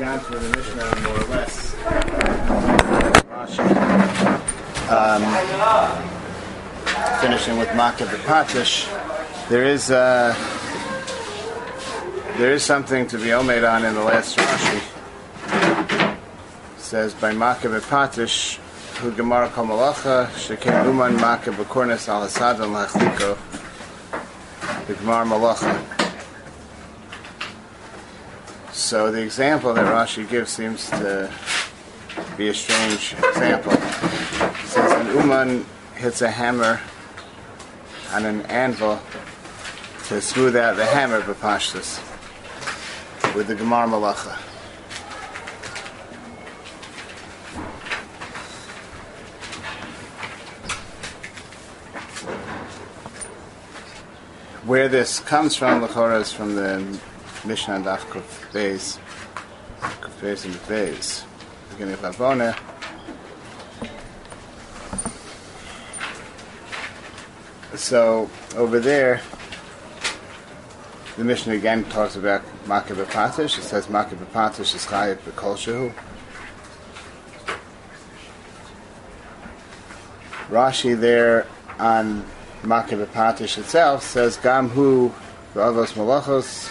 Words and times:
gone 0.00 0.20
through 0.20 0.38
the 0.38 0.56
Mishnah 0.56 1.00
more 1.02 1.14
or 1.14 1.26
less. 1.28 1.74
Um, 4.88 5.22
finishing 7.20 7.58
with 7.58 7.68
Makav 7.68 8.08
Patish. 8.24 8.88
There 9.50 9.66
is 9.66 9.90
uh, 9.90 10.34
there 12.38 12.52
is 12.52 12.62
something 12.62 13.06
to 13.08 13.18
be 13.18 13.26
omed 13.26 13.70
on 13.70 13.84
in 13.84 13.92
the 13.92 14.02
last 14.02 14.38
Rashi. 14.38 14.80
It 16.76 16.80
says 16.80 17.12
by 17.12 17.32
Makav 17.34 17.78
Patish, 17.82 18.56
who 19.00 19.12
Gemara 19.12 19.50
Kamalacha, 19.50 20.28
Shekin 20.28 20.86
Uman 20.86 21.18
Makav 21.18 21.62
Bekornis 21.62 22.08
al 22.08 22.26
Hasadan 22.26 22.72
Lachliko, 22.72 23.36
the 24.86 24.94
Gemara 24.94 25.26
Malacha. 25.26 25.99
So 28.90 29.12
the 29.12 29.22
example 29.22 29.72
that 29.74 29.84
Rashi 29.84 30.28
gives 30.28 30.50
seems 30.50 30.90
to 30.90 31.30
be 32.36 32.48
a 32.48 32.54
strange 32.54 33.14
example. 33.22 33.72
It 33.72 34.66
says 34.66 34.90
an 34.90 35.06
uman 35.16 35.64
hits 35.94 36.22
a 36.22 36.28
hammer 36.28 36.80
on 38.12 38.24
an 38.24 38.40
anvil 38.46 39.00
to 40.08 40.20
smooth 40.20 40.56
out 40.56 40.74
the 40.74 40.86
hammer 40.86 41.20
b'pashtus 41.20 42.00
with 43.36 43.46
the 43.46 43.54
Gemar 43.54 43.86
Malacha. 43.86 44.34
Where 54.66 54.88
this 54.88 55.20
comes 55.20 55.54
from, 55.54 55.80
Lachora, 55.80 56.22
is 56.22 56.32
from 56.32 56.56
the 56.56 57.00
Mishnah 57.44 57.76
and 57.76 57.84
Daf 57.84 58.00
Kuf 58.00 58.52
Beis, 58.52 58.98
Kuf 59.80 60.12
Beis 60.20 60.44
and 60.44 60.54
Beis, 60.68 61.24
beginning 61.70 61.94
of 61.94 62.00
Avona. 62.00 62.54
So 67.76 68.28
over 68.56 68.78
there, 68.78 69.22
the 71.16 71.24
Mishnah 71.24 71.54
again 71.54 71.84
talks 71.84 72.16
about 72.16 72.42
Makah 72.66 73.04
Patish. 73.06 73.58
It 73.58 73.62
says 73.62 73.86
Makah 73.86 74.16
Patish 74.32 74.74
is 74.74 74.84
Chayat 74.84 75.16
B'Kol 75.18 75.56
Shehu. 75.56 75.94
Rashi 80.50 80.98
there 80.98 81.46
on 81.78 82.26
Makah 82.62 83.06
Patish 83.06 83.56
itself 83.56 84.02
says 84.02 84.36
Gam 84.36 84.68
Hu 84.68 85.10
V'Avos 85.54 85.94
Malachos 85.94 86.70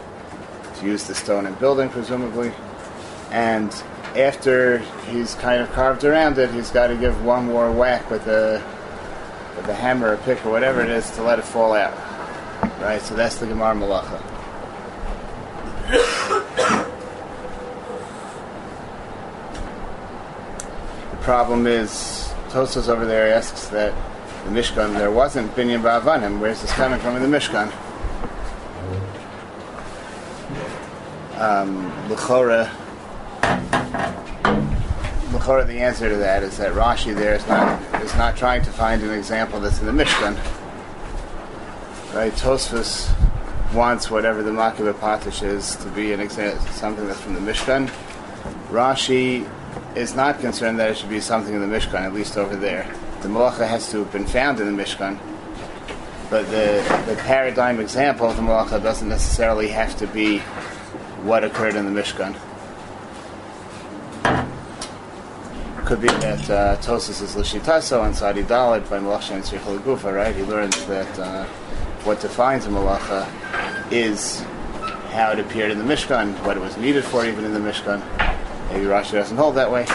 to 0.81 0.87
use 0.87 1.05
the 1.05 1.15
stone 1.15 1.45
in 1.45 1.53
building, 1.55 1.89
presumably. 1.89 2.51
And 3.31 3.71
after 4.15 4.79
he's 5.09 5.35
kind 5.35 5.61
of 5.61 5.71
carved 5.71 6.03
around 6.03 6.37
it, 6.37 6.51
he's 6.51 6.69
got 6.69 6.87
to 6.87 6.97
give 6.97 7.23
one 7.23 7.45
more 7.45 7.71
whack 7.71 8.09
with 8.11 8.27
a 8.27 8.61
with 9.55 9.67
a 9.67 9.73
hammer 9.73 10.13
or 10.13 10.17
pick 10.17 10.45
or 10.45 10.51
whatever 10.51 10.81
it 10.81 10.89
is 10.89 11.09
to 11.11 11.23
let 11.23 11.39
it 11.39 11.45
fall 11.45 11.73
out. 11.73 11.93
Right? 12.81 13.01
So 13.01 13.15
that's 13.15 13.37
the 13.37 13.45
Gemar 13.45 13.75
Malacha. 13.77 14.21
the 21.11 21.17
problem 21.17 21.67
is, 21.67 22.33
Tosos 22.49 22.87
over 22.87 23.05
there 23.05 23.33
asks 23.33 23.67
that 23.67 23.93
the 24.45 24.51
Mishkan, 24.51 24.97
there 24.97 25.11
wasn't 25.11 25.53
Binyan 25.55 25.81
Ba'avanim. 25.81 26.39
Where's 26.39 26.61
this 26.61 26.71
coming 26.73 26.99
from 26.99 27.15
in 27.15 27.29
the 27.29 27.37
Mishkan? 27.37 27.71
Um, 31.41 32.09
L'chora, 32.09 32.69
the 35.65 35.79
answer 35.79 36.07
to 36.07 36.17
that 36.17 36.43
is 36.43 36.57
that 36.57 36.73
Rashi 36.73 37.15
there 37.15 37.33
is 37.33 37.47
not 37.47 37.81
is 38.03 38.15
not 38.15 38.37
trying 38.37 38.61
to 38.61 38.69
find 38.69 39.01
an 39.01 39.09
example 39.09 39.59
that's 39.59 39.79
in 39.79 39.85
the 39.87 40.03
Mishkan. 40.03 40.37
Right, 42.13 42.31
Tosfos 42.33 43.11
wants 43.73 44.11
whatever 44.11 44.43
the 44.43 44.51
Makiv 44.51 44.91
Patish 44.93 45.43
is 45.43 45.77
to 45.77 45.89
be 45.89 46.13
an 46.13 46.19
example, 46.19 46.61
something 46.73 47.07
that's 47.07 47.21
from 47.21 47.33
the 47.33 47.39
Mishkan. 47.39 47.89
Rashi 48.69 49.49
is 49.95 50.13
not 50.13 50.39
concerned 50.39 50.79
that 50.79 50.91
it 50.91 50.97
should 50.97 51.09
be 51.09 51.21
something 51.21 51.53
in 51.53 51.61
the 51.61 51.75
Mishkan, 51.75 52.01
at 52.01 52.13
least 52.13 52.37
over 52.37 52.55
there. 52.55 52.93
The 53.21 53.29
Malacha 53.29 53.67
has 53.67 53.89
to 53.91 53.99
have 53.99 54.11
been 54.11 54.25
found 54.25 54.59
in 54.59 54.75
the 54.75 54.83
Mishkan, 54.83 55.17
but 56.29 56.45
the, 56.51 56.83
the 57.07 57.15
paradigm 57.23 57.79
example 57.79 58.29
of 58.29 58.35
the 58.35 58.41
Malacha 58.41 58.81
doesn't 58.81 59.09
necessarily 59.09 59.69
have 59.69 59.97
to 59.97 60.07
be 60.07 60.41
what 61.23 61.43
occurred 61.43 61.75
in 61.75 61.85
the 61.85 62.01
Mishkan. 62.01 62.35
Could 65.85 66.01
be 66.01 66.07
that 66.07 66.49
uh, 66.49 66.77
Tosis 66.77 67.21
is 67.21 67.35
Lishitaso 67.35 68.05
and 68.05 68.15
Sadi 68.15 68.43
Dalit 68.43 68.89
by 68.89 68.99
Malacha 68.99 69.31
and 69.31 69.43
Srichel 69.43 69.79
Gufa, 69.79 70.13
right? 70.13 70.35
He 70.35 70.43
learns 70.43 70.85
that 70.85 71.19
uh, 71.19 71.45
what 72.03 72.21
defines 72.21 72.65
a 72.65 72.69
Malacha 72.69 73.27
is 73.91 74.41
how 75.11 75.31
it 75.31 75.39
appeared 75.39 75.71
in 75.71 75.77
the 75.77 75.83
Mishkan, 75.83 76.33
what 76.45 76.55
it 76.55 76.61
was 76.61 76.77
needed 76.77 77.03
for 77.03 77.25
even 77.25 77.43
in 77.43 77.53
the 77.53 77.59
Mishkan. 77.59 77.99
Maybe 78.71 78.85
Rashi 78.85 79.11
doesn't 79.11 79.35
hold 79.35 79.55
that 79.55 79.69
way. 79.69 79.85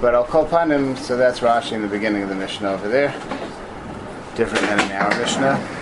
But 0.00 0.14
I'll 0.14 0.24
call 0.24 0.46
upon 0.46 0.72
him, 0.72 0.96
so 0.96 1.16
that's 1.16 1.40
Rashi 1.40 1.72
in 1.72 1.82
the 1.82 1.88
beginning 1.88 2.22
of 2.22 2.28
the 2.28 2.34
Mishnah 2.34 2.72
over 2.72 2.88
there. 2.88 3.12
Different 4.34 4.66
than 4.66 4.80
in 4.80 4.92
our 4.92 5.16
Mishnah. 5.18 5.81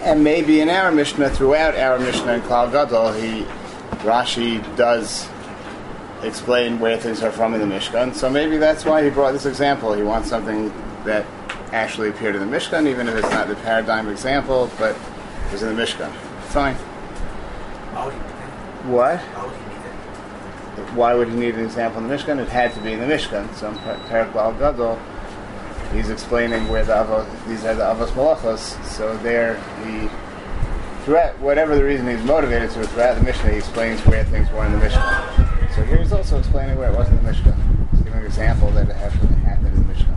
And 0.00 0.24
maybe 0.24 0.60
in 0.60 0.68
our 0.68 0.90
Mishnah, 0.90 1.30
throughout 1.30 1.74
our 1.76 1.98
Mishnah 1.98 2.34
in 2.34 2.40
Klal 2.42 2.70
Gadol, 2.72 3.12
he 3.12 3.42
Rashi 4.02 4.60
does 4.76 5.28
explain 6.22 6.78
where 6.78 6.98
things 6.98 7.22
are 7.22 7.30
from 7.30 7.54
in 7.54 7.60
the 7.60 7.74
Mishkan. 7.74 8.14
So 8.14 8.28
maybe 8.30 8.56
that's 8.56 8.84
why 8.84 9.02
he 9.04 9.10
brought 9.10 9.32
this 9.32 9.46
example. 9.46 9.92
He 9.92 10.02
wants 10.02 10.28
something 10.28 10.72
that 11.04 11.26
actually 11.72 12.08
appeared 12.08 12.34
in 12.34 12.40
the 12.48 12.56
Mishkan, 12.56 12.86
even 12.86 13.08
if 13.08 13.14
it's 13.14 13.30
not 13.30 13.48
the 13.48 13.56
paradigm 13.56 14.08
example, 14.08 14.70
but 14.78 14.96
it 15.46 15.52
was 15.52 15.62
in 15.62 15.74
the 15.74 15.82
Mishkan. 15.82 16.12
Fine. 16.48 16.74
What? 18.86 19.18
Why 20.94 21.14
would 21.14 21.28
he 21.28 21.36
need 21.36 21.54
an 21.54 21.64
example 21.64 22.02
in 22.02 22.08
the 22.08 22.14
Mishkan? 22.14 22.38
It 22.40 22.48
had 22.48 22.72
to 22.74 22.80
be 22.80 22.92
in 22.92 23.00
the 23.00 23.06
Mishkan. 23.06 23.54
So 23.54 23.70
Parak 23.72 24.32
Gadol, 24.58 24.98
he's 25.92 26.10
explaining 26.10 26.68
where 26.68 26.84
the 26.84 26.92
avos, 26.92 27.26
these 27.46 27.64
are 27.64 27.74
the 27.74 27.82
avos 27.82 28.08
malachos. 28.08 28.82
So 28.84 29.16
there, 29.18 29.56
he 29.84 30.08
throughout 31.04 31.38
whatever 31.40 31.74
the 31.74 31.84
reason 31.84 32.06
he's 32.08 32.22
motivated 32.24 32.70
to, 32.70 32.86
throughout 32.86 33.16
the 33.16 33.22
Mishnah, 33.22 33.50
he 33.50 33.56
explains 33.56 34.00
where 34.06 34.24
things 34.24 34.50
were 34.50 34.64
in 34.66 34.72
the 34.72 34.78
Mishkan. 34.78 35.74
So 35.74 35.82
here 35.82 35.98
he's 35.98 36.12
also 36.12 36.38
explaining 36.38 36.78
where 36.78 36.90
it 36.90 36.96
wasn't 36.96 37.18
in 37.20 37.24
the 37.24 37.32
Mishkan. 37.32 37.90
He's 37.90 38.00
giving 38.02 38.20
an 38.20 38.26
example 38.26 38.70
that 38.72 38.88
it 38.88 38.96
actually 38.96 39.34
happened 39.36 39.76
in 39.76 39.86
the 39.86 39.94
Mishkan. 39.94 40.16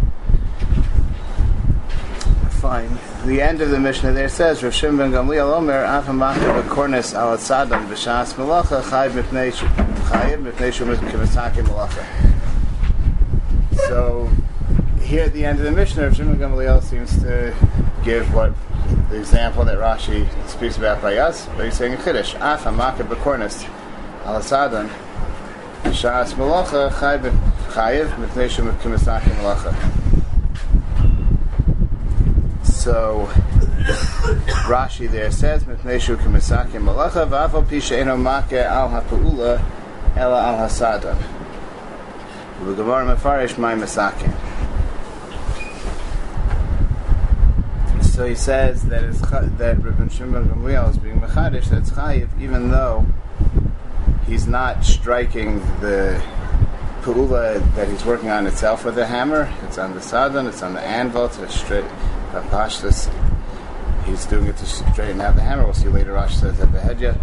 Fine. 2.51 2.97
The 3.25 3.41
end 3.41 3.61
of 3.61 3.69
the 3.69 3.79
Mishnah 3.79 4.11
there 4.13 4.29
says, 4.29 4.63
Rav 4.63 4.73
Shimon 4.73 4.97
ben 4.97 5.11
Gamliel 5.11 5.51
Omer, 5.53 5.83
Afamaka 5.83 6.63
b'kornis 6.63 7.13
al 7.13 7.37
tzadam 7.37 7.87
b'shas 7.87 8.33
malacha 8.33 8.81
chayiv 8.81 9.11
mipnei 9.11 9.51
chayiv 9.51 10.43
mipnei 10.43 10.71
shumet 10.71 10.99
kivasaki 11.09 11.63
malacha. 11.63 12.03
So 13.87 14.29
here 15.13 15.25
at 15.25 15.33
the 15.33 15.45
end 15.45 15.59
of 15.59 15.65
the 15.65 15.71
Mishnah, 15.71 16.11
Shimon 16.15 16.39
Gamaliel 16.39 16.81
seems 16.81 17.21
to 17.21 17.53
give 18.03 18.33
what 18.33 18.51
the 19.11 19.19
example 19.19 19.63
that 19.63 19.77
Rashi 19.77 20.27
speaks 20.49 20.75
about 20.77 21.03
by 21.03 21.17
us, 21.17 21.45
but 21.55 21.65
he's 21.65 21.77
saying 21.77 21.93
a 21.93 21.97
chiddush. 21.97 22.33
Af 22.41 22.63
hamakar 22.63 23.07
b'kornis 23.07 23.69
al 24.25 24.41
asadan 24.41 24.89
shas 25.83 26.33
malacha 26.33 26.89
chayiv 26.89 28.07
mipnei 28.15 28.49
shumet 28.49 28.75
kimasaki 28.79 29.29
malacha. 29.37 29.71
So 32.65 33.29
Rashi 34.65 35.07
there 35.11 35.29
says 35.29 35.63
mipnei 35.65 36.01
shu 36.01 36.17
kimasaki 36.17 36.81
malacha 36.81 37.29
v'afal 37.29 37.69
pi 37.69 37.77
she'eno 37.77 38.17
makeh 38.17 38.65
al 38.65 38.89
ha'pu'ula 38.89 39.63
ela 40.15 40.41
al 40.41 40.67
hasadan. 40.67 41.21
V'gemara 42.63 43.15
mefarish 43.15 43.59
my 43.59 43.75
masakin. 43.75 44.33
So 48.13 48.27
he 48.27 48.35
says 48.35 48.83
that 48.89 49.03
it's 49.03 49.19
that 49.21 49.83
Rabbi 49.83 50.07
Shimon 50.07 50.47
Gamliel 50.47 50.87
is 50.91 50.97
being 50.97 51.19
mechadish. 51.19 51.65
That's 51.65 51.89
chayiv, 51.89 52.29
even 52.39 52.69
though 52.69 53.07
he's 54.27 54.45
not 54.45 54.85
striking 54.85 55.57
the 55.79 56.23
pu'ula 57.01 57.59
that 57.73 57.87
he's 57.87 58.05
working 58.05 58.29
on 58.29 58.45
itself 58.45 58.85
with 58.85 58.99
a 58.99 59.07
hammer. 59.07 59.51
It's 59.63 59.79
on 59.79 59.95
the 59.95 59.99
sadon, 59.99 60.45
it's 60.45 60.61
on 60.61 60.75
the 60.75 60.81
anvil 60.81 61.27
to 61.27 61.49
straight 61.49 61.85
pashtas. 62.31 63.11
He's 64.05 64.27
doing 64.27 64.45
it 64.45 64.57
to 64.57 64.65
straighten 64.67 65.19
out 65.19 65.35
the 65.35 65.41
hammer. 65.41 65.63
We'll 65.63 65.73
see 65.73 65.89
later. 65.89 66.13
Rashi 66.13 66.39
says 66.39 66.59
at 66.59 66.71
the 66.71 66.77
hedya. 66.77 67.17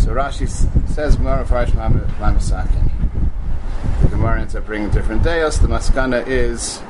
So 0.00 0.14
Rashi 0.14 0.48
says 0.88 1.16
Gemara 1.16 1.44
Farish 1.44 1.72
Mamasakin. 1.72 2.90
The 4.00 4.08
Gemara 4.08 4.40
ends 4.40 4.56
up 4.56 4.64
bringing 4.64 4.88
different 4.88 5.22
deos. 5.22 5.60
The 5.60 5.68
maskana 5.68 6.26
is 6.26 6.80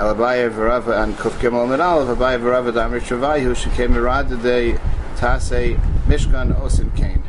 Varava 0.00 1.02
and 1.02 1.14
Tase 5.16 5.78
Mishkan 6.06 6.96
Kane. 6.96 7.22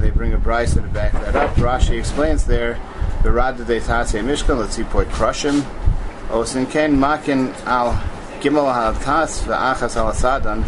They 0.00 0.10
bring 0.10 0.32
a 0.32 0.38
Bryce 0.38 0.74
to 0.74 0.82
back 0.82 1.12
that 1.12 1.36
up. 1.36 1.54
Rashi 1.54 1.98
explains 1.98 2.44
there 2.44 2.74
Virad 3.22 3.64
de 3.64 3.80
Tase 3.80 4.20
Mishkan, 4.24 4.58
let's 4.58 4.74
see, 4.74 4.82
boy, 4.82 5.04
crush 5.04 5.44
him. 5.44 5.62
Kane 6.70 6.98
Makin 6.98 7.54
al 7.66 7.92
Gimel 8.40 8.66
Al 8.74 8.94
Tas 8.94 9.42
Va'achas 9.44 9.96
Al 9.96 10.12
Sadan 10.12 10.64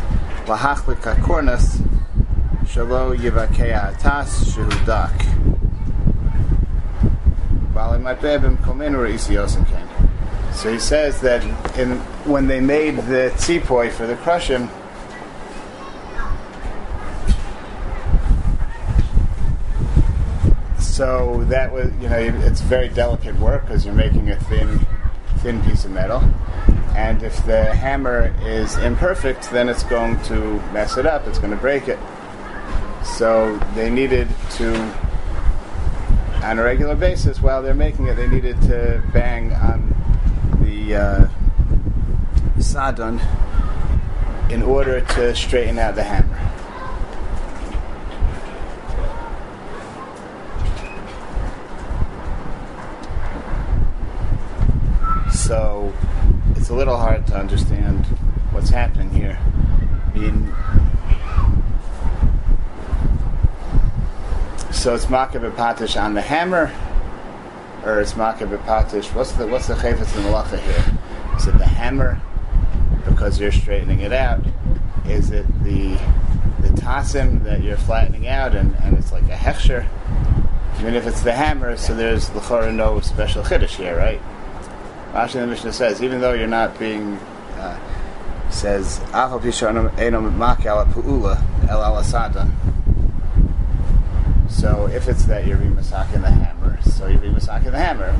Lahachlik 0.46 0.98
Kakornas 0.98 1.80
Shalo 2.66 3.16
Tas 3.98 4.44
Shehudak. 4.44 5.35
So 10.54 10.72
he 10.72 10.78
says 10.78 11.20
that 11.20 11.44
in, 11.78 11.98
when 12.24 12.46
they 12.46 12.58
made 12.58 12.96
the 12.96 13.30
tzipoi 13.36 13.92
for 13.92 14.06
the 14.06 14.14
crushim, 14.16 14.70
so 20.80 21.44
that 21.48 21.70
was 21.70 21.92
you 22.00 22.08
know 22.08 22.16
it's 22.16 22.62
very 22.62 22.88
delicate 22.88 23.38
work 23.38 23.66
because 23.66 23.84
you're 23.84 23.94
making 23.94 24.30
a 24.30 24.36
thin 24.44 24.80
thin 25.40 25.62
piece 25.64 25.84
of 25.84 25.90
metal, 25.90 26.22
and 26.96 27.22
if 27.22 27.44
the 27.44 27.74
hammer 27.74 28.34
is 28.40 28.78
imperfect, 28.78 29.50
then 29.50 29.68
it's 29.68 29.82
going 29.82 30.18
to 30.22 30.54
mess 30.72 30.96
it 30.96 31.04
up. 31.04 31.26
It's 31.26 31.38
going 31.38 31.50
to 31.50 31.58
break 31.58 31.88
it. 31.88 31.98
So 33.04 33.58
they 33.74 33.90
needed 33.90 34.28
to 34.52 35.05
on 36.46 36.60
a 36.60 36.62
regular 36.62 36.94
basis 36.94 37.42
while 37.42 37.60
they're 37.60 37.74
making 37.74 38.06
it, 38.06 38.14
they 38.14 38.28
needed 38.28 38.60
to 38.62 39.02
bang 39.12 39.52
on 39.54 39.92
the 40.60 40.94
uh, 40.94 41.28
in 44.48 44.62
order 44.62 45.00
to 45.00 45.34
straighten 45.34 45.76
out 45.76 45.96
the 45.96 46.04
hammer. 46.04 46.38
So 55.32 55.92
it's 56.54 56.68
a 56.68 56.74
little 56.74 56.96
hard 56.96 57.26
to 57.26 57.36
understand 57.36 58.06
what's 58.52 58.70
happening 58.70 59.10
here. 59.10 59.36
I 60.14 60.18
mean, 60.18 60.54
so 64.76 64.94
it's 64.94 65.06
makah 65.06 65.50
patish 65.52 66.00
on 66.00 66.14
the 66.14 66.20
hammer, 66.20 66.72
or 67.84 68.00
it's 68.00 68.12
makah 68.12 68.46
patish. 68.64 69.12
What's 69.14 69.32
the 69.32 69.46
what's 69.46 69.66
the 69.66 69.74
chayfetz 69.74 70.14
and 70.16 70.26
malacha 70.26 70.58
here? 70.60 70.98
Is 71.36 71.46
it 71.46 71.58
the 71.58 71.66
hammer 71.66 72.20
because 73.04 73.40
you're 73.40 73.52
straightening 73.52 74.00
it 74.00 74.12
out? 74.12 74.44
Is 75.06 75.30
it 75.30 75.46
the 75.64 75.94
the 76.60 76.68
tasim 76.80 77.42
that 77.44 77.62
you're 77.62 77.76
flattening 77.76 78.28
out 78.28 78.54
and, 78.54 78.74
and 78.76 78.96
it's 78.98 79.12
like 79.12 79.24
a 79.24 79.36
hechsher? 79.36 79.86
Mean, 80.82 80.94
if 80.94 81.06
it's 81.06 81.22
the 81.22 81.32
hammer, 81.32 81.76
so 81.78 81.94
there's 81.94 82.28
l'chora 82.34 82.72
no 82.72 83.00
special 83.00 83.42
chiddush 83.42 83.76
here, 83.76 83.96
right? 83.96 84.20
Rashi 85.12 85.32
the 85.32 85.46
Mishnah 85.46 85.72
says, 85.72 86.02
even 86.02 86.20
though 86.20 86.34
you're 86.34 86.46
not 86.46 86.78
being 86.78 87.14
uh, 87.56 87.80
says 88.50 88.98
afal 89.12 89.40
enom 89.40 90.36
mak 90.36 90.66
ala 90.66 90.84
el 91.70 91.82
ala 91.82 92.02
sadan. 92.02 92.52
So 94.66 94.86
if 94.86 95.06
it's 95.06 95.26
that 95.26 95.46
you're 95.46 95.58
remasaking 95.58 96.22
the 96.22 96.30
hammer, 96.30 96.82
so 96.82 97.06
you're 97.06 97.20
remasaking 97.20 97.70
the 97.70 97.78
hammer. 97.78 98.12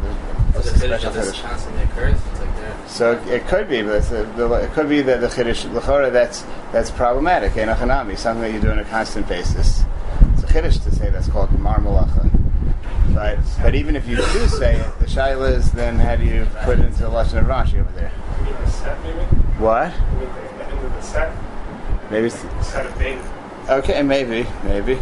Was 0.55 0.65
There's 0.65 0.67
it 0.67 0.77
a 0.77 0.79
finish 0.79 1.01
special 1.01 1.09
of 1.09 1.15
this 1.27 1.37
chiddush. 1.37 1.43
constantly 1.43 1.83
occurs? 1.83 2.15
It's 2.15 2.41
like 2.41 2.57
there. 2.57 2.77
So 2.87 3.13
it 3.27 3.47
could 3.49 3.69
be, 3.69 3.83
but 3.83 3.97
it's 3.97 4.11
the, 4.11 4.23
the, 4.37 4.53
it 4.53 4.71
could 4.71 4.89
be 4.89 5.03
that 5.03 5.21
the 5.21 5.27
chiddush 5.27 5.65
l'chora 5.75 6.13
that's 6.13 6.45
that's 6.71 6.93
problematic. 6.93 7.55
Enochanami, 7.55 8.17
something 8.17 8.43
that 8.43 8.53
you 8.53 8.61
do 8.61 8.71
on 8.71 8.79
a 8.79 8.85
constant 8.85 9.27
basis. 9.27 9.83
It's 10.35 10.45
a 10.45 10.47
chiddush 10.47 10.81
to 10.85 10.95
say 10.95 11.11
that's 11.11 11.27
called 11.27 11.51
gemar 11.51 11.81
malacha. 11.81 12.31
But 13.13 13.41
but 13.61 13.75
even 13.75 13.97
if 13.97 14.07
you 14.07 14.15
do 14.15 14.47
say 14.47 14.77
it, 14.77 14.99
the 15.01 15.07
shaila 15.07 15.51
is 15.51 15.73
then 15.73 15.99
how 15.99 16.15
do 16.15 16.23
you 16.23 16.47
put 16.63 16.79
it 16.79 16.85
into 16.85 17.03
the 17.03 17.11
lashon 17.11 17.39
of 17.41 17.47
Rashi 17.47 17.81
over 17.81 17.91
there? 17.97 18.13
You 18.39 18.45
mean 18.45 18.55
the 18.55 18.71
set, 18.71 19.03
maybe? 19.03 19.19
What? 19.59 19.93
You 19.93 20.19
mean 20.21 20.29
the, 20.29 20.43
the 20.59 20.65
end 20.65 20.87
of 20.87 20.93
the 20.93 21.01
set? 21.01 21.37
Maybe. 22.13 22.31
Set 22.31 22.87
of 22.87 23.69
okay, 23.69 24.01
maybe, 24.03 24.47
maybe. 24.63 24.97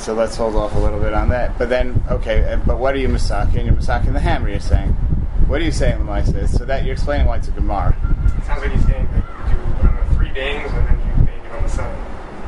So 0.00 0.14
let's 0.14 0.34
hold 0.34 0.56
off 0.56 0.74
a 0.74 0.78
little 0.78 0.98
bit 0.98 1.12
on 1.12 1.28
that. 1.28 1.58
But 1.58 1.68
then, 1.68 2.02
okay, 2.10 2.58
but 2.66 2.78
what 2.78 2.94
are 2.94 2.98
you 2.98 3.08
masaking? 3.08 3.66
You're 3.66 3.74
masaking 3.74 4.14
the 4.14 4.20
hammer. 4.20 4.48
You're 4.48 4.58
saying. 4.58 4.92
What 5.46 5.60
are 5.60 5.64
you 5.64 5.72
saying, 5.72 5.98
Lamaisa? 5.98 6.48
So 6.48 6.64
that 6.64 6.84
you're 6.84 6.94
explaining 6.94 7.26
why 7.26 7.36
it's 7.36 7.48
a 7.48 7.50
gemar. 7.50 7.90
It 8.38 8.44
sounds 8.44 8.62
like 8.62 8.72
he's 8.72 8.86
saying 8.86 9.06
that 9.12 9.24
you 9.50 9.56
do 9.56 9.92
know, 9.92 10.16
three 10.16 10.30
bangs 10.30 10.72
and 10.72 10.88
then 10.88 10.96
you 10.96 11.26
bang 11.26 11.44
it 11.44 11.52
on 11.52 11.62
the 11.62 11.68
seven. 11.68 12.00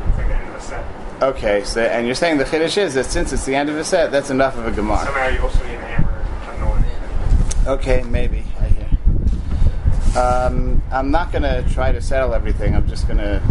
It's 0.08 0.18
like 0.18 0.28
the 0.28 0.34
end 0.34 0.48
of 0.48 0.54
the 0.54 0.60
set. 0.60 0.84
Okay, 1.22 1.64
so 1.64 1.82
and 1.82 2.06
you're 2.06 2.14
saying 2.14 2.38
the 2.38 2.44
chiddush 2.44 2.78
is 2.78 2.94
that 2.94 3.04
since 3.04 3.32
it's 3.34 3.44
the 3.44 3.54
end 3.54 3.68
of 3.68 3.76
a 3.76 3.84
set, 3.84 4.10
that's 4.10 4.30
enough 4.30 4.56
of 4.56 4.66
a 4.66 4.70
gemar. 4.70 5.04
Somehow 5.04 5.28
you 5.28 5.40
also 5.40 5.66
need 5.66 5.74
a 5.74 5.80
hammer. 5.80 6.10
I 6.10 6.46
don't 6.46 6.60
know 6.60 6.70
what. 6.70 7.80
Okay, 7.80 8.02
maybe. 8.04 8.44
I 8.60 8.68
hear. 8.68 10.18
Um, 10.18 10.82
I'm 10.90 11.10
not 11.10 11.32
going 11.32 11.42
to 11.42 11.68
try 11.74 11.92
to 11.92 12.00
settle 12.00 12.32
everything. 12.34 12.74
I'm 12.74 12.88
just 12.88 13.06
going 13.06 13.18
to. 13.18 13.42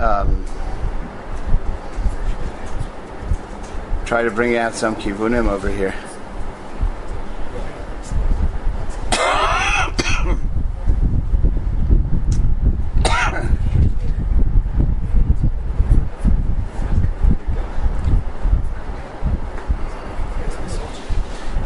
Um, 0.00 0.44
try 4.04 4.22
to 4.22 4.30
bring 4.30 4.56
out 4.56 4.74
some 4.74 4.94
kivunim 4.96 5.48
over 5.48 5.70
here. 5.70 5.94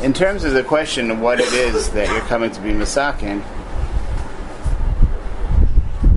In 0.00 0.14
terms 0.14 0.44
of 0.44 0.52
the 0.52 0.62
question 0.62 1.10
of 1.10 1.20
what 1.20 1.40
it 1.40 1.52
is 1.52 1.90
that 1.90 2.08
you're 2.08 2.20
coming 2.22 2.50
to 2.52 2.60
be 2.60 2.70
masakin, 2.70 3.42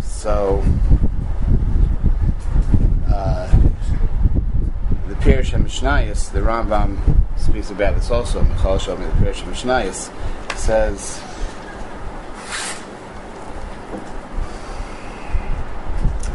so 0.02 0.64
uh, 3.12 3.48
the 5.42 5.48
Pirush 5.48 5.60
HaMishnayis, 5.60 6.32
the 6.32 6.40
Rambam 6.40 6.98
speaks 7.38 7.72
about 7.72 7.96
this 7.96 8.12
also. 8.12 8.44
Michal 8.44 8.78
Shomi, 8.78 9.20
the 9.20 9.26
Pirush 9.26 9.42
HaMishnayis, 9.44 10.58
says. 10.58 11.22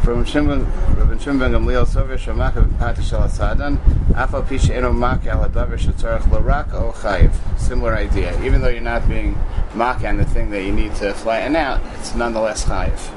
Rabbi 0.05 0.23
Shimon 0.23 0.63
ben 0.63 1.51
Gamliel 1.51 1.85
Sover 1.85 2.17
Shemaka 2.17 2.65
Patish 2.77 3.11
Al 3.11 3.27
Sadan, 3.27 3.77
Afal 4.13 4.45
Pisha 4.45 4.69
Eno 4.69 4.93
Maka 4.93 5.31
Al 5.31 5.49
Adavar 5.49 5.77
Shetzarech 5.77 6.21
Lorak 6.29 6.73
O 6.73 6.93
Chayiv. 6.93 7.33
Similar 7.59 7.95
idea. 7.95 8.41
Even 8.43 8.61
though 8.61 8.69
you're 8.69 8.81
not 8.81 9.07
being 9.09 9.37
Maka 9.75 10.07
on 10.07 10.17
the 10.17 10.25
thing 10.25 10.49
that 10.51 10.63
you 10.63 10.71
need 10.71 10.95
to 10.95 11.13
flatten 11.13 11.57
out, 11.57 11.81
it's 11.99 12.15
nonetheless 12.15 12.63
Chayiv. 12.65 13.13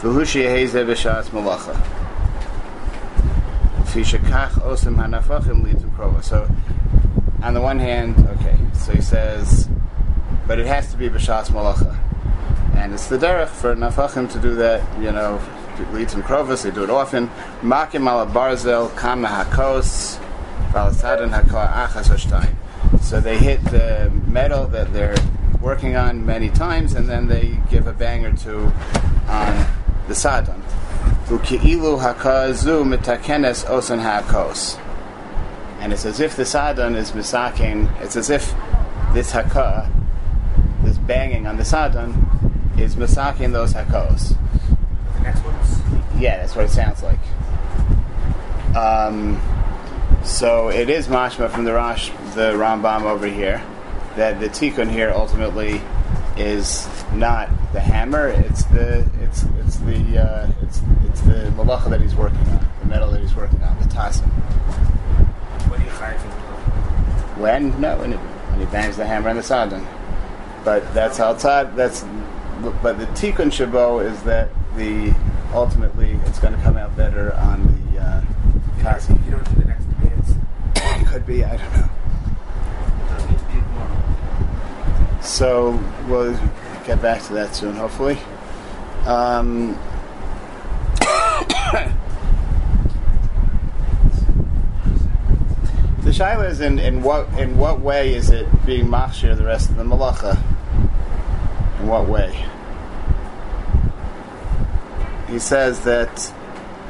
V'hushi 0.00 0.44
Yeheze 0.44 0.84
B'Shas 0.86 1.26
Malacha. 1.26 1.93
So, 6.22 6.48
on 7.42 7.54
the 7.54 7.60
one 7.60 7.78
hand, 7.78 8.18
okay, 8.18 8.58
so 8.72 8.92
he 8.92 9.00
says, 9.00 9.68
but 10.48 10.58
it 10.58 10.66
has 10.66 10.90
to 10.90 10.96
be 10.96 11.08
B'Shas 11.08 11.50
Malacha. 11.50 11.96
And 12.74 12.92
it's 12.92 13.06
the 13.06 13.18
derech 13.18 13.48
for 13.48 13.76
nafachim 13.76 14.32
to 14.32 14.40
do 14.40 14.56
that, 14.56 14.82
you 15.00 15.12
know, 15.12 15.40
and 15.78 16.24
krovis, 16.24 16.64
they 16.64 16.72
do 16.72 16.82
it 16.82 16.90
often. 16.90 17.28
Makim 17.62 18.10
ala 18.10 18.26
barzel, 18.26 18.94
kama 18.96 19.28
hakos, 19.28 20.18
valasadan 20.72 21.30
hakoa 21.30 21.86
achas. 21.86 23.00
So 23.00 23.20
they 23.20 23.38
hit 23.38 23.62
the 23.66 24.10
metal 24.26 24.66
that 24.68 24.92
they're 24.92 25.14
working 25.60 25.94
on 25.94 26.26
many 26.26 26.50
times, 26.50 26.94
and 26.94 27.08
then 27.08 27.28
they 27.28 27.58
give 27.70 27.86
a 27.86 27.92
bang 27.92 28.24
or 28.24 28.36
two 28.36 28.72
on 29.28 29.56
um, 29.56 29.66
the 30.08 30.14
sadan. 30.14 30.60
Uki'ilu 31.28 31.98
hakazu 32.00 32.84
mitakenes 32.84 33.64
osan 33.66 34.00
hakos. 34.00 34.78
and 35.80 35.92
it's 35.92 36.06
as 36.06 36.18
if 36.18 36.34
the 36.34 36.44
sadon 36.46 36.94
is 36.94 37.12
misaking. 37.12 37.90
It's 38.00 38.16
as 38.16 38.30
if 38.30 38.54
this 39.12 39.32
hakah, 39.32 39.90
this 40.82 40.96
banging 40.96 41.46
on 41.46 41.58
the 41.58 41.64
sadon, 41.64 42.12
is 42.78 42.96
misaking 42.96 43.52
those 43.52 43.74
hakos. 43.74 44.34
The 45.14 45.20
next 45.20 45.44
one's 45.44 45.80
Yeah, 46.18 46.38
that's 46.38 46.56
what 46.56 46.64
it 46.64 46.70
sounds 46.70 47.02
like. 47.02 47.18
Um, 48.74 49.40
so 50.24 50.68
it 50.68 50.88
is 50.88 51.08
mashma 51.08 51.50
from 51.50 51.64
the 51.64 51.74
Rash, 51.74 52.10
the 52.34 52.52
Rambam 52.52 53.02
over 53.02 53.26
here, 53.26 53.62
that 54.16 54.40
the 54.40 54.48
tikkun 54.48 54.90
here 54.90 55.12
ultimately 55.14 55.82
is 56.36 56.88
not 57.12 57.50
the 57.72 57.80
hammer. 57.80 58.28
It's 58.28 58.64
the 58.64 59.06
it's 59.20 59.44
it's 59.60 59.76
the 59.76 60.18
uh, 60.18 60.52
it's 60.62 60.80
the 61.34 61.50
malacha 61.50 61.90
that 61.90 62.00
he's 62.00 62.14
working 62.14 62.38
on, 62.48 62.66
the 62.80 62.86
metal 62.86 63.10
that 63.10 63.20
he's 63.20 63.34
working 63.34 63.60
on, 63.62 63.76
the 63.78 63.86
tasim. 63.86 64.28
what 65.68 65.78
do 65.78 65.84
you 65.84 65.90
from 65.90 67.42
When 67.42 67.80
no, 67.80 67.98
when 67.98 68.12
he, 68.12 68.16
when 68.16 68.60
he 68.60 68.66
bangs 68.66 68.96
the 68.96 69.06
hammer 69.06 69.30
on 69.30 69.36
the 69.36 69.42
sadon. 69.42 69.86
But 70.64 70.94
that's 70.94 71.20
outside. 71.20 71.76
That's 71.76 72.04
but 72.82 72.98
the 72.98 73.06
tikkun 73.06 73.50
shabo 73.50 74.04
is 74.04 74.22
that 74.22 74.48
the 74.76 75.14
ultimately 75.52 76.12
it's 76.24 76.38
going 76.38 76.54
to 76.54 76.62
come 76.62 76.76
out 76.76 76.96
better 76.96 77.34
on 77.34 77.62
the 77.92 78.00
uh, 78.00 78.22
tasim. 78.78 79.22
You 79.26 79.32
don't 79.32 79.54
do 79.54 79.60
the 79.60 79.66
next 79.66 79.84
demands. 79.84 80.34
Could 81.10 81.26
be, 81.26 81.44
I 81.44 81.56
don't 81.56 81.72
know. 81.72 81.88
Doesn't 83.08 83.30
need 83.30 83.38
to 83.38 83.44
be 83.46 83.58
ignored. 83.58 85.24
So 85.24 85.80
we'll 86.08 86.38
get 86.86 87.02
back 87.02 87.22
to 87.24 87.32
that 87.34 87.54
soon, 87.54 87.74
hopefully. 87.74 88.18
Um, 89.06 89.78
shaila 96.14 96.48
is 96.48 96.60
in, 96.60 96.78
in 96.78 97.02
what 97.02 97.28
in 97.38 97.58
what 97.58 97.80
way 97.80 98.14
is 98.14 98.30
it 98.30 98.46
being 98.64 98.86
machshir 98.86 99.36
the 99.36 99.44
rest 99.44 99.68
of 99.68 99.76
the 99.76 99.82
malacha? 99.82 100.40
In 101.80 101.88
what 101.88 102.08
way? 102.08 102.46
He 105.28 105.40
says 105.40 105.80
that 105.80 106.32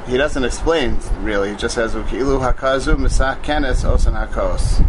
he 0.06 0.18
doesn't 0.18 0.44
explain 0.44 0.98
really. 1.20 1.50
He 1.50 1.56
just 1.56 1.74
says 1.74 1.94
"Uki'ilu 1.94 2.38
hakazu 2.38 2.96
misak 2.96 3.42
kenes 3.42 3.82
osan 3.82 4.12
hakos." 4.12 4.84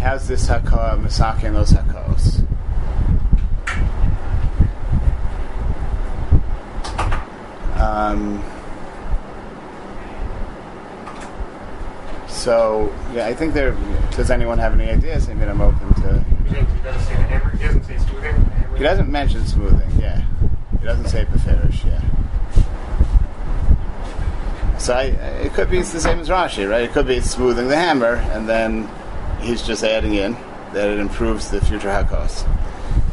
How's 0.00 0.26
this 0.26 0.48
hakah 0.48 1.00
misaking 1.00 1.52
those 1.52 1.70
hakos? 1.70 2.40
Um, 7.80 8.42
so 12.44 12.92
yeah, 13.14 13.26
I 13.26 13.32
think 13.32 13.54
there. 13.54 13.74
Does 14.10 14.30
anyone 14.30 14.58
have 14.58 14.78
any 14.78 14.90
ideas? 14.90 15.30
I 15.30 15.34
mean, 15.34 15.48
I'm 15.48 15.62
open 15.62 15.94
to. 16.02 16.22
He 16.46 16.54
doesn't, 16.82 17.84
say 17.84 17.96
smoothing. 17.96 18.50
He 18.76 18.82
doesn't 18.82 19.10
mention 19.10 19.46
smoothing. 19.46 19.90
Yeah, 19.98 20.22
he 20.78 20.84
doesn't 20.84 21.08
say 21.08 21.24
beferish. 21.24 21.86
Yeah. 21.86 22.02
So 24.76 24.92
I, 24.92 25.04
it 25.42 25.54
could 25.54 25.70
be 25.70 25.78
it's 25.78 25.92
the 25.92 26.00
same 26.00 26.18
as 26.18 26.28
Rashi, 26.28 26.68
right? 26.68 26.82
It 26.82 26.92
could 26.92 27.06
be 27.06 27.20
smoothing 27.20 27.68
the 27.68 27.76
hammer, 27.76 28.16
and 28.34 28.46
then 28.46 28.90
he's 29.40 29.62
just 29.62 29.82
adding 29.82 30.12
in 30.12 30.36
that 30.74 30.90
it 30.90 30.98
improves 30.98 31.50
the 31.50 31.62
future 31.62 31.88
hakos. 31.88 32.46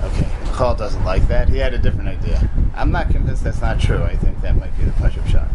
Okay, 0.03 0.27
Michal 0.43 0.75
doesn't 0.75 1.05
like 1.05 1.25
that. 1.29 1.47
He 1.47 1.57
had 1.57 1.73
a 1.73 1.77
different 1.77 2.09
idea. 2.09 2.49
I'm 2.75 2.91
not 2.91 3.09
convinced 3.09 3.45
that's 3.45 3.61
not 3.61 3.79
true. 3.79 4.03
I 4.03 4.17
think 4.17 4.41
that 4.41 4.57
might 4.57 4.77
be 4.77 4.83
the 4.83 4.91
push-up 4.93 5.25
shot. 5.27 5.47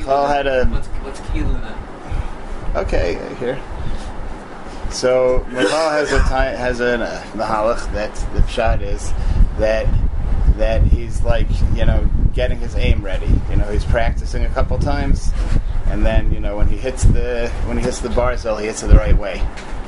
What's 0.00 0.06
The 0.06 0.12
Keelan 0.12 0.16
call 0.16 0.26
then? 0.28 0.36
had 0.36 0.46
a- 0.46 0.64
What's, 0.66 0.88
what's 0.88 1.20
then? 1.20 2.76
Okay, 2.76 3.34
here. 3.38 3.60
So 4.90 5.44
Michal 5.50 5.90
has 5.90 6.12
a 6.12 6.18
has 6.20 6.80
a 6.80 6.98
mahalach 7.34 7.92
that 7.92 8.14
the 8.34 8.44
shot 8.48 8.82
is 8.82 9.12
that 9.58 9.86
that 10.56 10.82
he's 10.82 11.22
like 11.22 11.46
you 11.74 11.84
know 11.84 12.08
getting 12.34 12.58
his 12.58 12.74
aim 12.74 13.04
ready. 13.04 13.28
You 13.50 13.56
know 13.56 13.64
he's 13.66 13.84
practicing 13.84 14.44
a 14.44 14.48
couple 14.50 14.78
times, 14.78 15.32
and 15.86 16.04
then 16.04 16.32
you 16.32 16.40
know 16.40 16.56
when 16.56 16.66
he 16.68 16.76
hits 16.76 17.04
the 17.04 17.50
when 17.66 17.76
he 17.76 17.82
hits 17.84 18.00
the 18.00 18.08
barzel, 18.08 18.58
he 18.60 18.66
hits 18.66 18.82
it 18.82 18.88
the 18.88 18.96
right 18.96 19.16
way, 19.16 19.38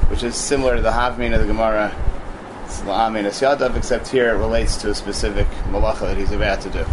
which 0.08 0.22
is 0.22 0.36
similar 0.36 0.76
to 0.76 0.82
the 0.82 0.90
havmin 0.92 1.34
of 1.34 1.40
the 1.40 1.46
Gemara. 1.46 1.92
Amin 2.86 3.24
Yadav, 3.26 3.76
except 3.76 4.08
here 4.08 4.30
it 4.34 4.38
relates 4.38 4.76
to 4.78 4.90
a 4.90 4.94
specific 4.94 5.46
malacha 5.68 6.00
that 6.00 6.16
he's 6.16 6.32
about 6.32 6.60
to 6.62 6.70
do. 6.70 6.86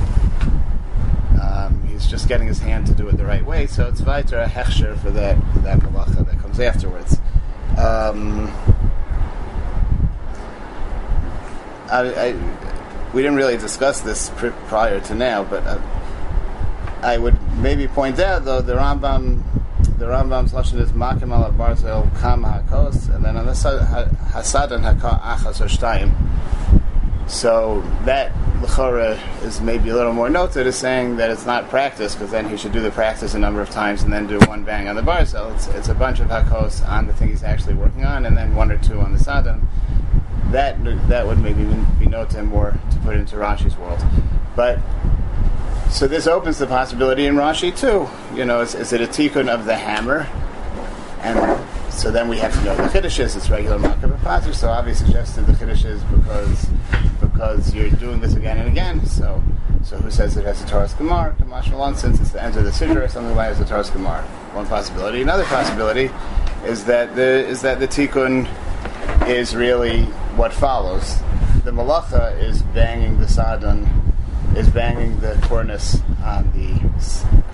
Just 2.09 2.27
getting 2.27 2.47
his 2.47 2.57
hand 2.57 2.87
to 2.87 2.95
do 2.95 3.07
it 3.07 3.17
the 3.17 3.25
right 3.25 3.45
way, 3.45 3.67
so 3.67 3.87
it's 3.87 4.01
weiter 4.01 4.39
a 4.39 4.47
hechsher 4.47 4.97
for 4.97 5.11
that 5.11 5.37
for 5.53 5.59
that 5.59 5.77
malacha 5.79 6.25
that 6.25 6.39
comes 6.39 6.59
afterwards. 6.59 7.19
Um, 7.77 8.47
I, 11.91 12.01
I, 12.01 12.33
we 13.13 13.21
didn't 13.21 13.37
really 13.37 13.57
discuss 13.57 14.01
this 14.01 14.31
pr- 14.31 14.47
prior 14.67 14.99
to 15.01 15.13
now, 15.13 15.43
but 15.43 15.63
uh, 15.67 15.79
I 17.03 17.19
would 17.19 17.37
maybe 17.59 17.87
point 17.87 18.19
out 18.19 18.43
though 18.43 18.61
the 18.61 18.73
Rambam, 18.73 19.43
the 19.99 20.05
Rambam's 20.05 20.51
lashon 20.51 20.79
is 20.79 20.91
makim 20.91 21.31
ala 21.31 21.51
barzel 21.51 22.09
kam 22.19 22.43
hakos, 22.43 23.13
and 23.13 23.23
then 23.23 23.37
on 23.37 23.45
the 23.45 23.51
hasad 23.51 24.71
and 24.71 24.83
haka 24.83 25.21
achas 25.23 25.61
or. 25.61 26.28
So 27.29 27.81
that 28.05 28.31
l'chora 28.61 29.17
is 29.43 29.61
maybe 29.61 29.89
a 29.89 29.95
little 29.95 30.13
more 30.13 30.29
noted 30.29 30.65
as 30.65 30.75
saying 30.75 31.17
that 31.17 31.29
it's 31.29 31.45
not 31.45 31.69
practice 31.69 32.15
because 32.15 32.31
then 32.31 32.49
he 32.49 32.57
should 32.57 32.71
do 32.71 32.81
the 32.81 32.91
practice 32.91 33.35
a 33.35 33.39
number 33.39 33.61
of 33.61 33.69
times 33.69 34.01
and 34.01 34.11
then 34.11 34.27
do 34.27 34.39
one 34.47 34.63
bang 34.63 34.87
on 34.87 34.95
the 34.95 35.03
barzel. 35.03 35.53
It's, 35.53 35.67
it's 35.67 35.89
a 35.89 35.93
bunch 35.93 36.19
of 36.19 36.27
hakos 36.27 36.85
on 36.89 37.05
the 37.05 37.13
thing 37.13 37.29
he's 37.29 37.43
actually 37.43 37.75
working 37.75 38.03
on, 38.03 38.25
and 38.25 38.35
then 38.35 38.55
one 38.55 38.71
or 38.71 38.79
two 38.79 38.99
on 38.99 39.13
the 39.13 39.19
sadam. 39.19 39.65
That 40.51 40.83
that 41.07 41.27
would 41.27 41.37
maybe 41.37 41.63
be 41.99 42.07
noted 42.07 42.43
more 42.43 42.71
to 42.91 42.97
put 42.99 43.15
into 43.15 43.35
Rashi's 43.35 43.77
world, 43.77 44.03
but 44.55 44.79
so 45.91 46.07
this 46.07 46.25
opens 46.25 46.57
the 46.57 46.67
possibility 46.67 47.27
in 47.27 47.35
Rashi 47.35 47.75
too. 47.77 48.09
You 48.35 48.45
know, 48.45 48.61
is, 48.61 48.73
is 48.73 48.91
it 48.91 49.01
a 49.01 49.07
tikkun 49.07 49.47
of 49.47 49.65
the 49.65 49.75
hammer? 49.75 50.27
And 51.21 51.93
so 51.93 52.11
then 52.11 52.29
we 52.29 52.37
have 52.37 52.53
to 52.53 52.63
know 52.63 52.75
the 52.75 52.83
chiddush 52.83 53.19
is. 53.19 53.35
It's 53.35 53.49
regular 53.49 53.77
makar 53.77 54.07
pater. 54.23 54.53
So 54.53 54.69
obviously 54.69 55.07
suggested 55.07 55.45
the 55.47 55.53
chiddush 55.53 55.85
is 55.85 56.03
because 56.03 56.67
because 57.39 57.73
you're 57.73 57.89
doing 57.91 58.19
this 58.19 58.35
again 58.35 58.57
and 58.57 58.67
again. 58.67 59.05
So 59.05 59.41
so 59.85 59.95
who 59.97 60.11
says 60.11 60.35
it 60.35 60.43
has 60.43 60.61
a 60.61 60.67
Taurus 60.67 60.93
Gemar? 60.93 61.37
Kamash 61.37 61.71
Malan, 61.71 61.95
since 61.95 62.19
it's 62.19 62.31
the 62.31 62.43
end 62.43 62.57
of 62.57 62.65
the 62.65 62.69
Siddur 62.69 63.09
something 63.09 63.33
like 63.33 63.47
has 63.47 63.61
a 63.61 63.65
Taurus 63.65 63.89
Gemar. 63.89 64.23
One 64.53 64.67
possibility. 64.67 65.21
Another 65.21 65.45
possibility 65.45 66.09
is 66.65 66.83
that 66.85 67.15
the 67.15 67.47
is 67.47 67.61
that 67.61 67.79
the 67.79 67.87
tikkun 67.87 68.45
is 69.29 69.55
really 69.55 70.01
what 70.35 70.51
follows. 70.51 71.17
The 71.63 71.71
malacha 71.71 72.37
is 72.41 72.61
banging 72.61 73.19
the 73.19 73.27
sadon 73.27 73.87
is 74.57 74.67
banging 74.67 75.17
the 75.21 75.39
cornice 75.43 76.01
on 76.21 76.51
the 76.51 76.73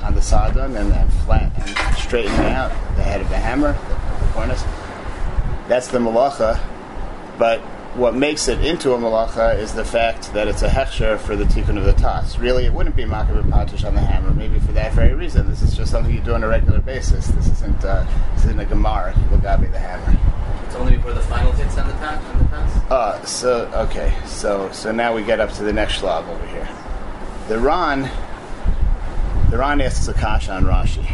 on 0.04 0.16
the 0.16 0.22
sadon 0.22 0.76
and 0.76 0.92
then 0.92 1.08
flat 1.26 1.52
and 1.58 1.98
straightening 1.98 2.48
out 2.48 2.72
the 2.96 3.04
head 3.04 3.22
of 3.22 3.30
the 3.30 3.38
hammer, 3.38 3.74
the, 3.74 4.26
the 4.26 4.32
cornice. 4.34 4.64
That's 5.68 5.90
the 5.90 6.00
malacha. 6.00 6.60
But 7.38 7.62
what 7.96 8.14
makes 8.14 8.50
it 8.50 8.60
into 8.64 8.94
a 8.94 8.98
malacha 8.98 9.58
is 9.58 9.74
the 9.74 9.86
fact 9.86 10.34
that 10.34 10.50
it's 10.50 10.62
a 10.62 10.68
hechsher 10.68 11.18
for 11.18 11.36
the 11.36 11.46
tikkun 11.46 11.78
of 11.78 11.86
the 11.86 11.94
tas. 11.94 12.38
Really, 12.38 12.66
it 12.66 12.74
wouldn't 12.74 12.96
be 12.96 13.04
makabah 13.04 13.44
patish 13.50 13.86
on 13.88 13.96
the 13.96 14.02
hammer. 14.02 14.32
Maybe 14.32 14.60
for 14.60 14.74
that 14.74 14.92
very 14.92 15.14
reason. 15.14 15.50
This 15.50 15.62
is 15.62 15.76
just 15.76 15.92
something 15.92 16.14
you 16.14 16.20
do 16.20 16.34
on 16.34 16.44
a 16.44 16.48
regular 16.48 16.82
basis. 16.82 17.28
This 17.28 17.48
isn't 17.48 17.86
uh, 17.86 18.06
this 18.34 18.46
isn't 18.46 18.60
a 18.60 18.66
gemara. 18.66 19.14
Lagabi 19.32 19.72
the 19.72 19.80
hammer. 19.80 20.20
It's 20.66 20.76
only 20.76 20.98
before 20.98 21.14
the 21.14 21.22
final 21.22 21.54
hits 21.54 21.78
on 21.78 21.88
the 21.88 21.94
pass. 21.94 22.24
On 22.34 22.40
the 22.40 22.46
pass. 22.46 22.92
Uh, 22.92 23.26
so 23.26 23.72
okay, 23.74 24.14
so 24.26 24.70
so 24.72 24.92
now 24.92 25.16
we 25.16 25.24
get 25.24 25.40
up 25.40 25.54
to 25.54 25.64
the 25.64 25.74
next 25.74 26.02
shlab 26.02 26.28
over 26.28 26.48
here. 26.48 26.68
The 27.48 27.60
Ron, 27.60 28.10
the 29.52 29.58
Ron 29.58 29.80
asks 29.80 30.08
a 30.10 30.14
kasha 30.14 30.52
on 30.52 30.66
Rashi. 30.66 31.06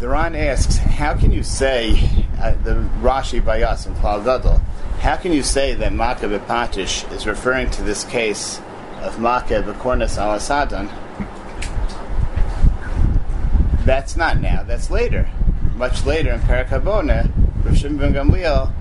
The 0.00 0.08
Ron 0.08 0.34
asks, 0.34 0.78
how 0.78 1.14
can 1.14 1.30
you 1.30 1.42
say 1.42 2.21
the 2.50 2.84
Rashi 3.00 3.44
by 3.44 3.62
us 3.62 3.86
in 3.86 3.94
Klal 3.94 4.24
Gadol? 4.24 4.60
How 5.00 5.16
can 5.16 5.32
you 5.32 5.42
say 5.42 5.74
that 5.74 5.92
Makkah 5.92 6.26
bepatish 6.28 7.10
is 7.12 7.26
referring 7.26 7.70
to 7.70 7.82
this 7.82 8.04
case 8.04 8.60
of 9.00 9.18
Makkah 9.18 9.62
bekornas 9.62 10.18
al 10.18 10.38
asadan? 10.38 10.88
That's 13.84 14.16
not 14.16 14.40
now. 14.40 14.62
That's 14.62 14.90
later. 14.90 15.28
Much 15.74 16.04
later 16.04 16.32
in 16.32 16.40
Parakabona, 16.40 17.30
Rav 17.64 17.76
Shimon 17.76 17.98
ben 17.98 18.14
Gamliel 18.14 18.72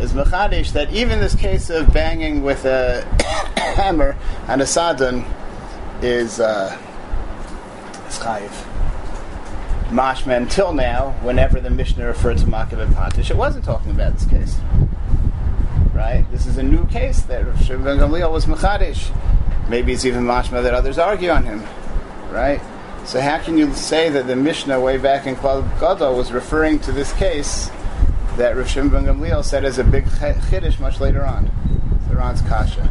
is 0.00 0.12
machadish 0.12 0.72
that 0.72 0.92
even 0.92 1.18
this 1.20 1.34
case 1.34 1.70
of 1.70 1.92
banging 1.92 2.42
with 2.42 2.64
a 2.64 3.02
hammer 3.56 4.16
on 4.48 4.60
a 4.60 4.66
sadon 4.66 5.24
is 6.02 6.40
uh, 6.40 6.76
is 8.08 8.18
chayiv. 8.18 8.77
Mashma 9.88 10.36
until 10.36 10.72
now, 10.72 11.12
whenever 11.22 11.60
the 11.60 11.70
Mishnah 11.70 12.06
referred 12.06 12.38
to 12.38 12.46
Makav 12.46 12.80
and 12.80 12.94
Patish, 12.94 13.30
it 13.30 13.36
wasn't 13.36 13.64
talking 13.64 13.90
about 13.90 14.14
this 14.14 14.26
case. 14.26 14.58
Right? 15.94 16.26
This 16.30 16.46
is 16.46 16.58
a 16.58 16.62
new 16.62 16.86
case 16.86 17.22
that 17.22 17.46
Rav 17.46 17.62
Shimon 17.64 17.84
ben 17.84 17.98
Gamliel 17.98 18.30
was 18.30 18.46
machadish. 18.46 19.10
Maybe 19.68 19.92
it's 19.92 20.04
even 20.04 20.24
mashma 20.24 20.62
that 20.62 20.74
others 20.74 20.98
argue 20.98 21.30
on 21.30 21.44
him. 21.44 21.62
Right? 22.30 22.60
So 23.04 23.20
how 23.20 23.38
can 23.38 23.56
you 23.56 23.72
say 23.74 24.10
that 24.10 24.26
the 24.26 24.36
Mishnah 24.36 24.78
way 24.80 24.98
back 24.98 25.26
in 25.26 25.34
Klal 25.36 25.62
Gadol 25.80 26.16
was 26.16 26.30
referring 26.30 26.78
to 26.80 26.92
this 26.92 27.12
case 27.14 27.70
that 28.36 28.56
Rav 28.56 28.68
Shimon 28.68 28.90
ben 28.90 29.04
Gamliel 29.06 29.42
said 29.42 29.64
is 29.64 29.78
a 29.78 29.84
big 29.84 30.06
ch- 30.06 30.36
chiddush 30.50 30.78
much 30.78 31.00
later 31.00 31.24
on? 31.24 31.50
The 32.10 32.16
Ron's 32.16 32.42
kasha. 32.42 32.84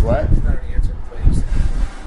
What? 0.00 0.24
It's 0.30 0.42
not 0.42 0.54
an 0.54 0.60
answer 0.74 0.90
to 0.90 0.96
what 0.96 1.26
you 1.26 1.34
said. 1.34 1.44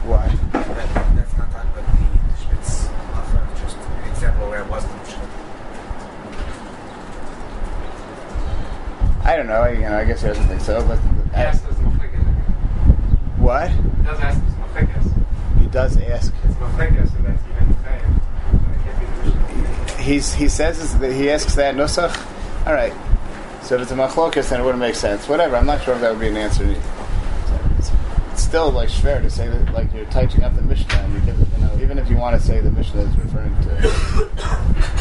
Why? 0.08 0.28
That, 0.54 1.16
that's 1.16 1.38
not 1.38 1.52
talking 1.52 1.70
about 1.72 1.86
the 1.86 2.46
Schmitz 2.46 2.88
offer, 3.14 3.48
just 3.62 3.78
an 3.78 4.10
example 4.10 4.50
where 4.50 4.62
it 4.62 4.70
wasn't 4.70 4.96
Mishnah. 5.04 5.28
I 9.32 9.38
don't 9.38 9.48
know. 9.48 9.66
You 9.66 9.80
know, 9.80 9.98
I 9.98 10.04
guess 10.04 10.22
he 10.22 10.28
doesn't 10.28 10.46
think 10.48 10.60
so. 10.60 10.86
But 10.86 11.00
Yes, 11.32 11.64
it's 11.64 11.80
Maflikas. 11.80 13.38
what? 13.38 13.72
It 13.72 14.04
does 14.04 14.20
ask 14.20 14.44
it's 14.44 14.56
Maflikas. 14.56 15.60
He 15.62 15.68
does 15.68 15.98
ask. 15.98 16.34
It's 16.44 16.54
Maflikas, 16.56 17.16
and 17.16 17.26
that's 17.26 17.44
even 17.48 17.68
the 17.70 17.78
same. 17.82 18.22
So 18.52 18.68
it 18.68 18.84
can't 18.84 19.00
be 19.00 19.06
the 19.06 19.38
Mishnah. 19.88 20.04
He's 20.04 20.34
he 20.34 20.50
says 20.50 21.00
that 21.00 21.14
he 21.14 21.32
asks 21.32 21.56
that 21.56 21.76
nusach. 21.76 22.14
All 22.68 22.74
right. 22.74 22.92
So 23.64 23.76
if 23.76 23.84
it's 23.84 23.92
a 23.92 23.96
machlokas, 23.96 24.50
then 24.50 24.60
it 24.60 24.64
wouldn't 24.66 24.82
make 24.82 24.96
sense. 24.96 25.30
Whatever. 25.30 25.56
I'm 25.56 25.66
not 25.66 25.82
sure 25.82 25.96
if 25.96 26.02
that 26.02 26.12
would 26.12 26.20
be 26.20 26.28
an 26.28 26.36
answer. 26.36 26.66
It's, 27.78 27.90
it's 28.32 28.44
still 28.44 28.70
like 28.70 28.90
fair 28.90 29.22
to 29.22 29.30
say 29.30 29.48
that 29.48 29.72
like 29.72 29.94
you're 29.94 30.04
tightening 30.08 30.44
up 30.44 30.58
the 30.58 30.62
Mishnah, 30.62 30.94
and 30.94 31.14
you 31.14 31.20
give 31.22 31.40
you 31.40 31.58
know 31.60 31.74
even 31.82 31.98
if 31.98 32.10
you 32.10 32.18
want 32.18 32.38
to 32.38 32.46
say 32.46 32.60
the 32.60 32.72
Mishnah 32.72 33.04
is 33.04 33.18
referring 33.18 33.56
to. 33.62 34.98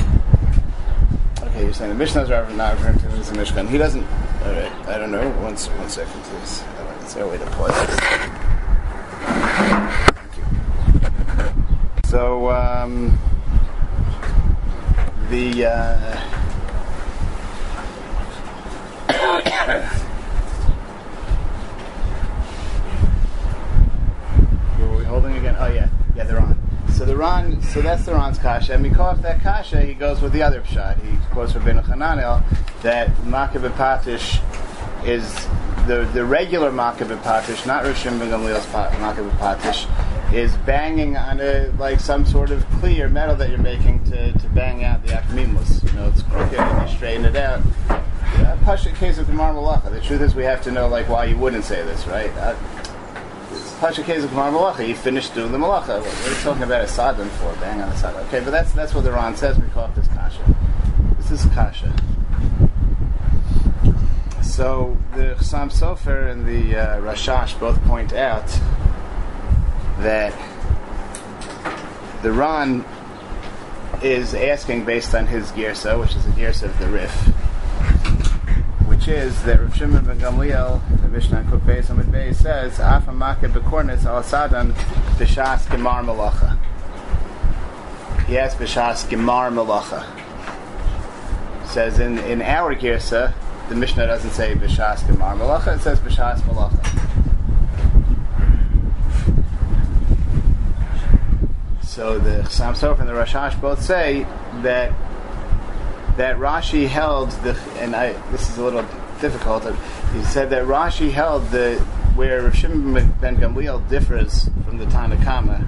You're 1.60 1.72
saying 1.74 1.90
the 1.90 1.96
Mishnah 1.96 2.22
is 2.22 2.28
not 2.30 2.74
referring 2.74 2.98
to 2.98 3.08
the 3.08 3.34
Mishnah. 3.36 3.64
He 3.68 3.78
doesn't. 3.78 4.02
All 4.04 4.52
right. 4.52 4.72
I 4.88 4.98
don't 4.98 5.10
know. 5.10 5.28
One, 5.42 5.52
s- 5.52 5.68
one 5.68 5.88
second, 5.88 6.20
please. 6.22 6.62
I 6.62 6.84
don't. 6.84 7.02
Is 7.04 7.14
there 7.14 7.24
a 7.24 7.28
way 7.28 7.38
to 7.38 7.46
pause 7.46 7.86
this? 12.02 12.10
So 12.10 12.50
um, 12.50 13.18
the. 15.28 15.66
Uh, 15.66 16.16
Who 24.76 24.84
are 24.84 24.96
we 24.96 25.04
holding 25.04 25.36
again? 25.36 25.56
Oh 25.58 25.66
yeah, 25.66 25.88
yeah, 26.16 26.24
they're 26.24 26.40
on. 26.40 26.56
So 27.20 27.82
that's 27.82 28.06
the 28.06 28.12
Ron's 28.12 28.38
kasha, 28.38 28.72
and 28.72 28.82
because 28.82 29.20
that 29.20 29.42
kasha, 29.42 29.82
he 29.82 29.92
goes 29.92 30.22
with 30.22 30.32
the 30.32 30.42
other 30.42 30.62
pshat. 30.62 31.04
He 31.04 31.18
quotes 31.30 31.52
Rabbeinu 31.52 31.84
Hananel 31.84 32.42
that 32.80 33.14
Makah 33.24 33.68
Patish 33.72 34.40
is 35.06 35.30
the 35.86 36.08
the 36.14 36.24
regular 36.24 36.70
Makah 36.70 37.14
Patish, 37.20 37.66
not 37.66 37.84
Rishim 37.84 38.18
ben 38.18 38.30
Gamliel's 38.30 38.64
Makah 38.66 39.30
Patish, 39.32 40.32
is 40.32 40.56
banging 40.64 41.18
on 41.18 41.40
a 41.40 41.70
like 41.78 42.00
some 42.00 42.24
sort 42.24 42.50
of 42.50 42.64
clear 42.80 43.06
metal 43.10 43.36
that 43.36 43.50
you're 43.50 43.58
making 43.58 44.02
to, 44.04 44.32
to 44.32 44.48
bang 44.54 44.84
out 44.84 45.04
the 45.04 45.12
akmimus. 45.12 45.84
You 45.84 45.98
know, 45.98 46.08
it's 46.08 46.22
crooked 46.22 46.58
and 46.58 46.88
you 46.88 46.96
straighten 46.96 47.26
it 47.26 47.36
out. 47.36 47.60
Uh, 47.90 48.76
case 48.94 49.18
of 49.18 49.26
Gemara 49.26 49.52
Malacha. 49.52 49.90
The 49.90 50.00
truth 50.00 50.22
is, 50.22 50.34
we 50.34 50.44
have 50.44 50.62
to 50.62 50.70
know 50.70 50.88
like 50.88 51.06
why 51.10 51.26
you 51.26 51.36
wouldn't 51.36 51.64
say 51.64 51.82
this, 51.84 52.06
right? 52.06 52.30
Uh, 52.38 52.56
You 54.86 54.94
finished 54.94 55.34
doing 55.34 55.52
the 55.52 55.58
Malacha. 55.58 56.04
You 56.28 56.34
talking 56.42 56.64
about 56.64 56.82
a 56.82 56.84
sadhan 56.84 57.28
for? 57.28 57.58
Bang 57.60 57.80
on 57.80 57.88
the 57.88 57.94
sadhan. 57.94 58.26
Okay, 58.26 58.40
but 58.40 58.50
that's 58.50 58.72
that's 58.72 58.94
what 58.94 59.04
the 59.04 59.10
Ron 59.10 59.34
says. 59.34 59.58
We 59.58 59.68
call 59.68 59.86
it 59.86 59.94
this 59.94 60.06
kasha. 60.08 60.54
This 61.16 61.30
is 61.30 61.46
kasha. 61.54 61.90
So 64.42 64.98
the 65.14 65.34
Chassam 65.38 65.72
Sofer 65.72 66.30
and 66.30 66.46
the 66.46 66.76
uh, 66.76 67.00
Rashash 67.00 67.58
both 67.58 67.82
point 67.84 68.12
out 68.12 68.46
that 70.00 70.34
the 72.22 72.32
Ron 72.32 72.84
is 74.02 74.34
asking 74.34 74.84
based 74.84 75.14
on 75.14 75.26
his 75.26 75.52
girsa, 75.52 75.98
which 75.98 76.14
is 76.14 76.26
the 76.26 76.32
girsa 76.32 76.64
of 76.64 76.78
the 76.78 76.86
Rif, 76.88 77.32
which 79.00 79.08
is 79.08 79.42
that 79.44 79.58
Rav 79.58 79.74
Shimon 79.74 80.04
ben 80.04 80.18
Gamliel, 80.18 80.86
in 80.90 81.00
the 81.00 81.08
Mishnah 81.08 81.44
Kuf 81.44 81.60
Beis 81.60 81.88
Amid 81.88 82.08
Beis 82.08 82.34
says, 82.34 82.78
"Afa 82.78 83.12
makeh 83.12 83.50
bekornitz 83.50 84.04
al 84.04 84.22
sadan 84.22 84.72
b'shas 85.16 85.60
gemar 85.68 86.04
malacha." 86.04 86.58
Has 88.26 88.54
b'shas 88.56 89.08
gemar 89.08 89.50
malacha. 89.50 90.04
Says 91.66 91.98
in 91.98 92.18
in 92.18 92.42
our 92.42 92.76
girsa, 92.76 93.32
the 93.70 93.74
Mishnah 93.74 94.06
doesn't 94.06 94.32
say 94.32 94.54
b'shas 94.54 94.98
gemar 95.04 95.34
malacha; 95.34 95.76
it 95.76 95.80
says 95.80 95.98
b'shas 96.00 96.42
malacha. 96.42 96.86
So 101.82 102.18
the 102.18 102.42
Chassam 102.42 102.74
Sofer 102.74 103.00
and 103.00 103.08
the 103.08 103.14
Rashash 103.14 103.58
both 103.62 103.82
say 103.82 104.26
that 104.60 104.92
that 106.20 106.36
Rashi 106.36 106.86
held 106.86 107.30
the 107.44 107.58
and 107.78 107.96
I 107.96 108.12
this 108.30 108.50
is 108.50 108.58
a 108.58 108.62
little 108.62 108.84
difficult. 109.22 109.64
He 110.12 110.22
said 110.24 110.50
that 110.50 110.66
Rashi 110.66 111.10
held 111.10 111.48
the 111.48 111.78
where 112.14 112.42
Rav 112.42 112.54
Shimon 112.54 113.12
ben 113.22 113.38
Gamliel 113.38 113.88
differs 113.88 114.50
from 114.66 114.76
the 114.76 114.84
Tanakama. 114.84 115.62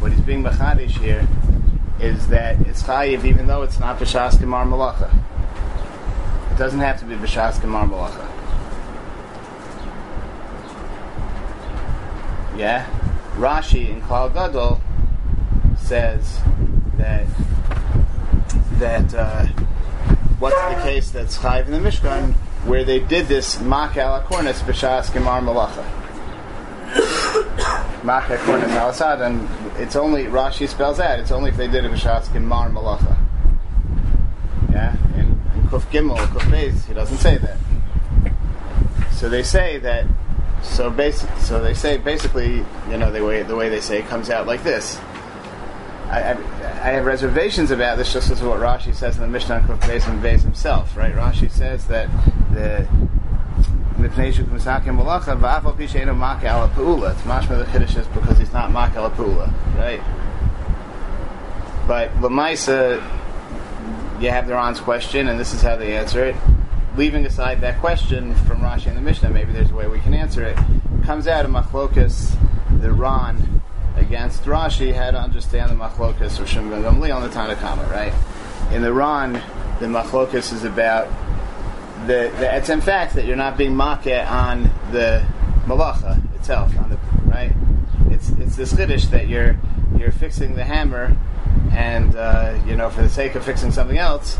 What 0.00 0.12
he's 0.12 0.22
being 0.22 0.42
machadish 0.42 0.96
here 0.98 1.28
is 2.00 2.26
that 2.28 2.58
it's 2.66 2.84
chayiv 2.84 3.26
even 3.26 3.46
though 3.48 3.62
it's 3.62 3.78
not 3.78 3.98
b'shas 3.98 4.36
gemar 4.36 4.66
malacha. 4.66 5.12
It 6.52 6.56
doesn't 6.56 6.80
have 6.80 6.98
to 7.00 7.04
be 7.04 7.14
b'shas 7.14 7.56
gemar 7.56 7.86
malacha. 7.86 8.26
Yeah, 12.56 12.86
Rashi 13.36 13.90
in 13.90 14.00
Klal 14.00 14.32
Gadol 14.32 14.80
says 15.76 16.40
that 16.96 17.26
that 18.78 19.14
uh, 19.14 19.46
what's 20.38 20.56
the 20.56 20.82
case 20.82 21.10
that's 21.10 21.38
chayiv 21.38 21.66
in 21.66 21.72
the 21.72 21.78
Mishkan 21.78 22.34
where 22.64 22.84
they 22.84 23.00
did 23.00 23.26
this 23.26 23.60
mak 23.60 23.96
ala 23.96 24.24
kornis 24.28 24.60
b'shas 24.60 25.10
gemar 25.10 25.42
malacha. 25.42 25.84
mak 28.04 28.30
ala 28.30 28.38
kornis 28.38 28.70
al 28.70 28.90
asad, 28.90 29.20
and 29.20 29.48
it's 29.80 29.96
only 29.96 30.24
Rashi 30.24 30.68
spells 30.68 31.00
out. 31.00 31.18
It's 31.18 31.30
only 31.30 31.50
if 31.50 31.56
they 31.56 31.68
did 31.68 31.84
it 31.84 31.92
b'shas 31.92 32.26
gemar 32.26 32.72
malacha. 32.72 33.16
Yeah, 34.70 34.96
in, 35.14 35.26
in 35.54 35.68
Kuf 35.68 35.82
Gimel, 35.90 36.16
Kuf 36.16 36.42
Beis, 36.50 36.84
he 36.86 36.94
doesn't 36.94 37.18
say 37.18 37.38
that. 37.38 37.56
So 39.12 39.28
they 39.28 39.42
say 39.42 39.78
that. 39.78 40.06
So 40.62 40.90
basic. 40.90 41.30
So 41.38 41.60
they 41.60 41.74
say 41.74 41.96
basically, 41.96 42.64
you 42.90 42.96
know, 42.96 43.10
the 43.10 43.24
way 43.24 43.42
the 43.42 43.56
way 43.56 43.68
they 43.68 43.80
say 43.80 43.98
it 43.98 44.06
comes 44.06 44.30
out 44.30 44.46
like 44.46 44.62
this. 44.62 44.98
I, 46.08 46.32
I, 46.32 46.57
I 46.80 46.90
have 46.92 47.06
reservations 47.06 47.72
about 47.72 47.98
this 47.98 48.12
just 48.12 48.30
as 48.30 48.40
what 48.40 48.60
Rashi 48.60 48.94
says 48.94 49.16
in 49.16 49.22
the 49.22 49.28
Mishnah 49.28 49.64
Kuf 49.66 49.80
Beis 49.80 50.08
and 50.08 50.22
Beis 50.22 50.42
himself, 50.42 50.96
right? 50.96 51.12
Rashi 51.12 51.50
says 51.50 51.86
that 51.88 52.08
the 52.52 52.86
Mipnei 53.96 54.32
Shuk 54.32 54.46
Misakim 54.46 54.96
Malacha 54.96 55.38
V'afal 55.38 55.76
Pi 55.76 55.86
She'enu 55.86 56.14
Mak 56.14 56.44
Ala 56.44 56.68
Pa'ula. 56.68 57.12
It's 57.12 57.22
mashma 57.22 57.58
the 57.58 57.70
Kiddush 57.72 57.94
because 58.14 58.38
he's 58.38 58.52
not 58.52 58.70
Mak 58.70 58.94
Ala 58.94 59.10
Pa'ula, 59.10 59.52
right? 59.76 60.00
But 61.88 62.10
Lamaisa, 62.20 63.02
you 64.20 64.30
have 64.30 64.46
the 64.46 64.54
Ron's 64.54 64.78
question, 64.78 65.26
and 65.26 65.40
this 65.40 65.52
is 65.52 65.60
how 65.60 65.74
they 65.74 65.96
answer 65.96 66.24
it. 66.24 66.36
Leaving 66.96 67.26
aside 67.26 67.60
that 67.62 67.80
question 67.80 68.36
from 68.46 68.60
Rashi 68.60 68.86
and 68.86 68.96
the 68.96 69.02
Mishnah, 69.02 69.30
maybe 69.30 69.52
there's 69.52 69.72
a 69.72 69.74
way 69.74 69.88
we 69.88 69.98
can 69.98 70.14
answer 70.14 70.44
it. 70.44 70.56
Comes 71.02 71.26
out 71.26 71.44
of 71.44 71.50
Machlokas, 71.50 72.36
the 72.80 72.92
Ron 72.92 73.57
against 73.98 74.44
Rashi 74.44 74.92
had 74.92 75.12
to 75.12 75.20
understand 75.20 75.70
the 75.70 75.74
machlokas 75.74 76.40
of 76.40 76.48
Shimon 76.48 76.82
Gamliel 76.82 77.22
and 77.22 77.30
the 77.30 77.34
Tanakama, 77.34 77.90
right? 77.90 78.12
In 78.72 78.82
the 78.82 78.92
Ron, 78.92 79.34
the 79.80 79.86
machlokas 79.86 80.52
is 80.52 80.64
about 80.64 81.08
the, 82.06 82.32
the 82.38 82.56
it's 82.56 82.68
in 82.68 82.80
fact 82.80 83.14
that 83.14 83.24
you're 83.24 83.36
not 83.36 83.56
being 83.56 83.74
makeh 83.74 84.28
on 84.30 84.64
the 84.92 85.24
malacha 85.66 86.34
itself, 86.36 86.76
on 86.78 86.90
the 86.90 86.98
right. 87.26 87.52
It's 88.10 88.30
it's 88.30 88.56
this 88.56 88.72
chiddush 88.72 89.10
that 89.10 89.28
you're 89.28 89.56
you're 89.98 90.12
fixing 90.12 90.54
the 90.54 90.64
hammer, 90.64 91.16
and 91.72 92.14
uh, 92.16 92.58
you 92.66 92.76
know 92.76 92.90
for 92.90 93.02
the 93.02 93.08
sake 93.08 93.34
of 93.34 93.44
fixing 93.44 93.72
something 93.72 93.98
else, 93.98 94.38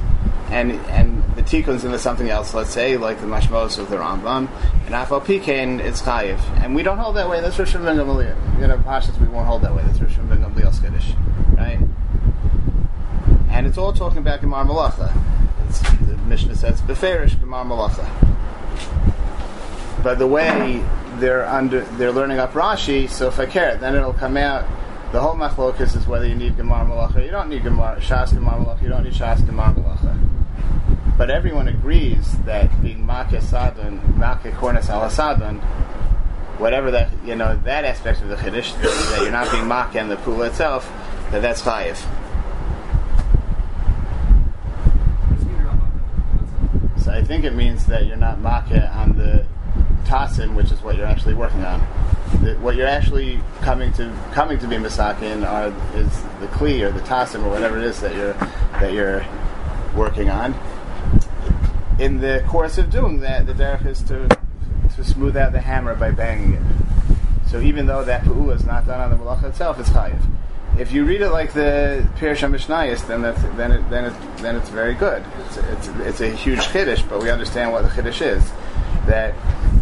and 0.51 0.73
and 0.73 1.23
the 1.35 1.43
tikkun's 1.43 1.85
into 1.85 1.99
something 1.99 2.31
else. 2.31 2.55
Let's 2.55 2.71
say 2.71 2.97
like 2.97 3.21
the 3.21 3.27
mashmos 3.27 3.79
of 3.79 3.91
the 3.91 3.97
Rambam, 3.97 4.49
and 4.87 4.95
afal 4.95 5.21
pikein 5.21 5.81
it's 5.81 6.03
chayiv, 6.03 6.39
and 6.63 6.75
we 6.75 6.83
don't 6.83 6.99
hold 6.99 7.17
that 7.17 7.29
way. 7.29 7.41
That's 7.41 7.59
Rosh 7.59 7.75
ben 7.75 7.97
Gamliel. 7.97 8.61
You 8.61 8.67
know, 8.67 8.79
Pashas 8.79 9.19
we 9.21 9.29
won't 9.29 9.47
hold 9.47 9.63
that 9.63 9.75
way. 9.75 9.83
That's 9.85 9.99
Rishon 9.99 10.29
ben 10.29 10.39
Gamliel's 10.39 10.81
chiddush, 10.81 11.57
right? 11.57 11.79
And 13.51 13.67
it's 13.67 13.79
all 13.79 13.93
talking 13.93 14.19
about 14.19 14.41
Gemar 14.41 14.67
Malacha. 14.67 15.13
It's, 15.69 15.81
the 15.81 16.17
Mishnah 16.27 16.57
says 16.57 16.81
beferish 16.83 17.35
Gemar 17.37 17.65
Malacha. 17.67 18.07
But 20.03 20.19
the 20.19 20.27
way 20.27 20.85
they're 21.17 21.45
under, 21.47 21.81
they're 21.81 22.13
learning 22.13 22.39
up 22.39 22.53
Rashi. 22.53 23.09
So 23.11 23.29
if 23.29 23.39
I 23.41 23.47
care, 23.47 23.77
then 23.77 23.95
it'll 23.97 24.13
come 24.13 24.37
out. 24.37 24.65
The 25.11 25.21
whole 25.21 25.37
machlokas 25.37 25.97
is 25.97 26.07
whether 26.07 26.27
you 26.27 26.35
need 26.35 26.57
Gemar 26.59 26.87
Malacha. 26.87 27.25
You 27.25 27.31
don't 27.31 27.49
need 27.49 27.63
Gemar 27.63 27.99
Shas 27.99 28.29
Gemar 28.29 28.63
Malacha. 28.63 28.83
You 28.83 28.89
don't 28.91 29.05
need 29.05 29.15
Shas 29.15 29.39
Gemar 29.39 29.75
Malacha. 29.75 31.17
But 31.17 31.31
everyone 31.31 31.67
agrees 31.67 32.39
that 32.45 32.83
being 32.83 33.07
Makeh 33.07 33.43
Sadon, 33.43 34.01
Makeh 34.17 34.53
Kornes 34.53 34.91
Al 34.91 35.09
Sadon, 35.09 35.61
whatever 36.59 36.91
that 36.91 37.11
you 37.25 37.35
know 37.37 37.59
that 37.65 37.87
aspect 37.87 38.21
of 38.21 38.29
the 38.29 38.37
chiddush 38.37 38.79
that 38.83 39.23
you're 39.23 39.33
not 39.33 39.51
being 39.51 39.65
Makeh 39.65 39.97
in 39.97 40.09
the 40.09 40.17
pula 40.17 40.49
itself, 40.49 40.93
that 41.31 41.41
that's 41.41 41.63
chayiv. 41.63 41.97
So 47.03 47.13
I 47.13 47.23
think 47.23 47.45
it 47.45 47.55
means 47.55 47.87
that 47.87 48.05
you're 48.05 48.17
not 48.17 48.41
makeh 48.41 48.95
on 48.95 49.17
the 49.17 49.47
tasim, 50.05 50.55
which 50.55 50.71
is 50.71 50.83
what 50.83 50.97
you're 50.97 51.07
actually 51.07 51.33
working 51.33 51.65
on. 51.65 51.81
The, 52.43 52.57
what 52.61 52.77
you're 52.77 52.87
actually 52.87 53.41
coming 53.63 53.93
to 53.95 54.15
coming 54.33 54.59
to 54.59 54.69
be 54.69 54.77
masakin 54.77 55.47
are 55.47 55.69
is 55.99 56.23
the 56.41 56.47
kli 56.49 56.83
or 56.83 56.93
the 56.93 57.01
tasim 57.01 57.45
or 57.45 57.51
whatever 57.51 57.79
it 57.79 57.85
is 57.85 58.01
that 58.01 58.15
you're 58.15 58.35
that 58.81 58.93
you're 58.93 59.27
working 59.97 60.31
on. 60.31 60.55
In 61.99 62.21
the 62.21 62.45
course 62.47 62.79
of 62.79 62.91
doing 62.91 63.21
that, 63.21 63.47
the 63.47 63.55
derech 63.55 63.87
is 63.87 64.03
to 64.05 64.29
to 64.95 65.05
smooth 65.05 65.37
out 65.37 65.53
the 65.53 65.61
hammer 65.61 65.95
by 65.95 66.11
banging 66.11 66.55
it. 66.55 66.63
So 67.51 67.61
even 67.61 67.87
though 67.87 68.05
that 68.05 68.25
pu'ula 68.25 68.57
is 68.57 68.65
not 68.65 68.87
done 68.87 69.01
on 69.01 69.11
the 69.11 69.17
malacha 69.17 69.45
itself, 69.45 69.81
it's 69.81 69.89
chayiv. 69.91 70.21
If 70.79 70.93
you 70.93 71.05
read 71.05 71.23
it 71.23 71.31
like 71.31 71.55
the 71.55 72.07
Pirush 72.19 72.49
Mishnayis, 72.49 73.07
then 73.09 73.23
that's, 73.23 73.43
then 73.57 73.73
it, 73.73 73.91
then 73.91 74.05
it, 74.05 74.15
then 74.37 74.55
it's 74.55 74.69
very 74.69 74.95
good. 74.95 75.25
It's, 75.47 75.57
it's, 75.57 75.89
it's 75.89 76.21
a 76.21 76.31
huge 76.31 76.61
chiddush, 76.61 77.09
but 77.09 77.21
we 77.21 77.31
understand 77.31 77.73
what 77.73 77.83
the 77.83 77.89
chiddush 77.89 78.21
is. 78.21 78.53
That 79.07 79.35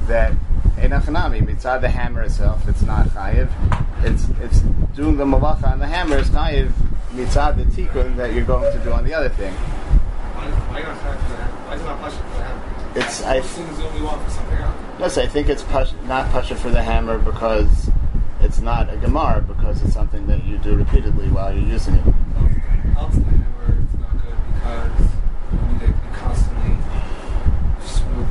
that 0.07 0.33
enachanami 0.77 1.41
mitzad 1.47 1.81
the 1.81 1.89
hammer 1.89 2.23
itself, 2.23 2.67
it's 2.69 2.83
not 2.83 3.07
chayiv. 3.09 3.49
It's 4.05 4.29
it's 4.41 4.61
doing 4.95 5.17
the 5.17 5.25
malacha 5.25 5.73
on 5.73 5.79
the 5.79 5.87
hammer 5.87 6.19
is 6.19 6.29
chayiv 6.31 6.71
mitzad 7.13 7.57
the 7.57 7.65
tikkun 7.65 8.17
that 8.17 8.33
you're 8.35 8.45
going 8.45 8.73
to 8.73 8.85
do 8.85 8.93
on 8.93 9.05
the 9.05 9.15
other 9.15 9.29
thing. 9.31 9.53
Why, 9.53 10.47
why 10.51 10.83
not 10.83 10.97
for 10.99 11.05
the 11.29 11.37
hammer? 11.37 11.53
Why 11.67 11.75
is 11.75 11.81
it 11.81 11.85
not 11.85 12.01
pasha 12.01 12.17
for 12.17 12.37
the 12.37 12.45
hammer? 12.45 12.63
It's 12.97 13.23
I 13.23 13.37
As 13.39 13.51
soon 13.51 13.69
as 13.69 13.77
the 13.79 13.85
only 13.89 14.03
one 14.03 14.25
for 14.25 14.31
something 14.31 14.59
else. 14.59 14.77
yes 15.01 15.19
I 15.19 15.27
think 15.27 15.49
it's 15.49 15.63
push, 15.65 15.93
not 16.07 16.31
pasha 16.31 16.55
for 16.55 16.71
the 16.71 16.83
hammer 16.83 17.19
because 17.19 17.91
it's 18.41 18.61
not 18.61 18.89
a 18.93 18.97
gemar 18.97 19.47
because 19.47 19.83
it's 19.83 19.95
something 19.95 20.27
that 20.29 20.45
you 20.45 20.59
do 20.59 20.77
repeatedly 20.77 21.29
while 21.29 21.53
you're 21.55 21.67
using 21.69 21.95
it. 21.95 22.07
Else 22.97 23.15
the 23.17 23.25
hammer 23.25 23.77
it's 23.83 23.95
not 24.01 24.13
good 24.23 24.37
because 24.55 25.01
you 25.53 25.59
need 25.73 25.81
to 25.81 25.87
be 25.89 25.93
constantly 26.13 26.77
smooth, 27.85 28.29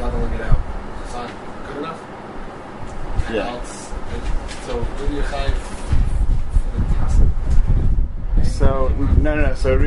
not 0.00 0.12
only 0.14 0.36
get 0.36 0.46
out. 0.48 0.60
It's 1.04 1.12
not 1.14 1.30
good 1.66 1.76
enough. 1.78 2.00
And 3.16 3.21
Yeah. 3.32 3.64
So 4.66 4.86
really 5.00 5.14
your 5.14 5.24
chai 5.24 5.48
for 5.50 6.78
the 6.78 6.84
task. 6.94 7.22
So 8.44 8.88
no, 9.18 9.34
no, 9.34 9.46
no. 9.46 9.54
So 9.54 9.78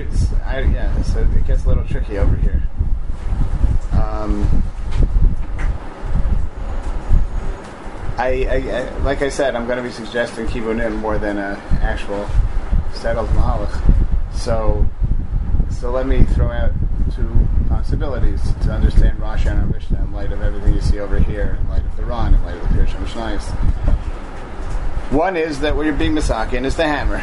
I, 0.44 0.62
yeah, 0.62 1.02
so 1.04 1.20
it 1.20 1.46
gets 1.46 1.64
a 1.66 1.68
little 1.68 1.86
tricky 1.86 2.18
over 2.18 2.36
here. 2.38 2.64
Um, 3.92 4.64
I, 8.18 8.48
I, 8.50 8.56
I, 8.56 8.98
like 9.04 9.22
I 9.22 9.30
said, 9.30 9.56
I'm 9.56 9.68
going 9.68 9.78
to 9.78 9.84
be 9.84 9.92
suggesting 9.92 10.48
kibunim 10.48 10.98
more 10.98 11.20
than 11.20 11.38
an 11.38 11.60
actual 11.82 12.28
settled 12.94 13.30
mahalach. 13.30 13.80
So, 14.34 14.88
so 15.70 15.92
let 15.92 16.08
me 16.08 16.24
throw 16.24 16.50
out 16.50 16.72
two 17.14 17.30
possibilities 17.76 18.42
to 18.62 18.72
understand 18.72 19.20
Rashi 19.20 19.52
and 19.52 19.70
Mishnah 19.70 20.00
in 20.02 20.14
light 20.14 20.32
of 20.32 20.42
everything 20.42 20.74
you 20.74 20.82
see 20.82 21.00
over 21.00 21.20
here, 21.20 21.58
in 21.60 21.68
light 21.68 21.84
of 21.84 21.98
the 21.98 22.06
Ron, 22.06 22.34
in 22.34 22.42
light 22.44 22.56
of 22.56 22.62
the 22.62 22.68
Pirush 22.70 22.96
Mishnayos. 23.04 23.44
One 25.12 25.36
is 25.36 25.60
that 25.60 25.76
what 25.76 25.86
you're 25.86 25.94
being 25.94 26.14
misakin 26.14 26.64
is 26.64 26.78
the 26.78 26.88
hammer. 26.88 27.22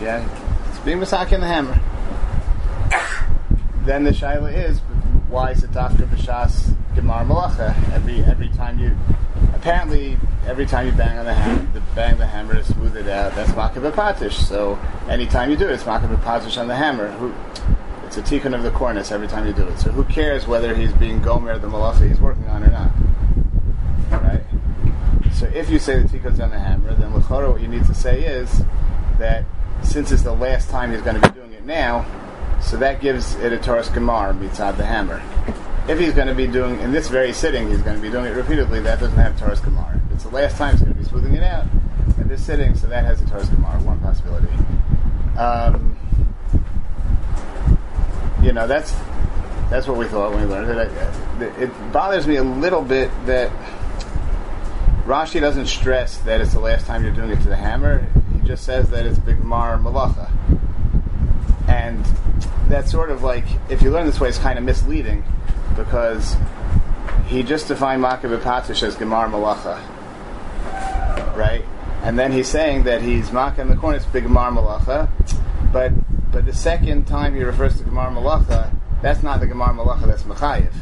Yeah, 0.00 0.28
it's 0.68 0.78
being 0.80 0.98
masakin 0.98 1.40
the 1.40 1.46
hammer. 1.46 1.80
then 3.86 4.04
the 4.04 4.10
shaila 4.10 4.52
is 4.52 4.80
why 5.28 5.50
is 5.50 5.64
it 5.64 5.70
dafka 5.72 6.06
b'shas 6.06 6.74
gemar 6.94 7.26
malacha 7.26 7.74
every 7.92 8.22
every 8.24 8.48
time 8.50 8.78
you 8.78 8.96
apparently 9.54 10.18
every 10.46 10.66
time 10.66 10.86
you 10.86 10.92
bang 10.92 11.18
on 11.18 11.24
the 11.24 11.34
hammer 11.34 11.66
the 11.72 11.80
bang 11.94 12.16
the 12.18 12.26
hammer 12.26 12.54
to 12.54 12.64
smooth 12.64 12.96
it 12.96 13.08
out 13.08 13.34
that's 13.34 13.50
makav 13.52 13.90
patish 13.92 14.32
so 14.32 14.78
anytime 15.08 15.50
you 15.50 15.56
do 15.56 15.68
it 15.68 15.72
it's 15.72 15.84
makav 15.84 16.14
patish 16.22 16.58
on 16.58 16.68
the 16.68 16.76
hammer 16.76 17.10
who 17.12 17.32
it's 18.16 18.32
a 18.32 18.40
tikkun 18.40 18.54
of 18.54 18.62
the 18.62 18.70
cornice 18.70 19.10
every 19.10 19.28
time 19.28 19.46
you 19.46 19.52
do 19.52 19.66
it 19.66 19.78
so 19.78 19.90
who 19.90 20.04
cares 20.04 20.46
whether 20.46 20.74
he's 20.74 20.92
being 20.94 21.20
gomer 21.20 21.58
the 21.58 21.66
malacha 21.66 22.08
he's 22.08 22.20
working 22.20 22.46
on 22.46 22.62
or 22.62 22.70
not 22.70 22.90
right 24.22 24.42
so 25.32 25.46
if 25.46 25.68
you 25.68 25.78
say 25.78 26.00
the 26.00 26.08
tikkun's 26.08 26.40
on 26.40 26.50
the 26.50 26.58
hammer 26.58 26.94
then 26.94 27.14
l'chora 27.14 27.50
what 27.50 27.60
you 27.60 27.68
need 27.68 27.84
to 27.84 27.94
say 27.94 28.22
is 28.24 28.62
that 29.18 29.44
since 29.84 30.10
it's 30.12 30.22
the 30.22 30.32
last 30.32 30.70
time 30.70 30.92
he's 30.92 31.02
going 31.02 31.20
to 31.20 31.28
be 31.28 31.34
doing 31.34 31.52
it 31.52 31.64
now, 31.64 32.06
so 32.60 32.76
that 32.76 33.00
gives 33.00 33.34
it 33.36 33.52
a 33.52 33.58
Taurus 33.58 33.88
Gemar 33.88 34.36
mitzad 34.36 34.76
the 34.76 34.84
hammer. 34.84 35.22
If 35.88 35.98
he's 35.98 36.14
going 36.14 36.28
to 36.28 36.34
be 36.34 36.46
doing 36.46 36.80
in 36.80 36.92
this 36.92 37.08
very 37.08 37.32
sitting, 37.32 37.68
he's 37.68 37.82
going 37.82 37.96
to 37.96 38.02
be 38.02 38.10
doing 38.10 38.24
it 38.24 38.30
repeatedly. 38.30 38.80
That 38.80 39.00
doesn't 39.00 39.18
have 39.18 39.38
Taurus 39.38 39.60
Gemar. 39.60 39.96
If 40.06 40.12
it's 40.14 40.24
the 40.24 40.30
last 40.30 40.56
time 40.56 40.72
he's 40.72 40.80
going 40.82 40.94
to 40.94 40.98
be 40.98 41.04
smoothing 41.04 41.34
it 41.34 41.42
out 41.42 41.66
in 42.18 42.28
this 42.28 42.44
sitting, 42.44 42.74
so 42.74 42.86
that 42.86 43.04
has 43.04 43.20
a 43.20 43.26
Taurus 43.26 43.48
Gemar. 43.48 43.80
One 43.82 44.00
possibility. 44.00 44.48
Um, 45.38 45.96
you 48.44 48.52
know, 48.52 48.66
that's 48.66 48.94
that's 49.70 49.88
what 49.88 49.96
we 49.96 50.06
thought 50.06 50.32
when 50.32 50.42
we 50.42 50.48
learned 50.48 50.92
it. 51.40 51.62
It 51.62 51.92
bothers 51.92 52.26
me 52.26 52.36
a 52.36 52.44
little 52.44 52.82
bit 52.82 53.10
that 53.26 53.50
Rashi 55.04 55.40
doesn't 55.40 55.66
stress 55.66 56.18
that 56.18 56.40
it's 56.40 56.52
the 56.52 56.60
last 56.60 56.86
time 56.86 57.02
you're 57.02 57.14
doing 57.14 57.30
it 57.30 57.40
to 57.40 57.48
the 57.48 57.56
hammer. 57.56 58.06
He 58.34 58.46
just 58.46 58.64
says 58.64 58.90
that 58.90 59.06
it's 59.06 59.18
big 59.18 59.42
mar 59.42 59.78
malacha. 59.78 60.30
And 61.68 62.04
that's 62.68 62.90
sort 62.90 63.10
of 63.10 63.22
like, 63.22 63.44
if 63.68 63.82
you 63.82 63.90
learn 63.90 64.06
this 64.06 64.20
way, 64.20 64.28
it's 64.28 64.38
kind 64.38 64.58
of 64.58 64.64
misleading 64.64 65.24
because 65.76 66.36
he 67.26 67.42
just 67.42 67.68
defined 67.68 68.02
Makav 68.02 68.38
Patish 68.40 68.82
as 68.82 68.96
Gemar 68.96 69.30
Malacha. 69.30 69.76
Right? 71.36 71.64
And 72.02 72.18
then 72.18 72.32
he's 72.32 72.48
saying 72.48 72.84
that 72.84 73.02
he's 73.02 73.32
Maka 73.32 73.62
in 73.62 73.68
the 73.68 73.76
corner, 73.76 73.96
it's 73.96 74.06
big 74.06 74.24
Gemar 74.24 74.52
Malacha. 74.54 75.08
But 75.72 75.92
but 76.34 76.44
the 76.46 76.52
second 76.52 77.06
time 77.06 77.36
he 77.36 77.44
refers 77.44 77.78
to 77.78 77.84
Gemar 77.84 78.12
Malacha, 78.12 78.74
that's 79.00 79.22
not 79.22 79.38
the 79.38 79.46
Gemar 79.46 79.72
Malacha, 79.72 80.04
that's 80.04 80.24
Machayev. 80.24 80.74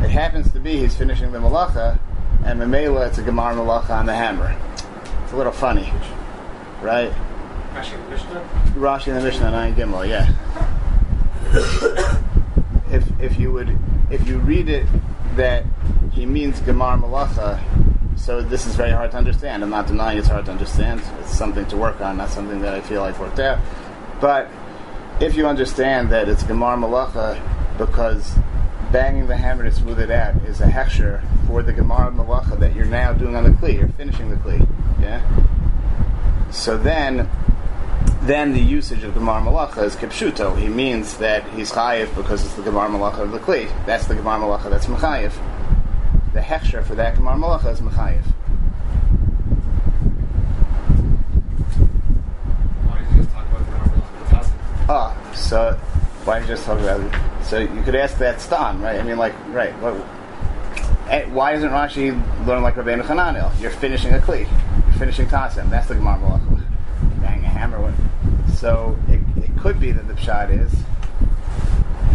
It 0.00 0.10
happens 0.10 0.52
to 0.52 0.60
be 0.60 0.76
he's 0.76 0.96
finishing 0.96 1.32
the 1.32 1.40
Malacha, 1.40 1.98
and 2.44 2.60
Mamela 2.60 3.08
it's 3.08 3.18
a 3.18 3.22
Gemar 3.24 3.52
Malacha 3.52 3.90
on 3.90 4.06
the 4.06 4.14
hammer. 4.14 4.56
It's 5.24 5.32
a 5.32 5.36
little 5.36 5.50
funny. 5.50 5.92
Right? 6.80 7.12
Rashi 7.72 7.94
and 7.94 8.04
the 8.04 8.10
Mishnah. 8.10 8.48
Rashi 8.76 9.08
in 9.08 9.14
the 9.14 9.22
Mishnah 9.22 9.50
Nine 9.50 9.74
Gimel, 9.74 10.08
yeah. 10.08 10.28
if 12.92 13.20
if 13.20 13.40
you 13.40 13.50
would 13.50 13.76
if 14.08 14.28
you 14.28 14.38
read 14.38 14.68
it 14.68 14.86
that 15.34 15.64
he 16.12 16.26
means 16.26 16.60
Gemar 16.60 17.02
Malacha, 17.02 17.60
so 18.16 18.40
this 18.40 18.68
is 18.68 18.76
very 18.76 18.92
hard 18.92 19.10
to 19.10 19.16
understand. 19.16 19.64
I'm 19.64 19.70
not 19.70 19.88
denying 19.88 20.18
it's 20.18 20.28
hard 20.28 20.44
to 20.44 20.52
understand. 20.52 21.02
It's 21.18 21.36
something 21.36 21.66
to 21.66 21.76
work 21.76 22.00
on, 22.00 22.18
not 22.18 22.30
something 22.30 22.60
that 22.60 22.72
I 22.72 22.80
feel 22.80 23.02
I've 23.02 23.18
worked 23.18 23.40
out. 23.40 23.58
But 24.20 24.48
if 25.22 25.36
you 25.36 25.46
understand 25.46 26.10
that 26.10 26.28
it's 26.28 26.42
Gemar 26.42 26.76
Malacha 26.76 27.40
because 27.78 28.34
banging 28.90 29.28
the 29.28 29.36
hammer 29.36 29.62
to 29.62 29.70
smooth 29.70 30.00
it 30.00 30.10
out 30.10 30.34
is 30.42 30.60
a 30.60 30.66
hechsher 30.66 31.22
for 31.46 31.62
the 31.62 31.72
Gemar 31.72 32.12
Malacha 32.12 32.58
that 32.58 32.74
you're 32.74 32.86
now 32.86 33.12
doing 33.12 33.36
on 33.36 33.44
the 33.44 33.50
Kli, 33.50 33.74
you're 33.74 33.88
finishing 33.90 34.30
the 34.30 34.36
Kli. 34.36 34.68
Yeah? 35.00 35.22
So 36.50 36.76
then 36.76 37.30
then 38.22 38.52
the 38.52 38.60
usage 38.60 39.04
of 39.04 39.14
Gemar 39.14 39.40
Malacha 39.40 39.84
is 39.84 39.94
Kipshuto. 39.94 40.58
He 40.58 40.66
means 40.66 41.16
that 41.18 41.48
he's 41.50 41.70
Chayiv 41.70 42.12
because 42.16 42.44
it's 42.44 42.54
the 42.54 42.62
Gemar 42.62 42.90
Malacha 42.90 43.20
of 43.20 43.30
the 43.30 43.38
Kli. 43.38 43.70
That's 43.86 44.08
the 44.08 44.14
Gemar 44.14 44.40
Malacha 44.40 44.70
that's 44.70 44.86
Mechayiv. 44.86 45.32
The 46.32 46.40
Hechsher 46.40 46.84
for 46.84 46.96
that 46.96 47.14
Gemar 47.14 47.36
Malacha 47.36 47.72
is 47.72 47.80
Mechayiv. 47.80 48.24
Why 52.88 52.98
did 52.98 53.10
you 53.12 53.22
just 53.22 53.30
talk 53.32 53.46
about 53.46 53.64
the 53.64 53.70
hammer? 53.70 53.96
The 53.96 54.81
so 55.34 55.78
why 56.24 56.38
did 56.38 56.48
you 56.48 56.54
just 56.54 56.66
talk 56.66 56.78
about 56.78 57.00
it? 57.00 57.44
So 57.44 57.58
you 57.58 57.82
could 57.82 57.94
ask 57.94 58.18
that 58.18 58.40
Stan, 58.40 58.80
right? 58.80 59.00
I 59.00 59.02
mean, 59.02 59.18
like, 59.18 59.34
right. 59.48 59.72
What, 59.80 59.94
eh, 61.10 61.24
why 61.26 61.52
doesn't 61.52 61.70
Rashi 61.70 62.10
learn 62.46 62.62
like 62.62 62.74
Rabbeinu 62.74 63.02
Hananel? 63.02 63.50
You're 63.60 63.70
finishing 63.70 64.12
a 64.14 64.18
Kli. 64.18 64.40
You're 64.40 64.98
finishing 64.98 65.26
Tasim. 65.26 65.70
That's 65.70 65.88
the 65.88 65.94
Gemar 65.94 66.20
Malacha. 66.20 66.64
Bang 67.20 67.44
a 67.44 67.48
hammer. 67.48 67.80
What? 67.80 67.94
So 68.54 68.96
it, 69.08 69.20
it 69.42 69.58
could 69.58 69.80
be 69.80 69.92
that 69.92 70.06
the 70.06 70.14
pshat 70.14 70.50
is 70.50 70.72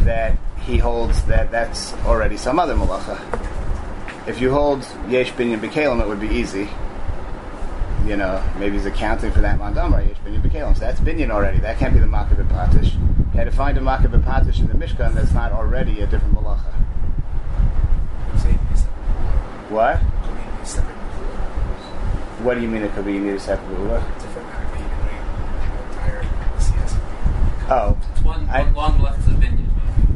that 0.06 0.38
he 0.66 0.78
holds 0.78 1.24
that 1.24 1.52
that's 1.52 1.94
already 2.06 2.38
some 2.38 2.60
other 2.60 2.76
malacha. 2.76 3.18
If 4.28 4.40
you 4.42 4.52
hold 4.52 4.86
yesh 5.08 5.32
binyan 5.34 5.60
bekalim, 5.60 6.02
it 6.02 6.08
would 6.08 6.22
be 6.22 6.28
easy. 6.28 6.70
You 8.08 8.16
know, 8.16 8.42
maybe 8.58 8.78
he's 8.78 8.86
accounting 8.86 9.32
for 9.32 9.42
that 9.42 9.60
mandamar 9.60 10.08
yesh 10.08 10.16
binyan 10.26 10.42
bekalim. 10.42 10.74
So 10.76 10.80
that's 10.80 11.00
binyan 11.02 11.30
already. 11.30 11.60
That 11.60 11.78
can't 11.78 11.94
be 11.94 12.00
the 12.00 12.06
makav 12.06 12.38
patish. 12.48 12.94
You 12.94 13.26
had 13.40 13.44
to 13.46 13.52
find 13.52 13.78
a 13.78 13.82
makav 13.82 14.12
patish 14.24 14.60
in 14.60 14.68
the 14.68 14.74
mishkan 14.74 15.14
that's 15.14 15.34
not 15.34 15.52
already 15.52 16.00
a 16.02 16.08
different 16.08 16.34
malacha. 16.36 16.74
Say 18.38 18.52
it 18.52 18.70
be 18.70 18.76
separate. 18.78 19.72
What? 19.72 19.98
What 22.44 22.54
do 22.56 22.62
you 22.62 22.70
mean 22.70 22.84
it 22.84 22.94
could 22.94 23.06
be 23.06 23.14
you 23.14 23.20
need 23.20 23.34
a 23.36 23.40
separate 23.40 23.76
ruler? 23.76 24.00
Different 24.20 24.50
kind 24.52 24.66
of 24.68 24.74
being 24.74 24.90
the 24.90 25.92
entire 25.92 26.60
CS. 26.60 26.96
Oh, 27.70 27.98
It's 28.14 28.22
one, 28.22 28.48
I- 28.50 28.64
one 28.64 28.74
long 28.74 29.00
left 29.02 29.24
to 29.26 29.32
the 29.32 29.36
vineyard. 29.38 29.70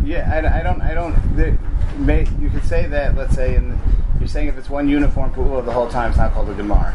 Yeah, 0.05 0.31
I, 0.31 0.59
I 0.59 0.63
don't, 0.63 0.81
I 0.81 0.93
don't. 0.93 1.35
The, 1.35 1.57
may, 1.97 2.25
you 2.39 2.49
could 2.49 2.63
say 2.63 2.85
that. 2.87 3.15
Let's 3.17 3.35
say, 3.35 3.55
in, 3.55 3.77
you're 4.19 4.27
saying 4.29 4.47
if 4.47 4.57
it's 4.57 4.69
one 4.69 4.87
uniform 4.87 5.33
pu'ula 5.33 5.65
the 5.65 5.71
whole 5.73 5.89
time, 5.89 6.09
it's 6.11 6.17
not 6.19 6.31
called 6.33 6.49
a 6.49 6.53
gemar. 6.53 6.93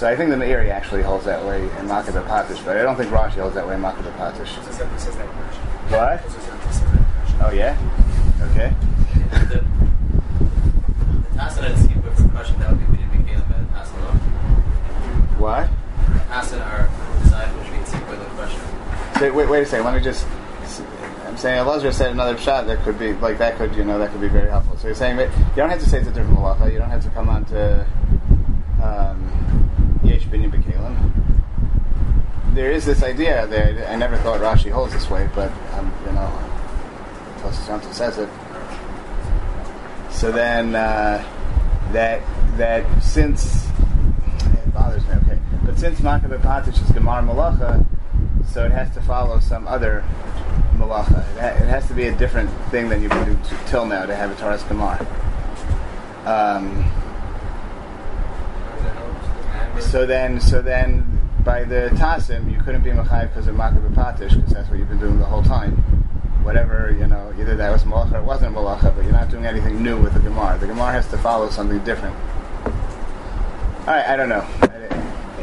So 0.00 0.08
I 0.08 0.16
think 0.16 0.30
the 0.30 0.36
Meiri 0.36 0.70
actually 0.70 1.02
holds 1.02 1.26
that 1.26 1.44
way 1.44 1.60
in 1.62 1.86
Makabah 1.86 2.26
Patish, 2.26 2.64
but 2.64 2.74
I 2.78 2.82
don't 2.82 2.96
think 2.96 3.10
Rashi 3.10 3.32
holds 3.32 3.54
that 3.54 3.68
way 3.68 3.74
in 3.74 3.82
Makabah 3.82 4.16
Patish. 4.16 4.64
Says 4.64 4.78
that, 4.78 4.98
says 4.98 5.14
that 5.14 5.26
version. 5.26 5.62
What? 5.92 6.22
Says 6.22 6.46
that, 6.46 6.72
says 6.72 6.80
that 6.80 6.88
version. 6.88 7.38
Oh 7.42 7.50
yeah. 7.52 7.76
Okay. 8.48 8.72
the, 9.50 9.60
the 9.60 9.64
Tassin 11.36 11.66
and 11.66 12.02
with 12.02 12.16
percussion, 12.16 12.58
that 12.60 12.70
would 12.70 12.78
be 12.80 12.96
Bidin 12.96 13.10
Mikalim 13.10 13.58
and 13.58 13.68
Tassin 13.72 14.00
off. 14.08 15.38
What? 15.38 15.68
Are 16.30 16.88
designed 17.22 17.58
which 17.58 17.70
means 17.70 17.88
Ski 17.88 17.98
with 18.04 18.20
question. 18.36 18.60
Wait, 19.20 19.34
wait, 19.34 19.50
wait 19.50 19.62
a 19.64 19.66
second. 19.66 19.84
Let 19.84 19.96
me 19.96 20.00
just. 20.00 20.26
I'm 21.26 21.36
saying 21.36 21.62
Elazar 21.62 21.92
said 21.92 22.10
another 22.12 22.38
shot 22.38 22.66
that 22.68 22.82
could 22.84 22.98
be 22.98 23.12
like 23.12 23.36
that 23.36 23.58
could 23.58 23.76
you 23.76 23.84
know 23.84 23.98
that 23.98 24.12
could 24.12 24.22
be 24.22 24.28
very 24.28 24.48
helpful. 24.48 24.78
So 24.78 24.88
you're 24.88 24.94
saying 24.94 25.18
that 25.18 25.28
you 25.38 25.56
don't 25.56 25.68
have 25.68 25.80
to 25.80 25.86
say 25.90 25.98
it's 25.98 26.08
a 26.08 26.10
different 26.10 26.38
malacha. 26.38 26.72
You 26.72 26.78
don't 26.78 26.88
have 26.88 27.04
to 27.04 27.10
come 27.10 27.28
on 27.28 27.44
to 27.44 27.86
um, 28.82 29.30
Yesh. 30.10 30.26
There 32.54 32.72
is 32.72 32.84
this 32.84 33.02
idea 33.02 33.46
that 33.46 33.90
I 33.90 33.94
never 33.94 34.16
thought 34.18 34.40
Rashi 34.40 34.70
holds 34.70 34.92
this 34.92 35.08
way, 35.08 35.28
but 35.34 35.52
um, 35.74 35.92
you 36.04 36.12
know, 36.12 36.30
Tosas 37.38 37.94
says 37.94 38.18
it. 38.18 38.28
So 40.10 40.32
then 40.32 40.74
uh, 40.74 41.24
that 41.92 42.22
that 42.56 43.02
since 43.02 43.66
it 43.66 44.74
bothers 44.74 45.06
me, 45.06 45.14
okay, 45.14 45.38
but 45.64 45.78
since 45.78 46.00
Makabeh 46.00 46.40
Patish 46.40 46.74
is 46.74 46.90
Gemar 46.90 47.24
Malacha, 47.24 47.86
so 48.52 48.64
it 48.64 48.72
has 48.72 48.92
to 48.94 49.00
follow 49.02 49.38
some 49.38 49.68
other 49.68 50.04
malacha. 50.74 51.20
It, 51.36 51.40
ha- 51.40 51.62
it 51.62 51.68
has 51.68 51.86
to 51.86 51.94
be 51.94 52.08
a 52.08 52.16
different 52.16 52.50
thing 52.70 52.88
than 52.88 53.00
you've 53.00 53.12
been 53.12 53.24
doing 53.26 53.40
till 53.66 53.86
now 53.86 54.06
to 54.06 54.16
have 54.16 54.32
a 54.32 54.34
Taras 54.34 54.62
Gemar. 54.64 54.98
Um, 56.26 56.90
so 59.78 60.06
then, 60.06 60.40
so 60.40 60.60
then, 60.62 61.20
by 61.44 61.64
the 61.64 61.90
Tasim, 61.94 62.52
you 62.52 62.60
couldn't 62.60 62.82
be 62.82 62.90
Machayev 62.90 63.28
because 63.28 63.46
of 63.46 63.54
Makabeh 63.54 63.94
Patish, 63.94 64.34
because 64.34 64.52
that's 64.52 64.68
what 64.68 64.78
you've 64.78 64.88
been 64.88 64.98
doing 64.98 65.18
the 65.18 65.24
whole 65.24 65.42
time. 65.42 65.76
Whatever, 66.42 66.96
you 66.98 67.06
know, 67.06 67.32
either 67.38 67.54
that 67.56 67.70
was 67.70 67.84
Malacha 67.84 68.14
or 68.14 68.18
it 68.18 68.24
wasn't 68.24 68.54
Malacha, 68.54 68.94
but 68.94 69.04
you're 69.04 69.12
not 69.12 69.30
doing 69.30 69.46
anything 69.46 69.82
new 69.82 70.00
with 70.00 70.14
the 70.14 70.20
Gemara. 70.20 70.58
The 70.58 70.66
Gemara 70.66 70.92
has 70.92 71.06
to 71.08 71.18
follow 71.18 71.50
something 71.50 71.78
different. 71.84 72.16
Alright, 73.80 74.06
I 74.06 74.16
don't 74.16 74.28
know. 74.28 74.46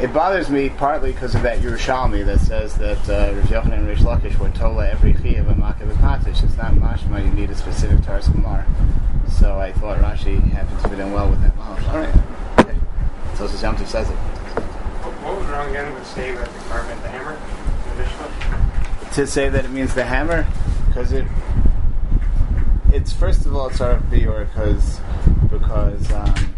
It 0.00 0.12
bothers 0.12 0.48
me 0.48 0.68
partly 0.68 1.10
because 1.10 1.34
of 1.34 1.42
that 1.42 1.58
Yerushalmi 1.58 2.24
that 2.26 2.38
says 2.38 2.74
that 2.78 3.08
uh, 3.08 3.34
Rav 3.34 3.44
Yochanan 3.46 3.78
and 3.78 3.88
Rish 3.88 3.98
Lakish 3.98 4.38
were 4.38 4.48
tola 4.50 4.88
every 4.88 5.12
chiyav 5.12 5.50
and 5.50 5.60
makav 5.60 5.92
patish. 5.94 6.44
It's 6.44 6.56
not 6.56 6.72
mashma. 6.74 7.24
You 7.24 7.32
need 7.32 7.50
a 7.50 7.56
specific 7.56 8.04
Taras 8.04 8.28
Gemara. 8.28 8.64
So 9.28 9.58
I 9.58 9.72
thought 9.72 9.98
Rashi 9.98 10.40
happened 10.52 10.80
to 10.82 10.88
fit 10.88 11.00
in 11.00 11.12
well 11.12 11.28
with 11.28 11.42
that. 11.42 11.56
All 11.58 11.98
right. 11.98 12.14
Okay. 13.38 13.46
So 13.46 13.52
this 13.52 13.62
Yom 13.62 13.76
Tov 13.76 13.86
says 13.86 14.10
it. 14.10 14.14
What, 14.14 15.14
what 15.22 15.38
was 15.38 15.46
wrong 15.46 15.70
again 15.70 15.94
with 15.94 16.06
saying 16.08 16.34
that 16.34 16.46
the 16.52 16.60
car 16.68 16.82
meant 16.84 17.02
the 17.02 17.08
hammer? 17.08 17.38
The 17.96 19.14
To 19.14 19.26
say 19.26 19.48
that 19.48 19.64
it 19.64 19.70
means 19.70 19.94
the 19.94 20.04
hammer, 20.04 20.44
because 20.86 21.12
it 21.12 21.24
it's 22.92 23.12
first 23.12 23.46
of 23.46 23.54
all 23.54 23.68
it's 23.68 23.78
RFB 23.78 24.26
or 24.26 24.44
because 24.44 25.00
because 25.50 26.12
um, 26.12 26.54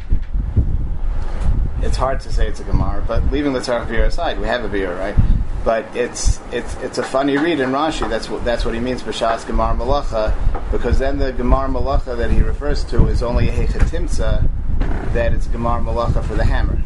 it's 1.83 1.97
hard 1.97 2.21
to 2.21 2.33
say 2.33 2.47
it's 2.47 2.61
a 2.61 2.65
Gemara, 2.65 3.05
but 3.07 3.31
leaving 3.31 3.53
the 3.53 3.61
Tzarech 3.61 3.87
Biyur 3.87 4.07
aside, 4.07 4.41
we 4.41 4.47
have 4.47 4.65
a 4.65 4.69
Biyur, 4.69 4.99
right? 4.99 5.17
But 5.65 5.85
it's 5.95 6.41
it's 6.51 6.77
it's 6.77 6.97
a 6.97 7.03
funny 7.03 7.37
read 7.37 7.61
in 7.61 7.71
Rashi. 7.71 8.09
That's 8.09 8.31
what 8.31 8.43
that's 8.45 8.65
what 8.65 8.73
he 8.73 8.81
means 8.81 9.03
b'shas 9.03 9.45
Gemar 9.45 9.77
Malacha, 9.77 10.33
because 10.73 10.99
then 10.99 11.19
the 11.19 11.33
Gemar 11.33 11.71
Malacha 11.71 12.17
that 12.17 12.31
he 12.31 12.41
refers 12.41 12.85
to 12.85 13.07
is 13.09 13.23
only 13.23 13.51
a 13.51 13.53
hechatimsa, 13.53 14.49
that 15.15 15.33
it's 15.33 15.47
Gemar 15.49 15.83
Malacha 15.83 16.25
for 16.25 16.35
the 16.35 16.45
hammer, 16.45 16.79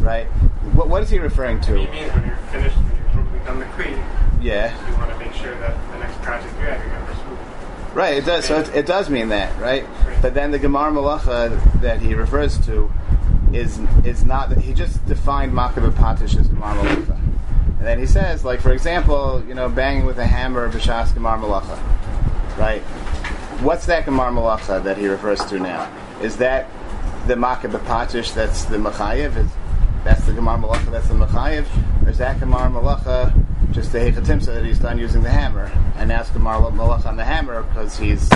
right? 0.00 0.26
What, 0.74 0.88
what 0.88 1.02
is 1.02 1.10
he 1.10 1.18
referring 1.18 1.58
What 1.58 1.66
he 1.66 1.86
to? 1.86 1.90
means 1.92 2.12
when 2.12 2.26
you're 2.26 2.36
finished, 2.52 2.76
when 2.76 2.96
you've 2.96 3.12
totally 3.12 3.38
done 3.44 3.58
the 3.58 3.64
Creed, 3.66 3.98
Yeah, 4.40 4.88
you 4.90 4.96
want 4.96 5.10
to 5.12 5.18
make 5.18 5.32
sure 5.32 5.54
that 5.58 5.74
the 5.92 5.98
next 5.98 6.20
project 6.22 6.52
you 6.60 6.66
have, 6.66 6.80
you're 6.80 6.90
going 6.94 7.06
to 7.06 7.12
pursue. 7.12 7.38
right. 7.94 8.16
It 8.18 8.24
does. 8.26 8.44
So 8.44 8.60
it, 8.60 8.74
it 8.74 8.86
does 8.86 9.08
mean 9.10 9.28
that, 9.30 9.58
right? 9.60 9.86
But 10.22 10.34
then 10.34 10.50
the 10.50 10.58
Gemar 10.58 10.92
Malacha 10.92 11.80
that 11.80 12.00
he 12.00 12.14
refers 12.14 12.58
to 12.66 12.90
is 13.52 13.78
is 14.04 14.24
not 14.24 14.52
he 14.58 14.72
just 14.74 15.04
defined 15.06 15.52
Makav 15.52 15.90
Patish 15.92 16.38
as 16.38 16.48
Gemar 16.48 16.74
Malacha. 16.80 17.18
And 17.78 17.86
then 17.86 17.98
he 17.98 18.06
says, 18.06 18.44
like 18.44 18.60
for 18.60 18.72
example, 18.72 19.42
you 19.46 19.54
know, 19.54 19.68
banging 19.68 20.04
with 20.06 20.18
a 20.18 20.26
hammer 20.26 20.68
b'shas 20.70 21.08
Gemar 21.12 21.38
Malacha. 21.40 21.78
Right? 22.58 22.82
What's 23.62 23.86
that 23.86 24.04
Gemar 24.06 24.30
Malacha 24.32 24.82
that 24.84 24.98
he 24.98 25.06
refers 25.08 25.44
to 25.46 25.58
now? 25.58 25.90
Is 26.22 26.36
that 26.38 26.68
the 27.26 27.34
Makav 27.34 27.72
Patish 27.80 28.34
that's 28.34 28.64
the 28.66 28.76
Machayev? 28.76 29.36
Is 29.36 29.50
that's 30.04 30.24
the 30.26 30.32
Gemar 30.32 30.60
Malacha 30.60 30.90
that's 30.90 31.08
the 31.08 31.14
Machayev? 31.14 31.66
Or 32.04 32.10
is 32.10 32.18
that 32.18 32.38
Gemar 32.38 32.70
Malacha 32.70 33.32
just 33.72 33.92
the 33.92 33.98
Hechatimsa 33.98 34.46
that 34.46 34.64
he's 34.64 34.78
done 34.78 34.98
using 34.98 35.22
the 35.22 35.30
hammer? 35.30 35.70
And 35.96 36.10
it's 36.12 36.30
Gemar 36.30 36.72
Malacha 36.72 37.06
on 37.06 37.16
the 37.16 37.24
hammer 37.24 37.62
because 37.64 37.98
he's 37.98 38.30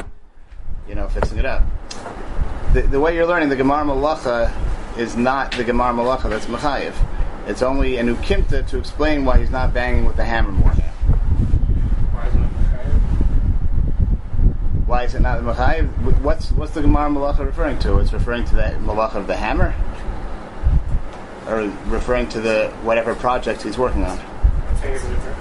you 0.90 0.96
know, 0.96 1.08
fixing 1.08 1.38
it 1.38 1.46
up. 1.46 1.62
The, 2.72 2.82
the 2.82 2.98
way 2.98 3.14
you're 3.14 3.26
learning 3.26 3.48
the 3.48 3.56
Gemar 3.56 3.84
Malacha 3.84 4.52
is 4.98 5.16
not 5.16 5.52
the 5.52 5.64
Gemar 5.64 5.94
Malacha 5.94 6.28
that's 6.28 6.46
Machayev. 6.46 6.94
It's 7.46 7.62
only 7.62 7.96
an 7.96 8.14
Ukimta 8.14 8.66
to 8.66 8.78
explain 8.78 9.24
why 9.24 9.38
he's 9.38 9.50
not 9.50 9.72
banging 9.72 10.04
with 10.04 10.16
the 10.16 10.24
hammer 10.24 10.50
more 10.50 10.74
now. 10.74 10.82
Why 12.12 12.26
isn't 12.26 12.42
it 12.42 12.50
Chayav? 12.50 13.00
Why 15.00 15.06
is 15.06 15.14
it 15.14 15.20
not 15.20 15.42
the 15.42 15.50
Machayev? 15.50 16.20
What's, 16.20 16.52
what's 16.52 16.72
the 16.72 16.82
Gemar 16.82 17.10
Malacha 17.10 17.46
referring 17.46 17.78
to? 17.78 18.00
It's 18.00 18.12
referring 18.12 18.44
to 18.44 18.56
that 18.56 18.74
Malacha 18.80 19.14
of 19.14 19.26
the 19.26 19.34
hammer? 19.34 19.74
Or 21.48 21.72
referring 21.90 22.28
to 22.28 22.40
the 22.42 22.68
whatever 22.82 23.14
project 23.14 23.62
he's 23.62 23.78
working 23.78 24.04
on? 24.04 24.18
I'm 24.18 24.74
it's 24.92 25.02
a 25.02 25.08
different. 25.08 25.38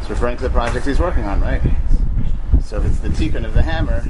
It's 0.00 0.10
referring 0.10 0.36
to 0.38 0.42
the 0.42 0.50
project 0.50 0.84
he's 0.84 0.98
working 0.98 1.26
on, 1.26 1.40
right? 1.40 1.62
So 2.64 2.78
if 2.78 2.86
it's 2.86 2.98
the 2.98 3.10
tikkun 3.10 3.44
of 3.44 3.54
the 3.54 3.62
hammer, 3.62 4.00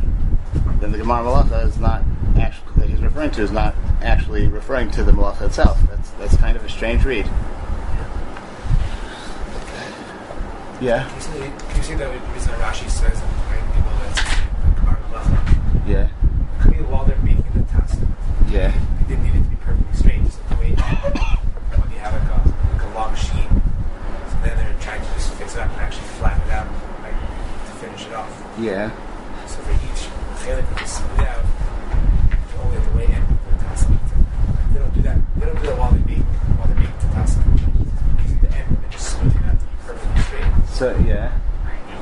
then 0.81 0.91
the 0.91 0.97
Gemar 0.97 1.23
Malacha 1.23 1.67
is 1.67 1.79
not 1.79 2.03
actually 2.39 2.73
that 2.79 2.89
he's 2.89 3.03
referring 3.03 3.31
to 3.33 3.43
is 3.43 3.51
not 3.51 3.75
actually 4.01 4.47
referring 4.49 4.91
to 4.93 5.05
the 5.05 5.13
Malacha 5.13 5.43
itself. 5.43 5.79
That's 5.91 6.11
that's 6.13 6.37
kind 6.39 6.57
of 6.57 6.65
a 6.65 6.71
strange 6.71 7.05
read. 7.05 7.27
Yeah, 10.81 11.07
Can 11.07 11.15
You 11.15 11.21
see, 11.21 11.77
you 11.77 11.83
see 11.83 11.95
the 11.95 12.09
reason 12.09 12.53
Rashi 12.55 12.89
says 12.89 13.21
that 13.21 13.49
like, 13.49 13.75
people 13.75 13.91
that's 13.99 14.39
Gemara 14.79 14.97
Malacha. 14.97 14.98
Yeah, 15.87 16.09
Could 16.61 16.73
be 16.73 16.83
while 16.85 17.05
they're 17.05 17.17
making 17.19 17.45
the 17.55 17.63
task, 17.73 17.99
yeah, 18.49 18.73
they 18.73 19.15
didn't 19.15 19.25
need 19.25 19.35
it 19.41 19.45
to 19.45 19.51
be 19.51 19.57
perfectly 19.57 19.97
straight. 19.97 20.25
Just 20.25 20.49
the 20.49 20.55
way 20.57 20.71
when 20.73 21.91
you 21.91 21.99
have 21.99 22.13
like 22.13 22.29
a, 22.29 22.39
like 22.73 22.83
a 22.83 22.95
long 22.95 23.15
sheet, 23.17 23.49
so 24.29 24.35
then 24.45 24.57
they're 24.57 24.77
trying 24.81 25.01
to 25.01 25.09
just 25.15 25.33
fix 25.35 25.55
it 25.55 25.61
up 25.61 25.71
and 25.73 25.81
actually 25.81 26.09
flatten 26.21 26.43
it 26.49 26.53
out, 26.53 26.69
like 27.03 27.17
to 27.17 27.73
finish 27.81 28.07
it 28.07 28.13
off. 28.13 28.33
yeah. 28.59 28.91
So 29.47 29.57
for 29.63 29.73
each 29.73 30.09
they 30.49 30.87
smooth 30.87 31.21
out, 31.21 31.45
they 32.31 32.59
only 32.63 32.77
at 32.77 32.85
the 32.85 32.97
way 32.97 33.05
end 33.07 33.25
of 33.25 33.59
the 33.59 33.65
task. 33.65 33.89
They 34.73 34.79
don't 34.79 34.95
do 34.95 35.03
that. 35.03 35.19
They 35.37 35.47
don't 35.47 35.61
do 35.61 35.67
that 35.67 35.79
while 35.79 35.93
they 35.93 35.99
make 36.05 36.25
while 36.57 36.67
they're 36.69 36.77
making 36.77 36.99
the 37.01 37.09
task. 37.13 37.39
Using 38.23 38.41
the 38.41 38.49
end 38.57 38.69
and 38.77 38.91
just 38.91 39.17
smoothing 39.19 39.43
it 39.43 39.47
out 39.49 39.59
to 39.61 39.67
be 39.67 39.73
perfectly 39.85 40.23
straight. 40.23 40.69
So 40.69 40.97
yeah. 41.07 41.39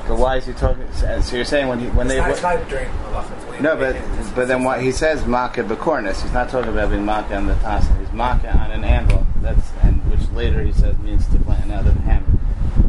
But 0.07 0.16
why 0.27 0.35
is 0.35 0.45
he 0.45 0.51
talking? 0.51 0.83
Uh, 0.83 1.21
so 1.21 1.37
you're 1.37 1.45
saying 1.45 1.69
when 1.69 1.79
he 1.79 1.87
when 1.87 2.07
It's 2.07 2.15
they 2.15 2.19
not, 2.19 2.31
it's 2.31 2.41
not 2.41 2.67
during 2.67 2.89
Malacha. 2.89 3.61
No, 3.61 3.77
but 3.77 3.95
it. 3.95 4.03
but 4.35 4.49
then 4.49 4.61
what 4.65 4.81
he 4.81 4.91
says 4.91 5.25
Maka 5.25 5.63
bekornis. 5.63 6.21
He's 6.21 6.33
not 6.33 6.49
talking 6.49 6.69
about 6.69 6.89
being 6.89 7.05
Maka 7.05 7.37
on 7.37 7.47
the 7.47 7.53
tasa. 7.55 7.97
He's 8.01 8.11
Maka 8.11 8.51
on 8.51 8.71
an 8.71 8.83
anvil. 8.83 9.25
That's 9.41 9.71
and 9.83 10.01
which 10.11 10.29
later 10.31 10.61
he 10.61 10.73
says 10.73 10.97
means 10.97 11.25
to 11.27 11.39
plant 11.39 11.63
another 11.63 11.91
hammer. 11.91 12.27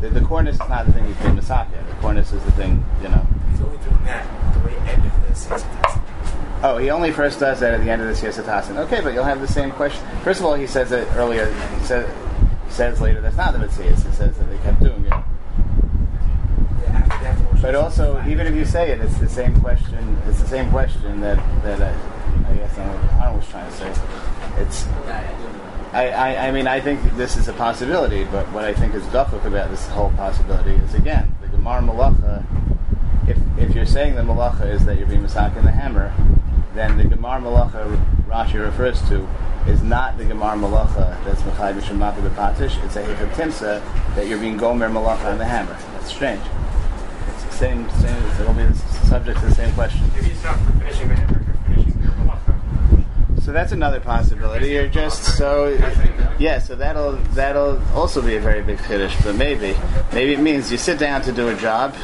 The, 0.01 0.09
the 0.11 0.21
cornice 0.21 0.55
is 0.55 0.69
not 0.69 0.87
the 0.87 0.93
thing 0.93 1.07
he's 1.07 1.17
doing 1.19 1.37
Masaka. 1.37 1.87
The 1.89 1.95
cornice 2.01 2.33
is 2.33 2.43
the 2.43 2.51
thing, 2.53 2.85
you 3.03 3.09
know. 3.09 3.25
He's 3.53 3.61
only 3.61 3.79
doing 3.79 4.05
that 4.07 4.27
at 4.27 4.55
the 4.55 4.61
way 4.67 4.75
end 4.91 5.07
of 5.07 5.29
the 5.29 5.35
season. 5.37 5.69
Oh, 6.65 6.79
he 6.79 6.91
only 6.91 7.13
first 7.13 7.39
does 7.39 7.61
that 7.61 7.73
at 7.73 7.85
the 7.85 7.91
end 7.91 8.03
of 8.03 8.09
the 8.09 8.15
Siyasa 8.15 8.43
Tasin. 8.43 8.77
Okay, 8.79 9.01
but 9.01 9.15
you'll 9.15 9.23
have 9.23 9.41
the 9.41 9.47
same 9.47 9.71
question. 9.71 10.05
First 10.25 10.41
of 10.41 10.47
all, 10.47 10.55
he 10.55 10.67
says 10.67 10.91
it 10.91 11.07
earlier. 11.15 11.47
He 11.79 11.85
says, 11.85 12.11
says 12.69 13.01
later 13.01 13.21
that's 13.21 13.37
not 13.37 13.53
the 13.53 13.61
Mitzvahs. 13.61 14.05
He 14.05 14.13
says 14.13 14.37
that 14.37 14.51
they 14.51 14.59
kept 14.59 14.81
doing 14.81 15.05
it. 15.05 15.11
Yeah, 15.11 15.25
after 16.95 17.19
they 17.19 17.25
have 17.31 17.39
to 17.39 17.45
wash 17.45 17.48
But 17.61 17.75
also, 17.75 18.23
even 18.29 18.47
if 18.47 18.55
you 18.55 18.65
say 18.65 18.91
it, 18.91 19.01
it's 19.01 19.19
the 19.19 19.29
same 19.29 19.61
question. 19.61 20.17
It's 20.27 20.41
the 20.41 20.47
same 20.47 20.71
question 20.71 21.21
that 21.21 21.37
that 21.65 21.83
I, 21.83 22.51
I 22.51 22.55
guess 22.55 22.79
I 22.79 22.85
I 23.21 23.31
I'm 23.31 23.43
trying 23.43 23.71
to 23.71 23.77
say. 23.77 23.95
It's 24.59 24.87
I, 25.93 26.09
I, 26.09 26.49
I 26.49 26.53
mean, 26.53 26.67
I 26.67 26.81
think 26.81 27.01
this 27.17 27.37
is 27.37 27.49
a 27.49 27.53
possibility, 27.55 28.25
but 28.25 28.47
what 28.53 28.65
I 28.65 28.75
think 28.75 28.95
is 28.95 29.03
dafuk 29.05 29.45
about 29.47 29.71
this 29.71 29.87
whole 29.89 30.11
possibility 30.11 30.73
is 30.73 30.95
again 30.95 31.35
the 31.41 31.49
Gemar 31.49 31.83
Malacha. 31.83 32.45
If, 33.27 33.39
if 33.59 33.75
you're 33.75 33.87
saying 33.87 34.15
the 34.15 34.23
Malacha 34.23 34.71
is 34.73 34.85
that 34.85 34.99
you're 34.99 35.07
being 35.07 35.23
masak 35.23 35.57
in 35.57 35.65
the 35.65 35.71
hammer, 35.71 36.13
then 36.75 36.97
the 36.97 37.05
Gemar 37.05 37.43
Malacha 37.43 38.01
Rashi 38.29 38.63
refers 38.63 39.01
to 39.09 39.27
is 39.67 39.83
not 39.83 40.17
the 40.19 40.25
Gemar 40.25 40.59
Malacha 40.59 41.23
that's 41.25 41.43
Machai 41.43 41.75
B'Shemaka 41.75 42.17
B'Patish. 42.29 42.85
It's 42.85 42.97
a 42.97 43.03
Hikab 43.03 43.33
Timsa 43.33 44.15
that 44.15 44.27
you're 44.27 44.39
being 44.39 44.57
Gomer 44.57 44.89
Malacha 44.89 45.33
on 45.33 45.39
the 45.39 45.45
hammer. 45.45 45.77
That's 45.95 46.11
strange. 46.11 46.43
It's 47.61 47.67
the 47.67 47.67
same, 47.67 47.91
same 47.91 48.41
it'll 48.41 48.55
be 48.55 48.73
subject 49.09 49.41
to 49.41 49.47
the 49.47 49.55
same 49.55 49.73
question. 49.75 50.01
Maybe 50.15 50.29
it's 50.29 50.45
not 50.45 50.59
for 50.61 50.73
finishing 50.79 51.09
the 51.09 51.15
hammer, 51.17 51.45
you're 51.45 51.75
finishing 51.75 52.03
your 52.03 52.13
malacha. 52.13 53.43
So 53.43 53.53
that's 53.53 53.73
another 53.73 53.99
possibility. 53.99 54.69
You're 54.69 54.87
just 54.87 55.37
so. 55.37 55.77
Yeah, 56.39 56.61
so 56.61 56.77
that'll 56.77 57.17
that'll 57.35 57.83
also 57.95 58.23
be 58.23 58.37
a 58.37 58.41
very 58.41 58.63
big 58.63 58.79
chiddush, 58.79 59.25
but 59.25 59.35
maybe 59.35 59.77
maybe 60.13 60.35
it 60.35 60.41
means 60.41 60.71
you 60.71 60.79
sit 60.79 61.01
down 61.01 61.23
to 61.23 61.33
do 61.33 61.49
a 61.49 61.57
job, 61.57 61.97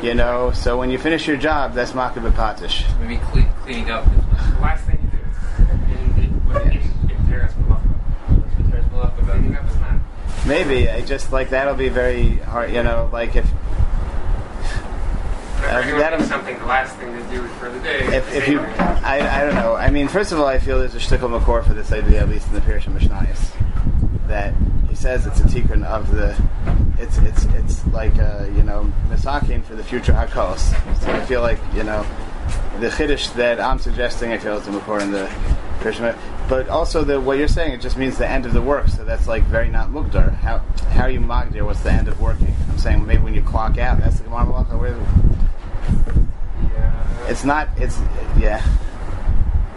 you 0.00 0.14
know. 0.14 0.52
So 0.52 0.78
when 0.78 0.90
you 0.90 0.98
finish 0.98 1.26
your 1.26 1.38
job, 1.38 1.74
that's 1.74 1.90
makabeh 1.90 2.30
patish. 2.30 2.84
Maybe 3.00 3.16
cle- 3.16 3.50
cleaning 3.62 3.90
up 3.90 4.04
The 4.04 4.60
last 4.60 4.84
thing 4.84 5.00
you 5.02 5.18
do 5.18 6.22
in, 6.22 6.24
in, 6.24 6.30
when 6.46 6.70
in, 6.70 7.10
in 7.10 7.26
Teres 7.26 7.50
Malacha. 7.54 7.80
what 8.28 8.70
Teres 8.70 8.84
Malacha 8.86 9.18
about. 9.18 9.30
Cleaning 9.32 9.56
up 9.56 9.68
is 9.68 9.76
not. 9.76 10.46
Maybe 10.46 10.88
I 10.88 11.00
just 11.00 11.32
like 11.32 11.50
that'll 11.50 11.74
be 11.74 11.88
very 11.88 12.36
hard, 12.36 12.70
you 12.70 12.82
know. 12.84 13.08
Like 13.12 13.34
if 13.34 13.44
But 13.44 13.63
if 15.80 15.98
that'll- 15.98 16.26
something, 16.26 16.58
the 16.58 16.64
last 16.66 16.94
thing 16.96 17.12
to 17.16 17.22
do 17.30 17.42
for 17.58 17.68
the 17.70 17.78
day. 17.80 18.00
if, 18.16 18.34
if 18.34 18.48
you. 18.48 18.60
I, 18.60 19.40
I 19.40 19.44
don't 19.44 19.54
know. 19.54 19.74
I 19.74 19.90
mean, 19.90 20.08
first 20.08 20.32
of 20.32 20.38
all, 20.40 20.46
I 20.46 20.58
feel 20.58 20.78
there's 20.78 20.94
a 20.94 20.98
shtickle 20.98 21.30
makor 21.38 21.64
for 21.66 21.74
this 21.74 21.92
idea, 21.92 22.20
at 22.20 22.28
least 22.28 22.46
in 22.48 22.54
the 22.54 22.60
Pirush 22.60 22.82
Mishnayos, 22.84 23.52
that 24.28 24.54
he 24.88 24.94
says 24.94 25.26
it's 25.26 25.40
a 25.40 25.44
tikkun 25.44 25.84
of 25.84 26.10
the, 26.14 26.36
it's 26.98 27.18
it's 27.18 27.44
it's 27.56 27.86
like 27.88 28.16
uh, 28.18 28.46
you 28.54 28.62
know 28.62 28.90
misakin 29.08 29.62
for 29.64 29.74
the 29.74 29.84
future 29.84 30.12
hakos. 30.12 30.58
So 31.00 31.12
I 31.12 31.24
feel 31.26 31.40
like 31.40 31.58
you 31.74 31.82
know 31.84 32.06
the 32.80 32.88
chiddush 32.88 33.32
that 33.34 33.60
I'm 33.60 33.78
suggesting, 33.78 34.32
I 34.32 34.38
feel 34.38 34.56
is 34.56 34.64
the 34.66 34.72
makor 34.72 35.00
in 35.00 35.10
the 35.12 35.26
Pirush 35.80 36.00
Mi- 36.00 36.18
But 36.48 36.68
also 36.68 37.04
the 37.04 37.20
what 37.20 37.38
you're 37.38 37.48
saying, 37.48 37.72
it 37.72 37.80
just 37.80 37.96
means 37.96 38.16
the 38.18 38.28
end 38.28 38.46
of 38.46 38.52
the 38.52 38.62
work. 38.62 38.88
So 38.88 39.04
that's 39.04 39.26
like 39.26 39.42
very 39.44 39.68
not 39.68 39.88
mugdar. 39.90 40.34
How 40.36 40.58
how 40.90 41.02
are 41.04 41.10
you 41.10 41.20
magdir? 41.20 41.64
What's 41.64 41.80
the 41.80 41.90
end 41.92 42.08
of 42.08 42.20
working? 42.20 42.54
I'm 42.70 42.78
saying 42.78 43.04
maybe 43.06 43.22
when 43.22 43.34
you 43.34 43.42
clock 43.42 43.78
out. 43.78 43.98
That's 44.00 44.18
the 44.18 44.24
Gemara 44.24 44.44
Where-. 44.44 44.94
It's 47.28 47.44
not. 47.44 47.68
It's 47.76 47.98
yeah. 48.38 48.60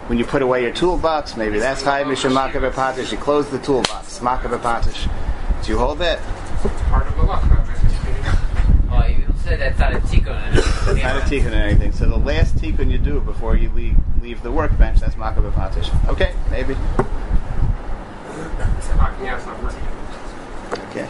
When 0.08 0.18
you 0.18 0.24
put 0.24 0.42
away 0.42 0.62
your 0.62 0.72
toolbox, 0.72 1.36
maybe 1.36 1.58
that's 1.58 1.82
chayiv 1.82 2.06
mishum 2.06 2.32
makabe 2.32 2.70
patish. 2.72 3.12
You 3.12 3.18
close 3.18 3.48
the 3.50 3.58
toolbox, 3.58 4.20
makabe 4.20 4.58
patish. 4.58 5.10
Do 5.64 5.72
you 5.72 5.78
hold 5.78 5.98
that? 5.98 6.18
part 6.88 7.06
of 7.06 7.14
Malacha. 7.14 7.66
that's 7.66 7.82
just. 7.82 7.94
Oh, 8.90 9.06
you 9.06 9.24
don't 9.24 9.38
say 9.38 9.56
that's 9.56 9.78
not 9.78 9.94
a 9.94 9.98
tikkun. 9.98 10.56
It's 10.56 11.02
not 11.02 11.16
a 11.16 11.20
tikkun 11.20 11.52
or 11.52 11.62
anything. 11.62 11.92
So 11.92 12.08
the 12.08 12.16
last 12.16 12.56
tikkun 12.56 12.90
you 12.90 12.98
do 12.98 13.20
before 13.20 13.56
you 13.56 13.70
leave, 13.70 13.96
leave 14.22 14.42
the 14.42 14.50
workbench, 14.50 15.00
that's 15.00 15.14
makabe 15.14 15.52
patish. 15.52 16.08
Okay, 16.08 16.34
maybe. 16.50 16.74
So 18.82 18.96
locking 18.96 19.28
out's 19.28 19.46
not 19.46 19.62
working. 19.62 19.82
Okay. 20.90 21.08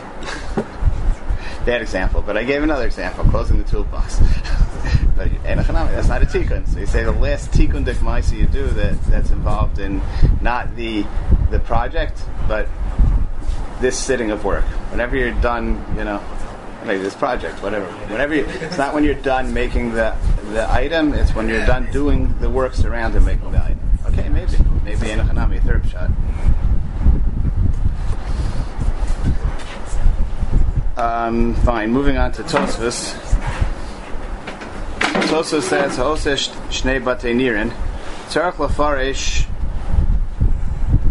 Bad 1.65 1.83
example, 1.83 2.23
but 2.23 2.37
I 2.37 2.45
gave 2.45 2.63
another 2.63 2.87
example, 2.87 3.25
closing 3.25 3.59
the 3.59 3.65
toolbox. 3.65 4.21
that's 5.19 6.09
not 6.09 6.23
a 6.23 6.27
tikkun. 6.27 6.69
So 6.69 6.81
you 6.81 6.87
say 6.87 7.05
the 7.05 7.13
last 7.13 7.51
tikkun 7.51 7.85
dekmaisa 7.85 8.37
you 8.37 8.47
do 8.47 8.67
that 8.67 9.03
that's 9.05 9.31
involved 9.31 9.79
in 9.79 10.01
not 10.41 10.75
the 10.77 11.05
the 11.51 11.59
project, 11.61 12.23
but 12.47 12.69
this 13.81 13.99
sitting 13.99 14.31
of 14.31 14.45
work. 14.45 14.65
Whenever 14.91 15.17
you're 15.17 15.39
done, 15.41 15.85
you 15.97 16.05
know, 16.05 16.23
maybe 16.85 17.03
this 17.03 17.15
project, 17.15 17.63
whatever. 17.63 17.87
Whenever 18.09 18.35
you, 18.35 18.45
it's 18.47 18.79
not 18.79 18.95
when 18.95 19.05
you're 19.05 19.15
done 19.15 19.53
making 19.53 19.93
the 19.93 20.17
the 20.53 20.71
item, 20.73 21.13
it's 21.15 21.35
when 21.35 21.49
you're 21.49 21.67
done 21.67 21.91
doing 21.93 22.35
the 22.41 22.49
work 22.49 22.75
surrounding 22.75 23.25
making 23.25 23.51
the 23.53 23.63
item. 23.63 23.81
Okay, 24.07 24.29
maybe 24.29 24.53
maybe 24.85 25.13
economic, 25.13 25.63
third 25.63 25.87
shot. 25.89 26.11
Um, 30.97 31.55
fine. 31.55 31.93
Moving 31.93 32.17
on 32.17 32.33
to 32.33 32.43
Tosfos. 32.43 33.15
Tosfos 35.29 35.65
says, 35.65 35.99
"Hoseh 35.99 36.39
shnei 36.71 37.05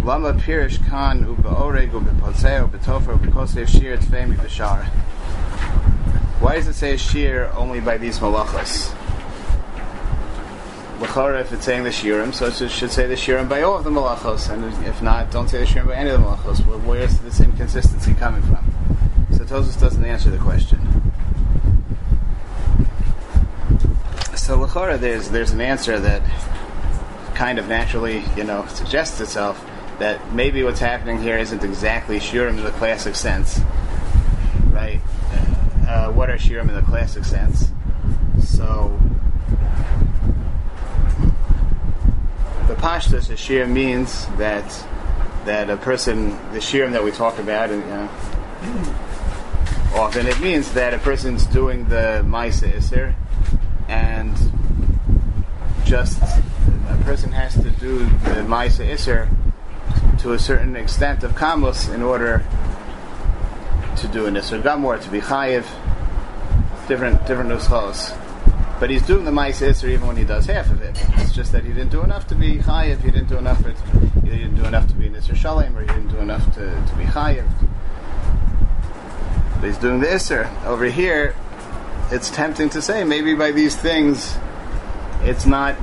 lama 0.03 0.33
pirish 0.33 0.79
ubetofer 0.79 3.19
ubekosef 3.19 3.67
shir 3.67 3.97
tfemi 3.97 4.35
b'shar." 4.37 4.85
Why 6.39 6.55
does 6.55 6.67
it 6.67 6.73
say 6.73 6.97
shir 6.97 7.51
only 7.55 7.79
by 7.79 7.99
these 7.99 8.17
malachas? 8.17 8.91
L'chara, 10.99 11.41
if 11.41 11.53
it's 11.53 11.65
saying 11.65 11.83
the 11.83 11.91
shirim, 11.91 12.33
so 12.33 12.47
it 12.47 12.71
should 12.71 12.91
say 12.91 13.05
the 13.05 13.13
shirim 13.13 13.47
by 13.47 13.61
all 13.61 13.77
of 13.77 13.83
the 13.83 13.91
malachos, 13.91 14.49
and 14.49 14.65
if 14.87 14.99
not, 15.03 15.29
don't 15.29 15.47
say 15.47 15.59
the 15.59 15.65
shirim 15.65 15.85
by 15.85 15.93
any 15.93 16.09
of 16.09 16.19
the 16.19 16.27
malachos. 16.27 16.59
Where's 16.85 17.19
this 17.19 17.39
inconsistency 17.39 18.15
coming 18.15 18.41
from? 18.41 18.65
So 19.33 19.43
Tosus 19.43 19.79
doesn't 19.79 20.03
answer 20.03 20.31
the 20.31 20.39
question. 20.39 20.76
So 24.47 24.57
Lachora, 24.57 24.97
there's 24.97 25.29
there's 25.29 25.51
an 25.51 25.59
answer 25.59 25.99
that 25.99 26.21
kind 27.35 27.59
of 27.59 27.67
naturally, 27.67 28.23
you 28.37 28.45
know, 28.45 28.65
suggests 28.67 29.19
itself 29.19 29.61
that 29.99 30.33
maybe 30.33 30.63
what's 30.63 30.79
happening 30.79 31.21
here 31.21 31.37
isn't 31.37 31.65
exactly 31.65 32.17
Shurim 32.17 32.51
in 32.51 32.63
the 32.63 32.71
classic 32.71 33.15
sense, 33.15 33.59
right? 34.71 35.01
Uh, 35.85 36.13
what 36.13 36.29
are 36.29 36.37
Shurim 36.37 36.69
in 36.69 36.75
the 36.75 36.81
classic 36.81 37.25
sense? 37.25 37.71
So 38.41 38.97
the 42.69 42.75
Pashtus, 42.75 43.29
a 43.29 43.35
Shir 43.35 43.67
means 43.67 44.27
that 44.37 44.63
that 45.43 45.69
a 45.69 45.75
person, 45.75 46.29
the 46.53 46.59
Shirim 46.59 46.93
that 46.93 47.03
we 47.03 47.11
talk 47.11 47.37
about, 47.37 47.69
and 47.69 47.83
you 47.83 47.89
know, 47.89 48.09
often 49.93 50.25
it 50.25 50.39
means 50.39 50.71
that 50.71 50.93
a 50.93 50.99
person's 50.99 51.45
doing 51.47 51.89
the 51.89 52.23
Maisa 52.25 52.71
Isser 52.71 53.13
and 53.87 54.35
just 55.85 56.21
a 56.21 56.97
person 57.03 57.31
has 57.31 57.53
to 57.55 57.69
do 57.71 57.99
the 57.99 58.43
Maisa 58.45 58.85
Isser 58.85 59.29
to 60.19 60.33
a 60.33 60.39
certain 60.39 60.75
extent 60.75 61.23
of 61.23 61.33
Kamos 61.33 61.93
in 61.93 62.01
order 62.01 62.43
to 63.97 64.07
do 64.09 64.25
an 64.25 64.35
Isser 64.35 64.61
Gamor, 64.61 65.01
to 65.01 65.09
be 65.09 65.21
Chayiv, 65.21 65.65
different 66.87 67.25
different 67.25 67.49
nuschos. 67.49 68.17
But 68.79 68.89
he's 68.89 69.01
doing 69.01 69.25
the 69.25 69.31
Maisa 69.31 69.69
Isser 69.69 69.89
even 69.89 70.07
when 70.07 70.17
he 70.17 70.23
does 70.23 70.45
half 70.45 70.69
of 70.69 70.81
it. 70.81 71.01
It's 71.17 71.33
just 71.33 71.51
that 71.51 71.63
he 71.63 71.69
didn't 71.69 71.89
do 71.89 72.03
enough 72.03 72.27
to 72.27 72.35
be 72.35 72.57
Chayiv, 72.57 73.01
he 73.01 73.11
didn't 73.11 73.29
do 73.29 73.37
enough 73.37 73.61
for, 73.61 73.71
he 74.21 74.29
didn't 74.29 74.55
do 74.55 74.65
enough 74.65 74.87
to 74.87 74.93
be 74.93 75.07
an 75.07 75.15
Isser 75.15 75.35
Shalem, 75.35 75.75
or 75.75 75.81
he 75.81 75.87
didn't 75.87 76.09
do 76.09 76.17
enough 76.17 76.45
to, 76.55 76.61
to 76.61 76.95
be 76.95 77.03
Chayiv 77.05 77.45
but 79.59 79.67
he's 79.67 79.77
doing 79.77 79.99
the 79.99 80.07
Isser. 80.07 80.47
Over 80.65 80.85
here, 80.85 81.35
it's 82.11 82.29
tempting 82.29 82.69
to 82.69 82.81
say 82.81 83.03
maybe 83.03 83.33
by 83.35 83.51
these 83.51 83.75
things, 83.75 84.37
it's 85.21 85.45
not, 85.45 85.75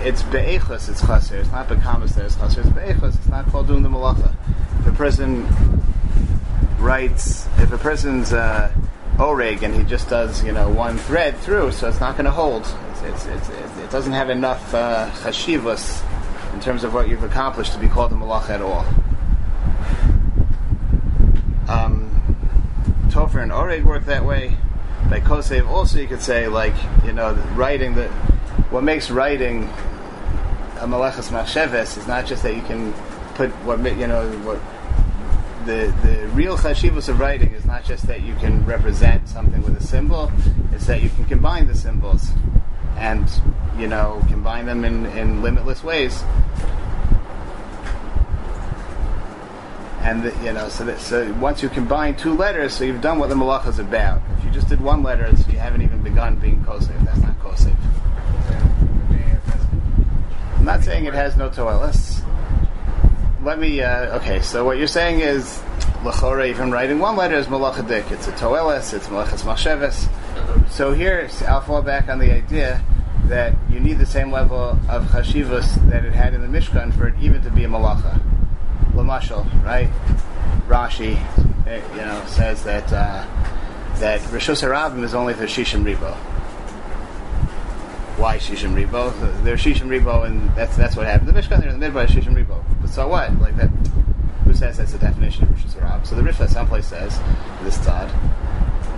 it's 0.00 0.22
be'echos, 0.22 0.88
it's 0.88 1.00
chaser. 1.00 1.38
It's 1.38 1.50
not 1.50 1.68
bekamas 1.68 2.16
it's 2.18 2.36
chaser. 2.36 2.60
It's 2.60 2.70
be'echos. 2.70 3.16
It's 3.16 3.28
not 3.28 3.46
called 3.46 3.66
doing 3.66 3.82
the 3.82 3.88
malacha. 3.88 4.34
If 4.80 4.86
a 4.86 4.92
person 4.92 5.46
writes, 6.78 7.46
if 7.58 7.72
a 7.72 7.78
person's 7.78 8.32
uh, 8.32 8.72
oreg 9.16 9.62
and 9.62 9.74
he 9.74 9.82
just 9.84 10.08
does, 10.08 10.44
you 10.44 10.52
know, 10.52 10.68
one 10.68 10.98
thread 10.98 11.36
through, 11.38 11.72
so 11.72 11.88
it's 11.88 12.00
not 12.00 12.12
going 12.12 12.26
to 12.26 12.30
hold. 12.30 12.62
It's, 12.62 13.26
it's, 13.26 13.48
it's, 13.48 13.78
it 13.78 13.90
doesn't 13.90 14.12
have 14.12 14.30
enough 14.30 14.74
uh, 14.74 15.10
in 15.26 16.60
terms 16.60 16.84
of 16.84 16.94
what 16.94 17.08
you've 17.08 17.24
accomplished 17.24 17.72
to 17.72 17.78
be 17.78 17.88
called 17.88 18.12
a 18.12 18.14
malacha 18.14 18.50
at 18.50 18.62
all. 18.62 18.84
Um, 21.68 22.10
Topher 23.08 23.42
and 23.42 23.50
Oreg 23.50 23.84
work 23.84 24.04
that 24.04 24.24
way. 24.24 24.56
By 25.10 25.20
Kosev, 25.20 25.68
also 25.68 26.00
you 26.00 26.08
could 26.08 26.22
say 26.22 26.48
like 26.48 26.74
you 27.04 27.12
know 27.12 27.34
writing 27.54 27.94
the 27.94 28.08
what 28.70 28.82
makes 28.82 29.10
writing 29.10 29.64
a 30.80 30.86
malachas 30.86 31.30
machsheves 31.30 31.96
is 31.96 32.06
not 32.06 32.26
just 32.26 32.42
that 32.42 32.54
you 32.54 32.62
can 32.62 32.92
put 33.34 33.50
what 33.64 33.78
you 33.96 34.06
know 34.06 34.28
what 34.38 34.60
the 35.66 35.94
the 36.02 36.28
real 36.28 36.56
chashivas 36.56 37.08
of 37.08 37.18
writing 37.18 37.52
is 37.52 37.64
not 37.64 37.84
just 37.84 38.06
that 38.06 38.22
you 38.22 38.34
can 38.36 38.64
represent 38.66 39.28
something 39.28 39.62
with 39.62 39.76
a 39.76 39.82
symbol. 39.82 40.30
It's 40.72 40.86
that 40.86 41.02
you 41.02 41.08
can 41.10 41.24
combine 41.24 41.66
the 41.66 41.74
symbols 41.74 42.30
and 42.96 43.28
you 43.78 43.88
know 43.88 44.22
combine 44.28 44.66
them 44.66 44.84
in, 44.84 45.06
in 45.06 45.42
limitless 45.42 45.82
ways. 45.82 46.22
And 50.04 50.22
the, 50.22 50.44
you 50.44 50.52
know, 50.52 50.68
so 50.68 50.84
that, 50.84 51.00
so 51.00 51.32
once 51.40 51.62
you 51.62 51.70
combine 51.70 52.14
two 52.14 52.34
letters, 52.34 52.74
so 52.74 52.84
you've 52.84 53.00
done 53.00 53.18
what 53.18 53.30
the 53.30 53.34
malacha 53.34 53.68
is 53.68 53.78
about. 53.78 54.20
If 54.36 54.44
you 54.44 54.50
just 54.50 54.68
did 54.68 54.80
one 54.80 55.02
letter, 55.02 55.34
so 55.34 55.50
you 55.50 55.58
haven't 55.58 55.80
even 55.80 56.02
begun 56.02 56.36
being 56.36 56.62
kosev. 56.62 57.02
That's 57.06 57.20
not 57.20 57.38
kosev. 57.40 57.74
I'm 60.58 60.64
not 60.66 60.84
saying 60.84 61.06
it 61.06 61.14
has 61.14 61.38
no 61.38 61.48
toelis. 61.48 62.22
Let 63.42 63.58
me. 63.58 63.80
Uh, 63.80 64.18
okay, 64.18 64.40
so 64.40 64.64
what 64.64 64.76
you're 64.76 64.86
saying 64.86 65.20
is 65.20 65.62
lachora, 66.02 66.48
even 66.48 66.70
writing 66.70 66.98
one 66.98 67.16
letter 67.16 67.36
is 67.36 67.46
malachadik. 67.46 68.10
It's 68.10 68.28
a 68.28 68.32
toelis. 68.32 68.92
It's 68.92 69.08
malachas 69.08 69.42
machsheves. 69.42 70.70
So 70.70 70.92
here, 70.92 71.28
I'll 71.48 71.62
fall 71.62 71.80
back 71.80 72.08
on 72.10 72.18
the 72.18 72.30
idea 72.30 72.82
that 73.28 73.54
you 73.70 73.80
need 73.80 73.98
the 73.98 74.06
same 74.06 74.30
level 74.30 74.78
of 74.88 75.04
chashivas 75.06 75.90
that 75.90 76.04
it 76.04 76.12
had 76.12 76.34
in 76.34 76.42
the 76.42 76.58
Mishkan 76.58 76.94
for 76.94 77.08
it 77.08 77.14
even 77.20 77.42
to 77.42 77.50
be 77.50 77.64
a 77.64 77.68
malacha. 77.68 78.20
Lamashal, 78.94 79.44
right? 79.64 79.90
Rashi, 80.68 81.16
eh, 81.66 81.82
you 81.92 82.00
know, 82.00 82.24
says 82.26 82.64
that 82.64 82.90
uh, 82.92 83.26
that 83.98 84.20
Rishus 84.30 84.62
Harabim 84.62 85.02
is 85.02 85.14
only 85.14 85.34
for 85.34 85.44
Shishim 85.44 85.84
Ribo. 85.84 86.14
Why 88.18 88.38
Shishim 88.38 88.74
Ribo? 88.74 89.12
They're 89.42 89.56
Shishim 89.56 89.88
Ribo, 89.88 90.24
and 90.24 90.54
that's 90.54 90.76
that's 90.76 90.96
what 90.96 91.06
happened. 91.06 91.28
The 91.28 91.40
Mishkan, 91.40 91.60
they're 91.60 91.70
in 91.70 91.80
the 91.80 91.86
Midbar 91.86 92.06
Shishim 92.06 92.34
Ribo. 92.34 92.62
But 92.80 92.90
so 92.90 93.08
what? 93.08 93.38
Like 93.40 93.56
that. 93.56 93.68
who 94.44 94.54
says 94.54 94.76
that's 94.76 94.92
the 94.92 94.98
definition 94.98 95.44
of 95.44 95.50
Rishus 95.50 95.80
Rab. 95.80 96.06
So 96.06 96.14
the 96.14 96.22
Rishus 96.22 96.50
someplace 96.50 96.86
says, 96.86 97.18
this 97.62 97.78
tzad, 97.78 98.08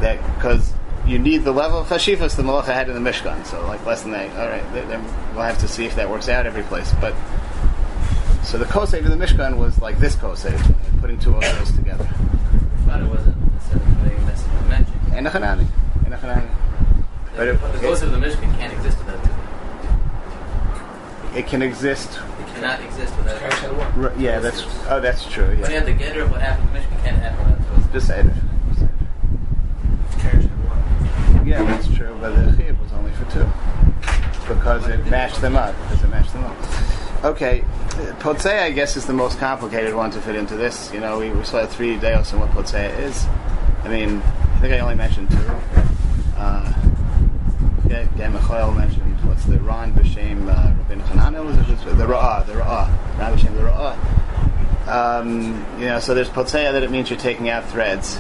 that 0.01 0.21
because 0.37 0.73
you 1.07 1.19
need 1.19 1.45
the 1.45 1.53
level 1.53 1.79
of 1.79 1.87
chashivas 1.87 2.37
the 2.37 2.43
malacha 2.43 2.75
had 2.75 2.89
in 2.89 3.03
the 3.03 3.11
Mishkan. 3.11 3.47
So 3.47 3.65
like 3.67 3.85
less 3.87 4.03
than 4.03 4.13
that. 4.13 4.31
All 4.37 4.49
right, 4.49 4.89
then 4.89 5.03
we'll 5.35 5.45
have 5.45 5.59
to 5.59 5.69
see 5.69 5.87
if 5.87 5.95
that 5.97 6.11
works 6.11 6.29
out 6.29 6.47
every 6.47 6.65
place. 6.65 6.93
But 7.01 7.15
so 8.47 8.59
the 8.59 8.65
kosev 8.65 9.05
in 9.05 9.11
the 9.11 9.17
Mishkan 9.27 9.57
was 9.57 9.81
like 9.81 9.99
this 9.99 10.15
kosev, 10.17 10.57
putting 11.01 11.19
two 11.19 11.35
of 11.35 11.41
those 11.43 11.73
together. 11.73 12.09
But 12.87 13.01
it 13.03 13.09
wasn't 13.11 13.37
necessarily 13.55 13.95
putting 14.03 14.27
this 14.27 14.45
in 14.47 14.69
mention. 14.69 14.95
And 15.13 15.27
a 15.27 15.31
Hanani. 15.31 15.67
And 16.05 16.15
a 16.15 16.17
Hanani. 16.17 16.49
But 17.37 17.49
it- 17.49 17.61
the 17.73 17.79
ghost 17.81 18.03
of 18.05 18.13
the 18.13 18.19
Mishkan 18.19 18.57
can't 18.57 18.73
exist 18.73 18.99
without 18.99 19.23
two. 19.25 19.31
It 21.39 21.47
can 21.49 21.61
exist. 21.63 22.09
It 22.41 22.47
cannot 22.55 22.81
exist 22.83 23.17
without 23.19 23.39
Trash 23.39 23.61
two. 23.61 23.75
and 24.07 24.21
Yeah, 24.21 24.39
that's 24.39 24.65
oh, 24.89 25.01
that's 25.01 25.27
true. 25.27 25.49
When 25.49 25.59
you 25.59 25.65
Yeah, 25.65 25.71
have 25.71 25.87
the 25.87 25.93
getter 25.93 26.23
of 26.23 26.31
what 26.31 26.41
happened 26.41 26.69
to 26.73 26.79
Mishkan 26.81 27.03
can't 27.05 27.17
happen 27.19 27.53
without 27.53 27.85
two. 27.85 27.93
just 27.93 28.07
say 28.07 28.21
it. 28.21 28.27
Just 28.69 28.79
say 28.81 28.87
it. 28.87 30.21
Trash 30.21 30.45
and 30.45 30.65
one. 30.71 31.47
Yeah, 31.47 31.63
that's 31.65 31.89
true. 31.95 32.17
But 32.21 32.35
the 32.37 32.53
chiyuv 32.63 32.81
was 32.81 32.93
only 32.93 33.11
for 33.13 33.25
two 33.33 33.47
because 34.49 34.87
it 34.87 35.05
matched 35.09 35.41
them 35.41 35.57
up. 35.57 35.75
Because 35.83 36.05
it 36.05 36.09
matched 36.11 36.33
them 36.33 36.45
up. 36.45 36.57
Okay, 37.25 37.65
Potsea, 38.21 38.63
I 38.63 38.71
guess, 38.71 38.97
is 38.97 39.07
the 39.07 39.13
most 39.13 39.39
complicated 39.39 39.95
one 39.95 40.11
to 40.13 40.21
fit 40.21 40.37
into 40.37 40.57
this. 40.57 40.93
You 40.93 41.01
know, 41.01 41.19
we, 41.19 41.31
we 41.31 41.45
saw 41.45 41.67
three 41.67 41.97
deos 41.97 42.33
on 42.33 42.41
what 42.41 42.51
Potsea 42.51 42.97
is. 42.99 43.27
I 43.85 43.89
mean, 43.89 44.19
I 44.19 44.59
think 44.61 44.75
I 44.75 44.79
only 44.81 44.95
mentioned 44.95 45.31
two. 45.31 45.37
Uh, 46.37 46.73
yeah, 47.89 48.07
yeah, 48.17 48.71
mentioned 48.75 49.27
what's 49.27 49.45
the 49.47 49.59
Ran 49.61 49.93
B'Shem 49.95 50.49
uh, 50.49 50.75
Rabin 50.89 51.47
was 51.47 51.57
it 51.57 51.97
the 51.97 52.05
Ra'ah, 52.05 52.47
the 52.47 52.53
Ra'ah, 52.53 53.19
Ran 53.19 53.37
B'Shem 53.37 53.55
the 53.55 53.63
Ra'ah. 53.63 54.89
Um, 54.89 55.67
you 55.79 55.87
know, 55.87 55.99
so 55.99 56.15
there's 56.15 56.29
Potsea 56.29 56.73
that 56.73 56.83
it 56.83 56.91
means 56.91 57.11
you're 57.11 57.19
taking 57.19 57.49
out 57.49 57.65
threads 57.69 58.19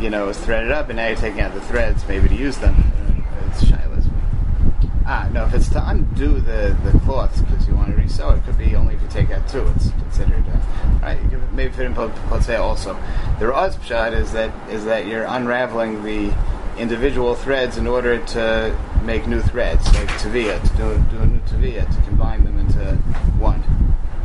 you 0.00 0.10
know, 0.10 0.28
is 0.28 0.38
threaded 0.38 0.70
up, 0.70 0.88
and 0.88 0.96
now 0.96 1.06
you're 1.06 1.16
taking 1.16 1.40
out 1.40 1.54
the 1.54 1.60
threads 1.60 2.06
maybe 2.08 2.28
to 2.28 2.34
use 2.34 2.58
them. 2.58 2.92
It's. 3.48 3.64
Ah, 5.06 5.28
no, 5.32 5.44
if 5.44 5.52
it's 5.52 5.68
to 5.68 5.88
undo 5.88 6.40
the, 6.40 6.74
the 6.82 6.98
cloths 7.00 7.40
because 7.42 7.68
you 7.68 7.74
want 7.74 7.94
to 7.94 8.02
resew, 8.02 8.38
it 8.38 8.44
could 8.44 8.56
be 8.56 8.74
only 8.74 8.94
if 8.94 9.02
you 9.02 9.08
take 9.08 9.30
out 9.30 9.46
two. 9.48 9.66
It's 9.76 9.90
considered. 9.90 10.44
Uh, 10.48 10.98
right, 11.02 11.22
you 11.22 11.28
could 11.28 11.52
maybe 11.52 11.70
fit 11.72 11.84
in 11.84 11.94
pot- 11.94 12.14
potsea 12.30 12.58
also. 12.58 12.94
The 13.38 13.48
Raz 13.48 13.76
pshat 13.76 14.18
is 14.18 14.32
that 14.32 14.50
is 14.70 14.86
that 14.86 15.06
you're 15.06 15.26
unraveling 15.26 16.02
the 16.04 16.34
individual 16.78 17.34
threads 17.34 17.76
in 17.76 17.86
order 17.86 18.18
to 18.26 18.74
make 19.02 19.26
new 19.26 19.42
threads, 19.42 19.84
like 19.94 20.08
tavia, 20.18 20.58
to 20.60 20.68
do, 20.76 21.04
do 21.10 21.18
a 21.18 21.26
new 21.26 21.40
tavia, 21.40 21.84
to 21.84 22.00
combine 22.02 22.42
them 22.44 22.58
into 22.58 22.94
one. 23.38 23.62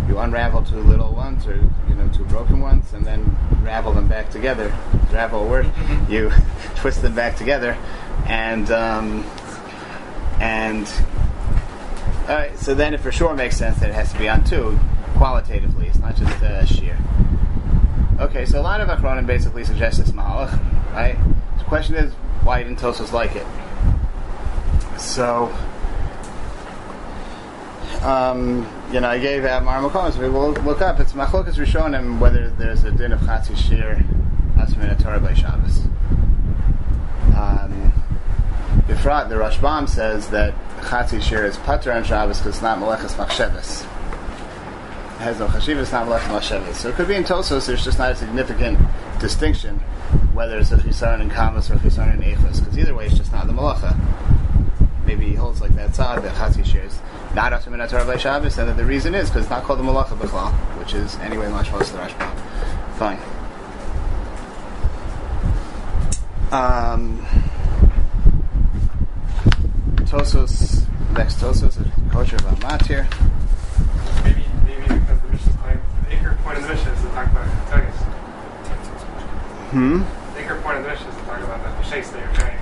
You 0.08 0.18
unravel 0.18 0.64
two 0.64 0.80
little 0.80 1.14
ones, 1.14 1.46
or 1.46 1.56
you 1.90 1.96
know, 1.96 2.08
two 2.08 2.24
broken 2.26 2.62
ones, 2.62 2.94
and 2.94 3.06
then 3.06 3.38
ravel 3.62 3.94
them 3.94 4.08
back 4.08 4.30
together. 4.32 4.74
Ravel 5.12 5.44
a 5.44 5.48
word. 5.48 5.72
You 6.10 6.32
twist 6.78 7.02
them 7.02 7.14
back 7.14 7.36
together, 7.36 7.78
and 8.26 8.72
um, 8.72 9.24
and 10.40 10.92
all 12.28 12.36
right. 12.36 12.58
So 12.58 12.76
then, 12.76 12.94
it 12.94 13.00
for 13.00 13.12
sure 13.12 13.34
makes 13.34 13.58
sense 13.58 13.80
that 13.80 13.90
it 13.90 13.96
has 13.96 14.12
to 14.14 14.20
be 14.20 14.30
on 14.30 14.44
two, 14.44 14.78
qualitatively. 15.16 15.88
It's 15.88 16.00
not 16.00 16.16
just 16.16 16.44
uh, 16.44 16.66
sheer. 16.66 16.98
Okay, 18.20 18.46
so 18.46 18.60
a 18.60 18.64
lot 18.64 18.82
of 18.82 18.90
Achronim 18.90 19.26
basically 19.26 19.64
suggest 19.64 20.00
this 20.00 20.12
mahalach, 20.12 20.60
right? 20.94 21.18
The 21.58 21.64
question 21.64 21.96
is, 21.96 22.14
why 22.44 22.62
didn't 22.62 22.80
Tosos 22.80 23.14
like 23.14 23.36
it? 23.36 23.48
So, 25.00 25.46
um, 28.02 28.68
you 28.92 29.00
know, 29.00 29.08
I 29.10 29.20
gave 29.20 29.46
out 29.46 29.64
Marmakom, 29.64 30.12
so 30.14 30.20
we 30.20 30.30
will 30.30 30.52
look 30.52 30.82
up. 30.82 31.00
It's 31.00 31.14
Machlokas 31.14 31.56
Rishonim 31.56 32.20
whether 32.20 32.50
there's 32.50 32.84
a 32.84 32.92
din 32.92 33.12
of 33.12 33.22
Chatzi 33.22 33.56
Shir 33.56 34.04
Asmin 34.58 35.02
Torah 35.02 35.20
by 35.20 35.34
Shabbos. 35.34 35.86
Um, 37.38 37.69
The 38.90 39.36
Rashbam 39.36 39.88
says 39.88 40.30
that 40.30 40.54
Chatzi 40.82 41.22
Shir 41.22 41.46
is 41.46 41.58
Pater 41.58 41.92
on 41.92 42.04
Shabbos 42.04 42.40
because 42.40 42.56
it's 42.56 42.62
not 42.62 42.80
Meleches 42.80 43.16
Machsheves. 43.16 43.84
It 43.84 45.24
has 45.24 45.40
no 45.40 45.48
Chashivas, 45.48 45.82
it's 45.82 45.92
not 45.92 46.08
Meleches 46.08 46.40
Machsheves. 46.40 46.76
So 46.76 46.90
it 46.90 46.96
could 46.96 47.08
be 47.08 47.16
in 47.16 47.24
Tosos, 47.24 47.68
there's 47.68 47.84
just 47.84 48.00
not 48.00 48.12
a 48.12 48.16
significant 48.16 48.80
distinction 49.20 49.80
whether 50.34 50.58
it's 50.58 50.72
a 50.72 50.78
Chisaron 50.78 51.22
in 51.22 51.30
Kamas 51.30 51.70
or 51.70 51.74
a 51.74 51.78
Chisaron 51.78 52.14
in 52.16 52.36
Echos, 52.36 52.60
because 52.60 52.78
either 52.78 52.96
way 52.96 53.06
it's 53.06 53.18
just 53.18 53.32
not 53.32 53.46
the 53.46 53.54
Malacha 53.54 53.96
maybe 55.10 55.26
he 55.26 55.34
holds 55.34 55.60
like 55.60 55.76
that 55.76 55.96
side 55.96 56.22
that 56.22 56.36
Chatzi 56.36 56.64
shares 56.64 57.00
not 57.34 57.52
Asim 57.52 57.80
and 57.80 57.90
Torah 57.90 58.06
by 58.06 58.18
Shabbos, 58.18 58.58
and 58.60 58.70
that 58.70 58.78
the 58.78 58.86
reason 58.86 59.16
is 59.16 59.30
because 59.30 59.44
it's 59.44 59.50
not 59.50 59.64
called 59.64 59.80
the 59.80 59.84
Malacha 59.84 60.18
B'chlal, 60.18 60.52
which 60.78 60.94
is 60.94 61.16
anyway 61.18 61.46
mashmos 61.46 61.92
the 61.92 61.98
Rashba. 61.98 62.30
Fine. 62.98 63.20
Um, 66.52 67.26
Tosos, 70.10 70.88
next 71.14 71.36
Tosos, 71.36 71.80
is 71.80 72.12
kosher 72.12 72.38
about 72.38 72.84
here. 72.88 73.08
Maybe, 74.24 74.44
maybe 74.66 74.82
because 74.82 75.22
the 75.22 75.28
Mishnah's 75.28 75.56
claim, 75.58 75.80
the 76.04 76.16
anchor 76.16 76.38
point 76.44 76.58
of 76.58 76.64
the 76.64 76.70
Mishnah 76.70 76.92
is 76.94 77.02
to 77.02 77.08
talk 77.10 77.28
about 77.28 77.46
Tagus. 77.70 77.94
Hmm. 79.70 80.00
The 80.34 80.40
anchor 80.40 80.62
point 80.62 80.78
of 80.78 80.84
the 80.84 80.90
Mishnah 80.90 81.10
is 81.10 81.16
to 81.16 81.22
talk 81.26 81.40
about 81.42 81.62
the 81.62 81.84
Shais 81.88 82.12
that 82.12 82.26
you're 82.26 82.34
carrying. 82.34 82.60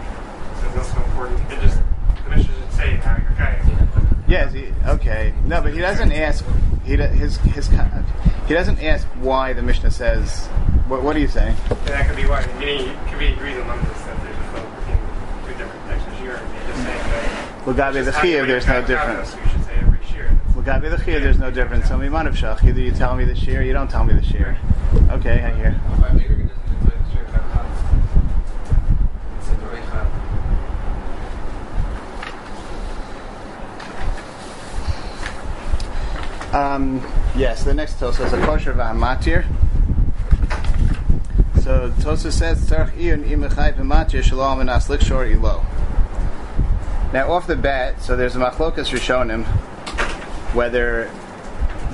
So 0.59 0.67
it's 0.67 0.77
also 0.77 1.03
important. 1.05 1.39
It 1.49 1.61
just, 1.61 1.79
the 2.25 2.29
Mishnah 2.35 2.53
should 2.53 2.71
say 2.73 2.95
how 2.97 3.15
you're 3.15 3.31
carrying. 3.37 3.87
Yes. 4.27 4.51
He, 4.51 4.73
okay. 4.85 5.33
No, 5.45 5.61
but 5.61 5.73
he 5.73 5.79
doesn't 5.79 6.11
ask. 6.11 6.43
He 6.83 6.97
do- 6.97 7.03
his 7.03 7.37
his 7.37 7.69
he 7.69 8.53
doesn't 8.53 8.83
ask 8.83 9.07
why 9.21 9.53
the 9.53 9.61
Mishnah 9.61 9.91
says. 9.91 10.47
What, 10.87 11.01
what 11.01 11.15
are 11.15 11.19
you 11.19 11.29
saying? 11.29 11.55
And 11.69 11.79
that 11.87 12.07
could 12.07 12.17
be 12.17 12.23
why, 12.27 12.41
it 12.41 13.09
could 13.09 13.19
be 13.19 13.33
reason 13.41 13.65
numbers 13.67 13.87
that 14.03 14.21
there's 14.23 14.35
a 14.35 14.51
vote 14.51 14.69
between 14.79 14.99
two 15.45 15.57
different 15.57 15.85
types 15.87 16.07
of 16.07 16.17
shear. 16.19 16.35
And 16.35 16.53
you're 16.53 16.67
just 16.67 16.83
saying 16.83 17.56
Gabi 17.73 18.05
the 18.05 18.11
Chiyuv, 18.11 18.47
there's 18.47 18.65
no 18.65 18.81
difference. 18.85 19.35
shear. 20.09 20.39
The 20.55 20.61
Chiyuv, 20.61 21.21
there's 21.21 21.37
no 21.37 21.51
difference. 21.51 21.89
So 21.89 21.97
Miman 21.97 22.27
of 22.27 22.33
Shach, 22.33 22.63
either 22.63 22.79
you 22.79 22.91
tell 22.91 23.15
me 23.15 23.25
the 23.25 23.35
shear, 23.35 23.61
you 23.61 23.73
don't 23.73 23.89
tell 23.89 24.05
me 24.05 24.13
the 24.13 24.23
shear. 24.23 24.57
Okay, 25.11 25.43
I 25.43 25.51
hear. 25.53 25.81
Um, 36.53 37.05
yes, 37.35 37.65
the 37.65 37.73
next 37.73 37.99
Tosa 37.99 38.23
is 38.23 38.33
a 38.33 38.37
kosher 38.45 38.73
v'hamatir. 38.73 39.45
So 41.61 41.93
Tosa 41.99 42.31
says, 42.31 42.61
"Tzarich 42.67 42.93
iyun 42.93 43.25
imechai 43.25 43.73
v'matir 43.73 44.23
shalom 44.23 44.61
and 44.61 44.69
aslik 44.69 45.01
shor 45.01 45.25
ilo." 45.25 45.65
Now, 47.17 47.31
off 47.31 47.47
the 47.47 47.55
bat, 47.55 47.99
so 47.99 48.15
there's 48.15 48.35
a 48.35 48.39
machlokas 48.39 48.93
rishonim 48.93 49.43
whether 50.53 51.09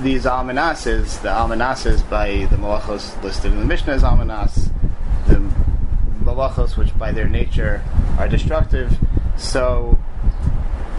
these 0.00 0.26
almanases, 0.26 1.22
the 1.22 1.30
almanases 1.30 2.06
by 2.10 2.44
the 2.50 2.56
malachos 2.56 3.22
listed 3.22 3.50
in 3.50 3.58
the 3.58 3.64
Mishnah 3.64 3.94
as 3.94 4.02
almanas, 4.02 4.70
the 5.26 5.36
malachos 6.22 6.76
which 6.76 6.94
by 6.98 7.10
their 7.10 7.26
nature 7.26 7.82
are 8.18 8.28
destructive, 8.28 8.98
so 9.38 9.98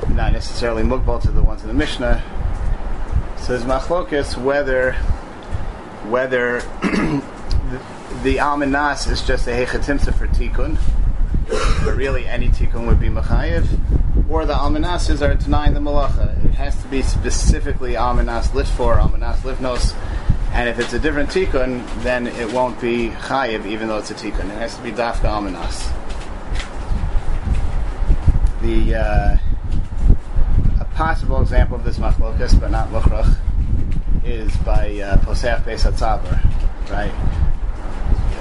not 0.09 0.33
necessarily 0.33 0.81
mugbal 0.81 1.21
to 1.21 1.29
the 1.29 1.43
ones 1.43 1.61
in 1.61 1.67
the 1.67 1.75
Mishnah. 1.75 2.23
So 3.37 3.55
there's 3.55 3.61
machlokas 3.63 4.43
whether 4.43 4.93
whether 6.09 6.61
the, 6.81 7.21
the 8.23 8.37
almanas 8.37 9.07
is 9.07 9.21
just 9.21 9.45
a 9.45 9.51
hechatimsa 9.51 10.15
for 10.15 10.25
tikkun, 10.25 10.79
but 11.85 11.95
really 11.95 12.25
any 12.25 12.47
tikkun 12.49 12.87
would 12.87 12.99
be 12.99 13.09
machayev, 13.09 13.67
or 14.29 14.45
the 14.45 14.53
almanases 14.53 15.21
are 15.21 15.35
denying 15.35 15.73
the 15.73 15.79
malacha. 15.79 16.43
It 16.45 16.55
has 16.55 16.81
to 16.81 16.87
be 16.87 17.01
specifically 17.01 17.93
almanas 17.93 18.47
litfor, 18.49 18.99
almanas 18.99 19.37
livnos, 19.37 19.95
and 20.51 20.69
if 20.69 20.79
it's 20.79 20.93
a 20.93 20.99
different 20.99 21.29
tikkun, 21.29 21.85
then 22.03 22.27
it 22.27 22.51
won't 22.51 22.79
be 22.79 23.09
chayev, 23.09 23.65
even 23.65 23.87
though 23.87 23.97
it's 23.97 24.11
a 24.11 24.15
tikkun. 24.15 24.45
It 24.45 24.57
has 24.57 24.75
to 24.77 24.83
be 24.83 24.91
dafka 24.91 25.25
almanas. 25.25 25.91
The 28.61 28.95
uh, 28.95 29.37
a 30.81 30.85
possible 30.95 31.41
example 31.41 31.77
of 31.77 31.83
this 31.83 31.97
machlokas, 31.97 32.59
but 32.59 32.71
not 32.71 32.89
luchrach, 32.89 33.35
is 34.23 34.55
by 34.57 34.99
uh, 34.99 35.17
posech 35.17 35.63
beis 35.63 35.85
right? 36.89 37.44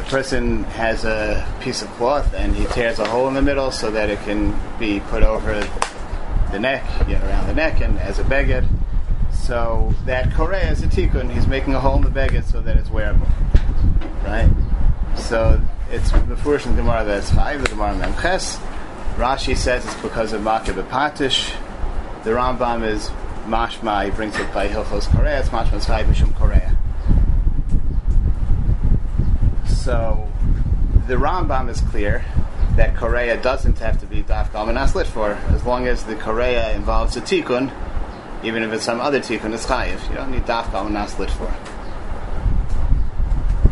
Person 0.08 0.64
has 0.64 1.04
a 1.04 1.44
piece 1.60 1.82
of 1.82 1.88
cloth 1.92 2.32
and 2.34 2.54
he 2.54 2.66
tears 2.66 2.98
a 2.98 3.06
hole 3.06 3.26
in 3.26 3.34
the 3.34 3.42
middle 3.42 3.70
so 3.72 3.90
that 3.90 4.10
it 4.10 4.20
can 4.20 4.54
be 4.78 5.00
put 5.00 5.22
over 5.22 5.54
the 6.52 6.60
neck, 6.60 6.84
you 7.08 7.14
know, 7.14 7.24
around 7.26 7.46
the 7.48 7.54
neck, 7.54 7.80
and 7.80 7.98
as 7.98 8.18
a 8.18 8.24
beged. 8.24 8.68
So 9.32 9.92
that 10.06 10.28
koreh 10.30 10.70
is 10.70 10.82
a 10.82 10.86
tikkun. 10.86 11.32
He's 11.32 11.48
making 11.48 11.74
a 11.74 11.80
hole 11.80 11.96
in 11.96 12.02
the 12.02 12.10
beged 12.10 12.44
so 12.44 12.60
that 12.60 12.76
it's 12.76 12.90
wearable, 12.90 13.26
right? 14.24 14.50
So 15.16 15.60
it's 15.90 16.10
the 16.12 16.36
first 16.36 16.66
in 16.66 16.76
Gemara 16.76 17.04
that's 17.04 17.30
five, 17.30 17.62
the 17.62 17.68
Gemara 17.68 17.94
Memches. 17.94 18.58
Rashi 19.16 19.56
says 19.56 19.84
it's 19.84 19.94
because 19.96 20.32
of 20.32 20.42
Makeh 20.42 20.74
Bepatish. 20.80 21.54
The 22.24 22.30
Rambam 22.30 22.86
is 22.86 23.10
mashma. 23.46 24.04
He 24.04 24.10
brings 24.10 24.36
it 24.36 24.52
by 24.52 24.68
Hilchos 24.68 25.10
Korea. 25.14 25.40
It's 25.40 25.48
mashma 25.48 25.80
tzvay 25.80 26.04
b'shum 26.04 26.34
Korea. 26.36 26.73
So 29.84 30.26
the 31.08 31.16
Rambam 31.16 31.68
is 31.68 31.82
clear 31.82 32.24
that 32.76 32.96
Korea 32.96 33.36
doesn't 33.36 33.78
have 33.80 34.00
to 34.00 34.06
be 34.06 34.22
Daf 34.22 34.48
Galmanas 34.48 35.04
for, 35.04 35.32
as 35.54 35.62
long 35.64 35.86
as 35.86 36.04
the 36.04 36.16
Korea 36.16 36.74
involves 36.74 37.18
a 37.18 37.20
tikkun, 37.20 37.70
even 38.42 38.62
if 38.62 38.72
it's 38.72 38.82
some 38.82 38.98
other 39.02 39.20
tikkun, 39.20 39.52
it's 39.52 39.66
chayiv. 39.66 40.08
You 40.08 40.16
don't 40.16 40.30
need 40.30 40.46
Daf 40.46 40.64
Galmanas 40.70 41.12
for. 41.32 41.54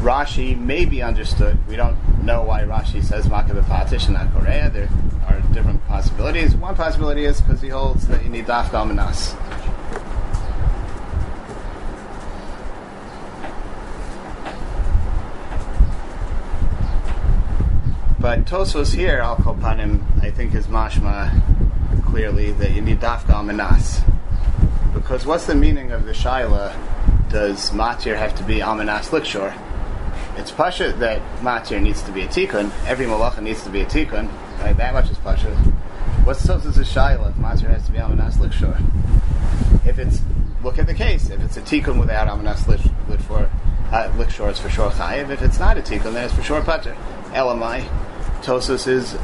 Rashi 0.04 0.58
may 0.58 0.84
be 0.84 1.00
understood. 1.00 1.56
We 1.66 1.76
don't 1.76 1.96
know 2.22 2.42
why 2.42 2.64
Rashi 2.64 3.02
says 3.02 3.26
Makah 3.28 3.62
Patish 3.62 4.04
and 4.04 4.12
not 4.12 4.34
Korea. 4.34 4.68
There 4.68 4.90
are 5.28 5.40
different 5.54 5.82
possibilities. 5.86 6.54
One 6.54 6.76
possibility 6.76 7.24
is 7.24 7.40
because 7.40 7.62
he 7.62 7.70
holds 7.70 8.06
that 8.08 8.22
you 8.22 8.28
need 8.28 8.44
Daf 8.44 8.66
Galmanas. 8.66 9.34
But 18.22 18.44
Tosos 18.44 18.94
here, 18.94 19.18
Al 19.18 19.34
Kopanim, 19.34 20.00
I 20.22 20.30
think 20.30 20.54
is 20.54 20.68
mashma 20.68 22.04
clearly 22.04 22.52
that 22.52 22.70
you 22.70 22.80
need 22.80 23.00
dafka 23.00 23.44
manas. 23.44 24.00
Because 24.94 25.26
what's 25.26 25.46
the 25.46 25.56
meaning 25.56 25.90
of 25.90 26.04
the 26.04 26.12
shaila? 26.12 26.72
Does 27.30 27.70
matir 27.70 28.16
have 28.16 28.36
to 28.36 28.44
be 28.44 28.60
almanas 28.60 29.08
likshor? 29.08 29.52
It's 30.36 30.52
pasha 30.52 30.92
that 30.92 31.20
matir 31.40 31.82
needs 31.82 32.00
to 32.02 32.12
be 32.12 32.20
a 32.20 32.28
tikkun. 32.28 32.70
Every 32.86 33.06
malacha 33.06 33.42
needs 33.42 33.64
to 33.64 33.70
be 33.70 33.80
a 33.80 33.86
tikkun. 33.86 34.30
Right? 34.60 34.76
That 34.76 34.94
much 34.94 35.10
is 35.10 35.18
pasha. 35.18 35.52
What's 36.22 36.46
Tosos' 36.46 36.76
shaila 36.76 37.30
if 37.30 37.36
matir 37.38 37.70
has 37.70 37.84
to 37.86 37.90
be 37.90 37.98
almanas 37.98 38.34
likshor? 38.34 38.80
If 39.84 39.98
it's 39.98 40.22
look 40.62 40.78
at 40.78 40.86
the 40.86 40.94
case. 40.94 41.28
If 41.28 41.40
it's 41.40 41.56
a 41.56 41.62
tikkun 41.62 41.98
without 41.98 42.28
almanas 42.28 42.68
lit 42.68 43.20
for 43.22 43.50
uh, 43.90 44.12
likshor, 44.16 44.48
it's 44.48 44.60
for 44.60 44.70
sure 44.70 44.90
chayiv. 44.90 45.30
If 45.30 45.42
it's 45.42 45.58
not 45.58 45.76
a 45.76 45.80
tikkun, 45.80 46.12
then 46.12 46.26
it's 46.26 46.34
for 46.34 46.44
sure 46.44 46.62
pater. 46.62 46.96
Elamai. 47.32 48.11
Tosus 48.42 48.88
is 48.88 49.16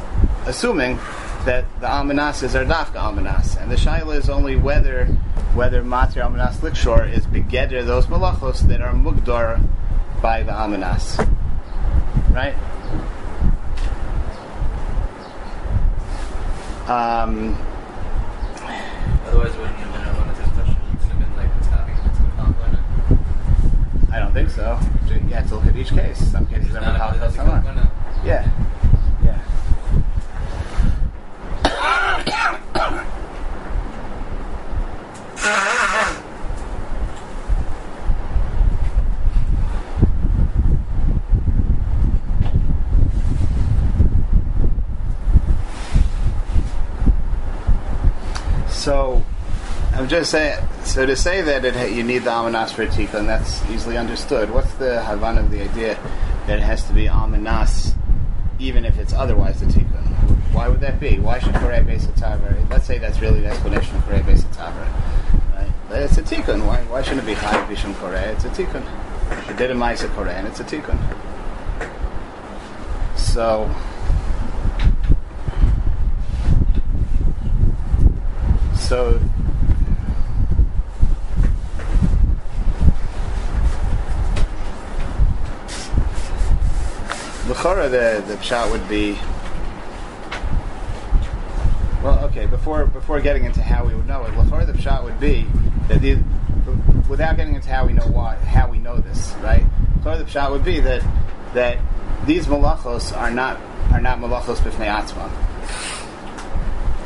assuming 0.45 0.97
that 1.45 1.65
the 1.81 1.87
almanasas 1.87 2.55
are 2.55 2.65
dafka 2.65 2.95
almanas, 2.95 3.61
and 3.61 3.69
the 3.71 3.75
shaila 3.75 4.15
is 4.15 4.29
only 4.29 4.55
whether 4.55 5.05
whether 5.55 5.83
matir 5.83 6.21
almanas 6.23 6.57
likshor 6.57 7.11
is 7.11 7.25
begeder 7.25 7.85
those 7.85 8.05
malachos 8.05 8.61
that 8.67 8.81
are 8.81 8.93
mugdar 8.93 9.61
by 10.21 10.41
the 10.43 10.51
almanas, 10.51 11.17
right? 12.31 12.55
Um, 16.89 17.55
Otherwise, 19.27 19.55
wouldn't 19.57 19.77
you 19.77 19.85
have 19.85 19.93
been 19.93 20.01
a 20.07 20.13
one 20.19 20.29
of 20.29 20.37
his 20.39 20.49
questions? 20.53 20.77
It 20.79 20.99
would 20.99 21.09
have 21.09 21.19
been 21.19 21.35
like, 21.37 21.53
what's 21.55 21.67
happening 21.67 21.97
if 21.97 22.05
it's 22.07 22.19
a? 24.09 24.15
I 24.15 24.19
don't 24.19 24.33
think 24.33 24.49
so. 24.49 24.79
You 25.07 25.19
have 25.35 25.47
to 25.49 25.55
look 25.55 25.65
at 25.67 25.75
each 25.75 25.89
case. 25.91 26.17
Some 26.31 26.47
cases 26.47 26.75
are 26.75 26.81
Not 26.81 26.97
more 26.97 27.27
a 27.27 27.31
complex 27.31 27.35
than 27.35 27.47
others. 27.47 27.85
Yeah. 28.25 28.43
Yeah. 28.45 28.78
So, 48.69 49.23
I'm 49.93 50.07
just 50.07 50.31
saying. 50.31 50.57
So 50.83 51.05
to 51.05 51.15
say 51.15 51.41
that 51.41 51.63
it, 51.63 51.91
you 51.91 52.01
need 52.01 52.19
the 52.19 52.31
amanas 52.31 52.71
for 52.71 52.83
a 52.83 52.87
tikkun, 52.87 53.27
that's 53.27 53.63
easily 53.69 53.97
understood. 53.97 54.49
What's 54.49 54.73
the 54.75 55.03
havan 55.05 55.37
of 55.37 55.51
the 55.51 55.61
idea 55.61 55.95
that 56.47 56.57
it 56.57 56.63
has 56.63 56.83
to 56.87 56.93
be 56.93 57.07
amanas, 57.07 57.93
even 58.57 58.85
if 58.85 58.97
it's 58.97 59.13
otherwise 59.13 59.59
the 59.59 59.67
tikkun? 59.67 59.88
Why 60.51 60.67
would 60.67 60.81
that 60.81 60.99
be? 60.99 61.19
Why 61.19 61.39
should 61.39 61.53
Korei 61.55 61.85
base 61.85 62.05
a 62.05 62.11
taver? 62.13 62.69
Let's 62.69 62.85
say 62.85 62.97
that's 62.97 63.19
really 63.19 63.41
the 63.41 63.47
explanation 63.47 63.95
of 63.95 64.03
Korei 64.03 64.25
base 64.25 64.43
a 64.43 64.47
taver. 64.47 64.87
Right? 65.55 66.01
It's 66.01 66.17
a 66.17 66.21
tikkun. 66.21 66.65
Why, 66.65 66.81
why 66.83 67.01
shouldn't 67.01 67.23
it 67.23 67.25
be 67.25 67.33
high 67.33 67.63
bishum 67.65 67.93
Korei? 67.93 68.33
It's 68.33 68.45
a 68.45 68.49
tikkun. 68.49 68.83
It 69.49 69.57
did 69.57 69.71
a 69.71 69.73
ma'isa 69.73 70.07
Korei, 70.15 70.33
and 70.33 70.47
it's 70.47 70.59
a 70.59 70.63
tikkun. 70.63 70.97
So. 73.17 73.69
So 78.75 79.19
the 87.89 88.23
the 88.27 88.35
pshat 88.35 88.71
would 88.71 88.87
be. 88.87 89.17
Well, 92.03 92.19
okay. 92.25 92.45
Before 92.69 92.85
before 92.85 93.19
getting 93.19 93.45
into 93.45 93.63
how 93.63 93.83
we 93.83 93.95
would 93.95 94.05
know 94.05 94.25
it, 94.25 94.37
l'chora, 94.37 94.63
the 94.63 94.73
pshat 94.73 95.03
would 95.03 95.19
be 95.19 95.47
that 95.87 96.01
the, 96.01 96.19
without 97.09 97.35
getting 97.35 97.55
into 97.55 97.67
how 97.67 97.87
we 97.87 97.93
know 97.93 98.05
why 98.05 98.35
how 98.35 98.69
we 98.69 98.77
know 98.77 98.97
this, 98.97 99.33
right? 99.41 99.65
L'chora, 100.03 100.19
the 100.19 100.25
pshat 100.25 100.51
would 100.51 100.63
be 100.63 100.79
that 100.79 101.03
that 101.55 101.79
these 102.27 102.45
malachos 102.45 103.11
are 103.17 103.31
not 103.31 103.59
are 103.91 103.99
not 103.99 104.19
malachos 104.19 104.57
b'fnei 104.57 104.85
atzmam. 104.87 105.31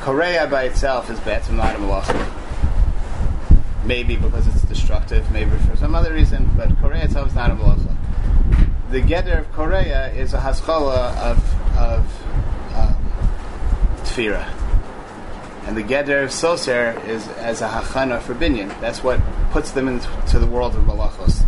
Korea 0.02 0.48
by 0.48 0.64
itself 0.64 1.10
is 1.10 1.18
betzim 1.22 1.56
not 1.56 1.74
a 1.74 1.78
malacha. 1.78 2.30
Maybe 3.86 4.18
because 4.18 4.46
it's 4.48 4.64
destructive, 4.64 5.32
maybe 5.32 5.52
for 5.60 5.78
some 5.78 5.96
other 5.96 6.14
reason, 6.14 6.52
but 6.58 6.78
Korea 6.80 7.06
itself 7.06 7.30
is 7.30 7.36
not 7.36 7.52
a 7.52 7.56
malacha 7.56 7.96
the 8.92 9.02
geder 9.02 9.40
of 9.40 9.52
Korea 9.54 10.12
is 10.12 10.34
a 10.34 10.42
haskalah 10.42 11.14
of 11.14 11.40
of 11.78 12.06
um, 12.76 13.00
and 15.66 15.78
the 15.78 15.84
geder 15.84 16.26
Soser 16.26 17.04
is 17.08 17.28
as 17.30 17.62
a 17.62 17.68
hachana 17.70 18.22
for 18.22 18.36
binyan. 18.36 18.70
That's 18.82 19.04
what 19.04 19.20
puts 19.52 19.72
them 19.72 19.88
into 19.88 20.40
the 20.40 20.46
world 20.46 20.76
of 20.76 20.84
malachos. 20.84 21.46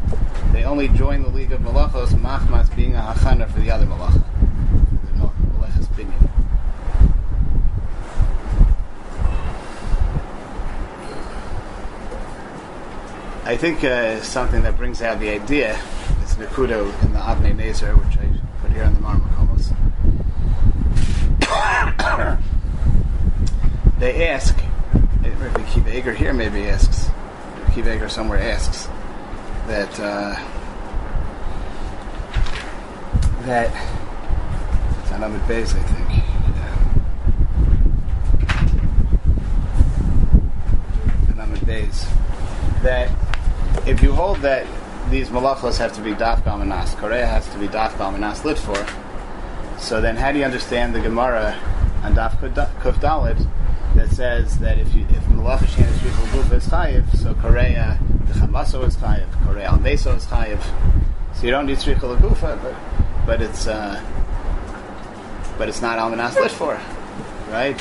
They 0.53 0.63
only 0.63 0.87
join 0.87 1.23
the 1.23 1.29
league 1.29 1.51
of 1.51 1.61
malachos, 1.61 2.09
machmas 2.09 2.73
being 2.75 2.95
a 2.95 3.01
hachana 3.01 3.49
for 3.49 3.59
the 3.59 3.71
other 3.71 3.85
malachas 3.85 4.23
binyan. 5.95 6.29
I 13.45 13.57
think 13.57 13.83
uh, 13.83 14.21
something 14.21 14.63
that 14.63 14.75
brings 14.77 15.01
out 15.01 15.19
the 15.19 15.29
idea 15.29 15.73
is 16.23 16.35
Nakudo 16.35 16.91
in 17.03 17.13
the 17.13 17.19
Avnei 17.19 17.55
Nezer, 17.55 17.93
which 17.95 18.17
I 18.17 18.27
put 18.61 18.71
here 18.71 18.83
on 18.83 18.93
the 18.95 18.99
Marmakomos. 19.01 19.71
they 23.99 24.27
ask, 24.27 24.55
Rabbi 25.21 25.63
Kiva 25.69 25.97
Eger 25.97 26.13
here 26.13 26.33
maybe 26.33 26.67
asks, 26.67 27.09
Rabbi 27.59 27.73
Kiva 27.73 28.09
somewhere 28.09 28.39
asks, 28.39 28.87
that, 29.67 29.99
uh, 29.99 30.35
that, 33.45 33.69
it's 35.01 35.11
on 35.11 35.23
Ahmed 35.23 35.41
Beis, 35.41 35.75
I 35.75 35.83
think. 35.83 36.25
Beis. 41.65 42.05
That 42.83 43.09
if 43.87 44.03
you 44.03 44.13
hold 44.13 44.37
that 44.41 44.67
these 45.09 45.29
malachos 45.29 45.79
have 45.79 45.93
to 45.93 46.01
be 46.01 46.11
daf 46.11 46.43
gamanas, 46.43 46.95
Korea 46.97 47.25
has 47.25 47.47
to 47.49 47.57
be 47.57 47.67
daf 47.67 47.93
gamanas 47.93 48.43
lit 48.43 48.59
for, 48.59 48.85
so 49.79 49.99
then 49.99 50.15
how 50.15 50.31
do 50.31 50.37
you 50.37 50.45
understand 50.45 50.93
the 50.93 50.99
Gemara 50.99 51.57
on 52.03 52.13
daf 52.13 52.37
kuf 52.37 52.95
dalit 52.99 53.47
says 54.15 54.57
that 54.59 54.77
if 54.77 54.95
you 54.95 55.05
if 55.09 55.23
shen 55.69 55.83
is 55.83 55.97
shvichul 55.99 56.27
gufa 56.31 56.55
is 56.55 56.67
chayiv, 56.67 57.15
so 57.17 57.33
Korea 57.33 57.99
the 58.27 58.33
chamaso 58.33 58.87
is 58.87 58.95
chayiv, 58.95 59.29
Korea 59.45 59.65
al 59.65 59.79
meso 59.79 60.15
is 60.15 60.25
chayiv, 60.25 60.61
so 61.33 61.43
you 61.43 61.51
don't 61.51 61.65
need 61.65 61.77
shvichul 61.77 62.17
gufa, 62.19 62.57
but 62.63 62.75
but 63.25 63.41
it's 63.41 63.67
uh, 63.67 64.01
but 65.57 65.67
it's 65.67 65.81
not 65.81 65.99
almanas 65.99 66.49
for, 66.51 66.79
right? 67.51 67.77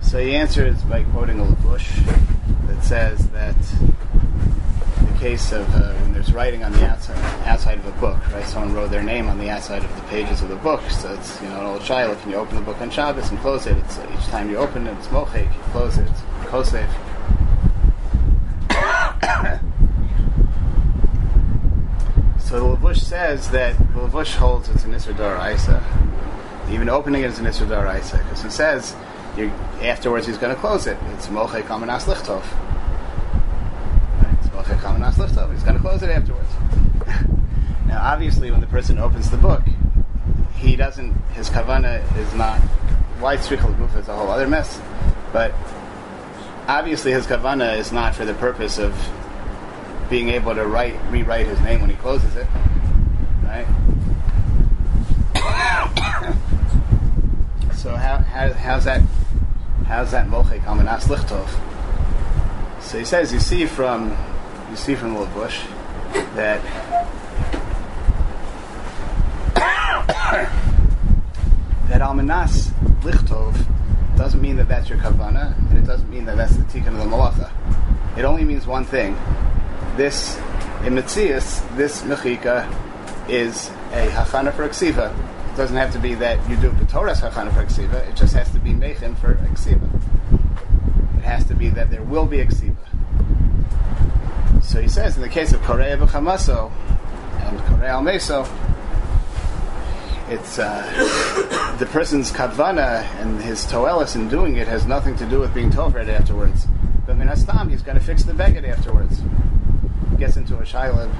So 0.00 0.20
he 0.20 0.36
answers 0.36 0.80
by 0.84 1.02
quoting 1.02 1.40
a 1.40 1.44
Labush 1.44 1.88
that 2.68 2.84
says 2.84 3.28
that 3.30 3.56
the 5.00 5.18
case 5.18 5.50
of 5.50 5.68
uh, 5.74 5.92
writing 6.32 6.64
on 6.64 6.72
the 6.72 6.86
outside, 6.86 7.18
outside 7.46 7.78
of 7.78 7.86
a 7.86 7.92
book, 8.00 8.18
right? 8.32 8.46
Someone 8.46 8.74
wrote 8.74 8.90
their 8.90 9.02
name 9.02 9.28
on 9.28 9.38
the 9.38 9.50
outside 9.50 9.84
of 9.84 9.94
the 9.96 10.02
pages 10.02 10.42
of 10.42 10.48
the 10.48 10.56
book, 10.56 10.80
so 10.90 11.12
it's 11.14 11.40
you 11.42 11.48
know 11.48 11.60
an 11.60 11.66
old 11.66 11.82
shiloh. 11.82 12.14
Can 12.16 12.30
you 12.30 12.36
open 12.36 12.56
the 12.56 12.62
book 12.62 12.80
on 12.80 12.90
Shabbos 12.90 13.30
and 13.30 13.38
close 13.40 13.66
it? 13.66 13.76
It's 13.76 13.98
each 13.98 14.26
time 14.26 14.50
you 14.50 14.56
open 14.56 14.86
it, 14.86 14.96
it's 14.98 15.08
mochek. 15.08 15.44
You 15.44 15.60
close 15.72 15.98
it, 15.98 16.08
it's 16.08 16.20
kosef. 16.48 16.88
so 22.40 22.60
the 22.60 22.76
Labush 22.76 23.00
says 23.00 23.50
that 23.50 23.76
the 23.78 23.84
Labush 24.00 24.34
holds 24.36 24.68
it's 24.68 24.84
an 24.84 24.92
Isra 24.92 25.54
Isa. 25.54 25.82
Even 26.70 26.88
opening 26.88 27.22
it 27.22 27.26
is 27.26 27.38
an 27.38 27.46
Isra 27.46 28.00
Isa 28.00 28.18
because 28.18 28.42
he 28.42 28.50
says 28.50 28.94
you 29.36 29.48
afterwards 29.82 30.26
he's 30.26 30.38
going 30.38 30.54
to 30.54 30.60
close 30.60 30.86
it. 30.86 30.96
It's 31.14 31.28
mochei 31.28 31.62
kamanas 31.62 32.04
lichtov. 32.04 32.44
Right? 34.22 34.36
It's 34.40 34.48
Moche 34.48 34.50
Kamanas 34.50 34.50
Lichtov. 34.50 34.53
He's 35.54 35.62
going 35.62 35.76
to 35.76 35.80
close 35.80 36.02
it 36.02 36.10
afterwards. 36.10 36.48
now, 37.86 38.00
obviously, 38.02 38.50
when 38.50 38.60
the 38.60 38.66
person 38.66 38.98
opens 38.98 39.30
the 39.30 39.36
book, 39.36 39.62
he 40.56 40.76
doesn't, 40.76 41.12
his 41.32 41.48
kavana 41.48 42.02
is 42.18 42.34
not, 42.34 42.58
why 43.20 43.36
Tzrichel 43.36 43.74
Gufa 43.76 44.00
is 44.00 44.08
a 44.08 44.16
whole 44.16 44.28
other 44.28 44.48
mess, 44.48 44.80
but 45.32 45.54
obviously 46.66 47.12
his 47.12 47.26
kavana 47.26 47.78
is 47.78 47.92
not 47.92 48.14
for 48.14 48.24
the 48.24 48.34
purpose 48.34 48.78
of 48.78 48.94
being 50.10 50.28
able 50.28 50.54
to 50.54 50.66
write, 50.66 50.98
rewrite 51.10 51.46
his 51.46 51.60
name 51.60 51.80
when 51.80 51.90
he 51.90 51.96
closes 51.96 52.34
it, 52.36 52.46
right? 53.44 53.66
so 57.74 57.94
how, 57.94 58.18
how, 58.18 58.52
how's 58.52 58.84
that, 58.84 59.02
how's 59.86 60.10
that 60.10 60.28
Moche 60.28 60.58
Kamanas 60.60 61.04
Lichtov? 61.04 61.48
So 62.82 62.98
he 62.98 63.04
says, 63.04 63.32
you 63.32 63.40
see 63.40 63.66
from, 63.66 64.16
you 64.74 64.78
see 64.78 64.96
from 64.96 65.14
the 65.14 65.20
Labush 65.20 65.64
that 66.34 66.60
that 71.88 72.00
almanas 72.00 72.72
lichtov 73.02 73.54
doesn't 74.16 74.42
mean 74.42 74.56
that 74.56 74.66
that's 74.66 74.88
your 74.88 74.98
kavana, 74.98 75.56
and 75.70 75.78
it 75.78 75.86
doesn't 75.86 76.10
mean 76.10 76.24
that 76.24 76.36
that's 76.36 76.56
the 76.56 76.64
tikkun 76.64 76.88
of 76.88 76.98
the 76.98 77.04
malacha. 77.04 77.52
It 78.18 78.24
only 78.24 78.44
means 78.44 78.66
one 78.66 78.84
thing. 78.84 79.16
This, 79.96 80.36
in 80.84 80.94
Metzias, 80.94 81.62
this 81.76 82.02
mechika 82.02 82.68
is 83.28 83.68
a 83.92 84.08
hachana 84.08 84.52
for 84.52 84.68
ksiva. 84.68 85.16
It 85.52 85.56
doesn't 85.56 85.76
have 85.76 85.92
to 85.92 86.00
be 86.00 86.14
that 86.16 86.50
you 86.50 86.56
do 86.56 86.70
B'Torah's 86.70 87.20
hachana 87.20 87.54
for 87.54 87.64
ksiva, 87.64 88.08
it 88.08 88.16
just 88.16 88.34
has 88.34 88.50
to 88.50 88.58
be 88.58 88.70
mechin 88.70 89.16
for 89.18 89.34
ksiva. 89.34 89.88
It 91.18 91.24
has 91.24 91.44
to 91.44 91.54
be 91.54 91.68
that 91.68 91.92
there 91.92 92.02
will 92.02 92.26
be 92.26 92.40
a 92.40 92.46
ksiva. 92.46 92.73
So 94.64 94.80
he 94.80 94.88
says, 94.88 95.16
in 95.16 95.22
the 95.22 95.28
case 95.28 95.52
of 95.52 95.60
Korea 95.62 95.96
B'Chamaso 95.96 96.72
and 97.42 97.58
Korea 97.60 97.90
Al-Meso, 97.90 98.48
it's 100.30 100.58
uh, 100.58 101.76
the 101.78 101.86
person's 101.86 102.32
kavana 102.32 103.04
and 103.20 103.40
his 103.42 103.66
toelis 103.66 104.16
in 104.16 104.28
doing 104.28 104.56
it 104.56 104.66
has 104.66 104.86
nothing 104.86 105.16
to 105.16 105.26
do 105.26 105.38
with 105.38 105.52
being 105.52 105.70
tovred 105.70 106.08
afterwards. 106.08 106.66
But 107.06 107.18
minastam, 107.18 107.70
he's 107.70 107.82
going 107.82 107.98
to 107.98 108.04
fix 108.04 108.24
the 108.24 108.32
beged 108.32 108.66
afterwards. 108.66 109.22
He 110.10 110.16
gets 110.16 110.38
into 110.38 110.56
a 110.56 110.62
shaila, 110.62 111.12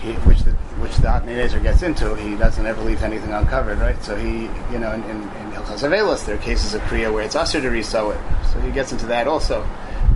he, 0.00 0.12
which 0.28 0.38
the 0.44 0.52
which 0.78 0.96
the 0.96 1.60
gets 1.62 1.82
into. 1.82 2.14
He 2.14 2.36
doesn't 2.36 2.64
ever 2.64 2.80
leave 2.82 3.02
anything 3.02 3.32
uncovered, 3.32 3.78
right? 3.78 4.02
So 4.02 4.16
he, 4.16 4.42
you 4.72 4.78
know, 4.78 4.92
in, 4.92 5.02
in, 5.04 5.22
in 5.22 5.50
there 5.50 6.34
are 6.34 6.38
cases 6.38 6.74
of 6.74 6.80
kriya 6.82 7.12
where 7.12 7.24
it's 7.24 7.34
usher 7.36 7.60
to 7.60 7.68
resow 7.68 8.14
it. 8.14 8.46
So 8.52 8.60
he 8.60 8.70
gets 8.70 8.92
into 8.92 9.06
that 9.06 9.26
also. 9.26 9.66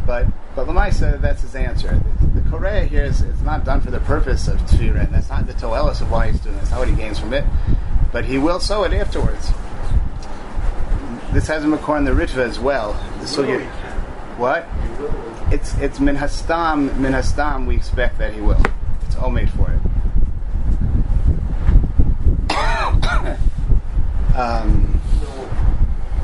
But 0.07 0.27
but 0.57 0.67
Lamaisa, 0.67 1.21
that's 1.21 1.43
his 1.43 1.55
answer. 1.55 2.01
The, 2.21 2.41
the 2.41 2.51
Korea 2.51 2.85
here 2.85 3.05
is 3.05 3.21
it's 3.21 3.43
not 3.43 3.65
done 3.65 3.81
for 3.81 3.91
the 3.93 4.01
purpose 4.01 4.49
of 4.49 4.59
tefillah, 4.63 5.05
and 5.05 5.15
that's 5.15 5.29
not 5.29 5.47
the 5.47 5.53
toelis 5.53 6.01
of 6.01 6.11
why 6.11 6.31
he's 6.33 6.41
doing 6.41 6.57
it. 6.57 6.59
That's 6.59 6.71
not 6.73 6.81
what 6.81 6.89
he 6.89 6.97
gains 6.97 7.19
from 7.21 7.33
it. 7.33 7.45
But 8.11 8.25
he 8.25 8.39
will 8.39 8.59
sow 8.59 8.83
it 8.85 8.93
afterwards. 8.93 9.53
This 11.33 11.47
has 11.49 11.65
a 11.65 11.67
makor 11.67 11.99
in 11.99 12.05
the 12.05 12.13
Ritva 12.13 12.39
as 12.39 12.59
well. 12.59 12.95
The 13.21 13.27
sugya, 13.27 13.67
what? 14.39 14.67
It's 15.53 15.75
it's 15.79 16.01
min 16.01 16.17
hastam 16.17 16.97
min 16.99 17.13
hastam. 17.13 17.67
We 17.67 17.77
expect 17.77 18.19
that 18.19 18.33
he 18.33 18.41
will. 18.41 18.61
It's 19.07 19.17
all 19.17 19.31
made 19.31 19.51
for 19.51 19.71
it. 19.71 19.81
um, 24.35 25.01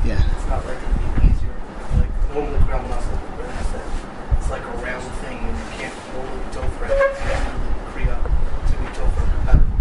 yeah. 0.05 0.21
it's 0.35 0.47
not 0.47 0.65
like 0.65 0.77
it'd 0.77 1.21
be 1.21 1.27
easier. 1.27 1.53
Like 1.97 2.33
normally 2.33 2.59
ground 2.65 2.89
muscle, 2.89 3.15
where 3.15 3.47
it's 3.47 3.69
that 3.71 3.85
it's 4.37 4.49
like 4.49 4.63
a 4.63 4.77
round 4.83 5.03
thing, 5.21 5.37
and 5.37 5.57
you 5.57 5.65
can't 5.77 5.95
normally 6.13 6.43
toe 6.51 6.67
thread. 6.77 6.91
You 6.91 6.97
have 7.31 7.47
to 7.47 7.59
kriya 7.93 8.17
to 8.67 8.73
be 8.77 8.87
toe 8.97 9.07
thread 9.07 9.29
compatible. 9.31 9.77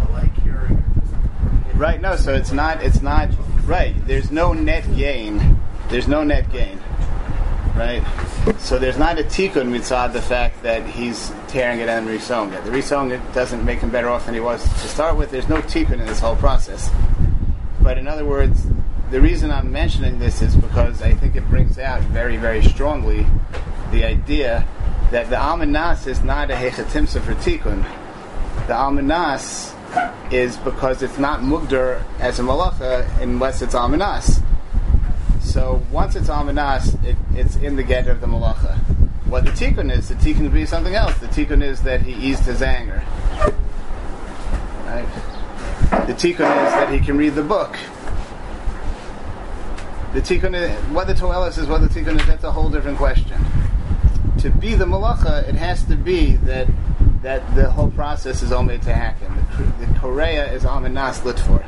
But 0.00 0.10
like 0.12 0.34
here, 0.42 0.66
you're 0.68 0.82
just 1.00 1.12
working 1.12 1.70
it- 1.70 1.76
Right. 1.76 2.00
No. 2.00 2.15
So 2.26 2.34
it's 2.34 2.50
not. 2.50 2.82
It's 2.82 3.02
not. 3.02 3.30
Right. 3.66 3.94
There's 4.04 4.32
no 4.32 4.52
net 4.52 4.82
gain. 4.96 5.60
There's 5.90 6.08
no 6.08 6.24
net 6.24 6.50
gain. 6.50 6.80
Right. 7.76 8.02
So 8.58 8.80
there's 8.80 8.98
not 8.98 9.20
a 9.20 9.22
tikkun 9.22 9.70
mitzad 9.70 10.12
the 10.12 10.20
fact 10.20 10.60
that 10.64 10.84
he's 10.84 11.32
tearing 11.46 11.78
it 11.78 11.88
and 11.88 12.04
resewing 12.08 12.52
it. 12.52 12.64
The 12.64 12.72
resewing 12.72 13.12
it 13.12 13.20
doesn't 13.32 13.64
make 13.64 13.78
him 13.78 13.90
better 13.90 14.08
off 14.08 14.26
than 14.26 14.34
he 14.34 14.40
was 14.40 14.60
to 14.64 14.88
start 14.88 15.16
with. 15.16 15.30
There's 15.30 15.48
no 15.48 15.58
tikkun 15.58 16.00
in 16.00 16.06
this 16.06 16.18
whole 16.18 16.34
process. 16.34 16.90
But 17.80 17.96
in 17.96 18.08
other 18.08 18.24
words, 18.24 18.66
the 19.12 19.20
reason 19.20 19.52
I'm 19.52 19.70
mentioning 19.70 20.18
this 20.18 20.42
is 20.42 20.56
because 20.56 21.02
I 21.02 21.14
think 21.14 21.36
it 21.36 21.48
brings 21.48 21.78
out 21.78 22.00
very, 22.10 22.38
very 22.38 22.64
strongly 22.64 23.24
the 23.92 24.02
idea 24.02 24.66
that 25.12 25.30
the 25.30 25.36
almanas 25.36 26.08
is 26.08 26.24
not 26.24 26.50
a 26.50 26.54
hechatimsa 26.54 27.20
for 27.20 27.34
tikkun. 27.36 27.84
The 28.66 28.72
almanas 28.72 29.75
is 30.30 30.56
because 30.58 31.02
it's 31.02 31.18
not 31.18 31.40
mugdar 31.40 32.02
as 32.18 32.38
a 32.38 32.42
malacha 32.42 33.06
unless 33.20 33.62
it's 33.62 33.74
almanas. 33.74 34.42
So 35.40 35.82
once 35.90 36.16
it's 36.16 36.28
almanas, 36.28 37.02
it, 37.04 37.16
it's 37.34 37.56
in 37.56 37.76
the 37.76 37.82
get 37.82 38.08
of 38.08 38.20
the 38.20 38.26
malacha. 38.26 38.76
What 39.26 39.44
the 39.44 39.50
tikkun 39.50 39.92
is, 39.96 40.08
the 40.08 40.14
tikkun 40.14 40.42
would 40.42 40.54
be 40.54 40.66
something 40.66 40.94
else. 40.94 41.16
The 41.18 41.26
tikkun 41.26 41.62
is 41.62 41.82
that 41.82 42.02
he 42.02 42.12
eased 42.12 42.44
his 42.44 42.62
anger. 42.62 43.02
Right? 44.84 45.08
The 46.06 46.14
tikkun 46.14 46.66
is 46.66 46.72
that 46.74 46.92
he 46.92 47.00
can 47.00 47.16
read 47.16 47.34
the 47.34 47.42
book. 47.42 47.76
The 50.14 50.20
tikkun 50.20 50.54
is, 50.54 50.70
what 50.92 51.06
the 51.06 51.14
toelis 51.14 51.58
is, 51.58 51.66
what 51.66 51.80
the 51.80 51.88
tikkun 51.88 52.20
is, 52.20 52.26
that's 52.26 52.44
a 52.44 52.52
whole 52.52 52.70
different 52.70 52.98
question. 52.98 53.40
To 54.38 54.50
be 54.50 54.74
the 54.74 54.84
malacha, 54.84 55.48
it 55.48 55.54
has 55.54 55.84
to 55.84 55.96
be 55.96 56.36
that 56.36 56.68
that 57.22 57.54
the 57.56 57.68
whole 57.70 57.90
process 57.90 58.42
is 58.42 58.52
only 58.52 58.78
to 58.78 58.92
happen. 58.92 59.45
The, 59.56 59.98
korea 60.00 60.52
is 60.52 60.64
almanas 60.64 61.20
litfor. 61.20 61.64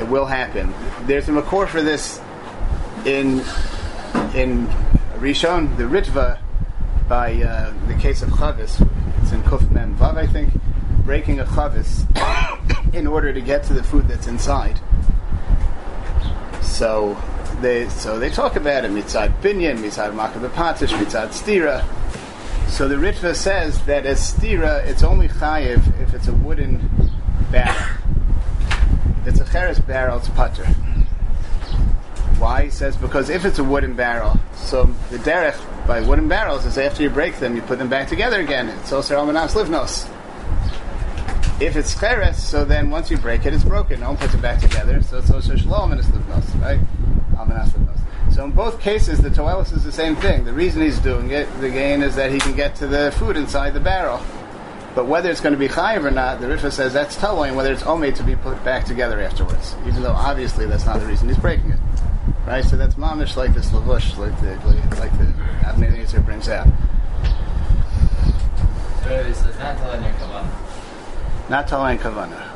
It 0.00 0.08
will 0.08 0.26
happen. 0.26 0.74
There's 1.06 1.28
a 1.28 1.32
makor 1.32 1.68
for 1.68 1.82
this 1.82 2.20
in 3.04 3.40
in 4.34 4.66
Rishon, 5.18 5.76
the 5.76 5.84
Ritva, 5.84 6.38
by 7.08 7.34
uh, 7.42 7.72
the 7.86 7.94
case 7.94 8.22
of 8.22 8.30
Chavis. 8.30 8.80
It's 9.22 9.32
in 9.32 9.42
Kuf 9.42 9.70
Mem 9.70 9.96
Vav, 9.96 10.16
I 10.16 10.26
think, 10.26 10.52
breaking 11.04 11.40
a 11.40 11.44
Chavis 11.44 12.04
in 12.94 13.06
order 13.06 13.32
to 13.32 13.40
get 13.40 13.64
to 13.64 13.72
the 13.72 13.82
food 13.82 14.08
that's 14.08 14.26
inside. 14.26 14.80
So 16.62 17.16
they 17.60 17.88
so 17.88 18.18
they 18.18 18.30
talk 18.30 18.56
about 18.56 18.84
it 18.84 18.90
mitzad 18.90 19.40
binyan, 19.40 19.78
mitzad 19.78 20.12
makabepatish, 20.14 20.92
mitzad 20.98 21.28
stira. 21.28 21.84
So 22.74 22.88
the 22.88 22.96
Ritva 22.96 23.36
says 23.36 23.80
that 23.84 24.04
as 24.04 24.18
stira, 24.18 24.84
it's 24.84 25.04
only 25.04 25.28
chayiv 25.28 25.78
if 26.02 26.12
it's 26.12 26.26
a 26.26 26.32
wooden 26.32 26.90
barrel. 27.52 27.72
If 29.20 29.28
it's 29.28 29.40
a 29.40 29.44
cheres 29.44 29.78
barrel, 29.78 30.18
it's 30.18 30.28
putter. 30.30 30.64
Why? 32.40 32.64
He 32.64 32.70
says 32.70 32.96
because 32.96 33.30
if 33.30 33.44
it's 33.44 33.60
a 33.60 33.64
wooden 33.64 33.94
barrel, 33.94 34.40
so 34.56 34.92
the 35.12 35.18
derech 35.18 35.56
by 35.86 36.00
wooden 36.00 36.26
barrels 36.26 36.66
is 36.66 36.76
after 36.76 37.04
you 37.04 37.10
break 37.10 37.36
them, 37.36 37.54
you 37.54 37.62
put 37.62 37.78
them 37.78 37.88
back 37.88 38.08
together 38.08 38.40
again. 38.40 38.68
It's 38.68 38.92
also 38.92 39.24
almanas 39.24 39.54
livnos. 39.54 40.10
If 41.62 41.76
it's 41.76 41.94
cheres, 41.94 42.42
so 42.42 42.64
then 42.64 42.90
once 42.90 43.08
you 43.08 43.18
break 43.18 43.46
it, 43.46 43.54
it's 43.54 43.62
broken. 43.62 44.00
No 44.00 44.08
one 44.08 44.16
puts 44.16 44.34
it 44.34 44.42
back 44.42 44.58
together, 44.58 45.00
so 45.00 45.18
it's 45.18 45.30
also 45.30 45.54
shalom 45.54 45.92
and 45.92 46.00
it's 46.00 46.10
livnos, 46.10 46.60
right? 46.60 46.80
Almanas 47.36 47.68
livnos. 47.68 47.83
So 48.34 48.44
in 48.44 48.50
both 48.50 48.80
cases, 48.80 49.20
the 49.20 49.30
toelis 49.30 49.72
is 49.72 49.84
the 49.84 49.92
same 49.92 50.16
thing. 50.16 50.44
The 50.44 50.52
reason 50.52 50.82
he's 50.82 50.98
doing 50.98 51.30
it, 51.30 51.46
the 51.60 51.70
gain 51.70 52.02
is 52.02 52.16
that 52.16 52.32
he 52.32 52.40
can 52.40 52.56
get 52.56 52.74
to 52.76 52.88
the 52.88 53.14
food 53.16 53.36
inside 53.36 53.74
the 53.74 53.80
barrel. 53.80 54.20
But 54.96 55.06
whether 55.06 55.30
it's 55.30 55.40
going 55.40 55.52
to 55.52 55.58
be 55.58 55.68
chayiv 55.68 56.04
or 56.04 56.10
not, 56.10 56.40
the 56.40 56.48
Ritva 56.48 56.72
says 56.72 56.92
that's 56.92 57.14
telling 57.14 57.54
whether 57.54 57.72
it's 57.72 57.84
omed 57.84 58.16
to 58.16 58.24
be 58.24 58.34
put 58.34 58.62
back 58.64 58.86
together 58.86 59.20
afterwards, 59.20 59.76
even 59.86 60.02
though 60.02 60.10
obviously 60.10 60.66
that's 60.66 60.84
not 60.84 60.98
the 60.98 61.06
reason 61.06 61.28
he's 61.28 61.38
breaking 61.38 61.70
it. 61.70 61.78
Right? 62.44 62.64
So 62.64 62.76
that's 62.76 62.96
mamish 62.96 63.36
like 63.36 63.54
this 63.54 63.70
lavush, 63.70 64.18
like 64.18 64.38
the 64.40 64.56
like 64.98 65.16
the 65.16 65.26
Nezer 65.86 66.24
brings 66.24 66.48
out. 66.48 66.66
So 69.04 69.32
not 69.60 69.78
telling 69.78 70.02
your 70.02 70.12
kavanah. 70.14 71.50
Not 71.50 71.68
telling 71.68 71.98
kavana. 71.98 72.50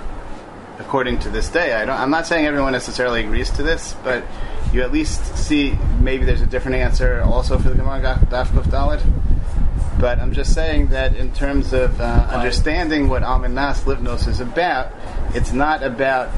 According 0.80 1.20
to 1.20 1.30
this 1.30 1.48
day, 1.48 1.74
I 1.74 1.84
don't. 1.84 1.98
I'm 1.98 2.10
not 2.10 2.26
saying 2.26 2.46
everyone 2.46 2.72
necessarily 2.72 3.24
agrees 3.24 3.50
to 3.52 3.62
this, 3.62 3.94
but 4.02 4.24
you 4.72 4.82
at 4.82 4.92
least 4.92 5.36
see 5.36 5.76
maybe 6.00 6.24
there's 6.24 6.42
a 6.42 6.46
different 6.46 6.76
answer 6.76 7.22
also 7.22 7.58
for 7.58 7.70
the 7.70 7.74
Gemara 7.74 8.00
Daf 8.30 8.48
Kuf 8.48 8.64
Dalet. 8.64 9.02
But 9.98 10.20
I'm 10.20 10.32
just 10.32 10.54
saying 10.54 10.88
that 10.88 11.16
in 11.16 11.32
terms 11.32 11.72
of 11.72 12.00
uh, 12.00 12.28
understanding 12.30 13.08
what 13.08 13.22
Almanas 13.22 13.82
Livnos 13.82 14.28
is 14.28 14.40
about, 14.40 14.92
it's 15.34 15.52
not 15.52 15.82
about 15.82 16.28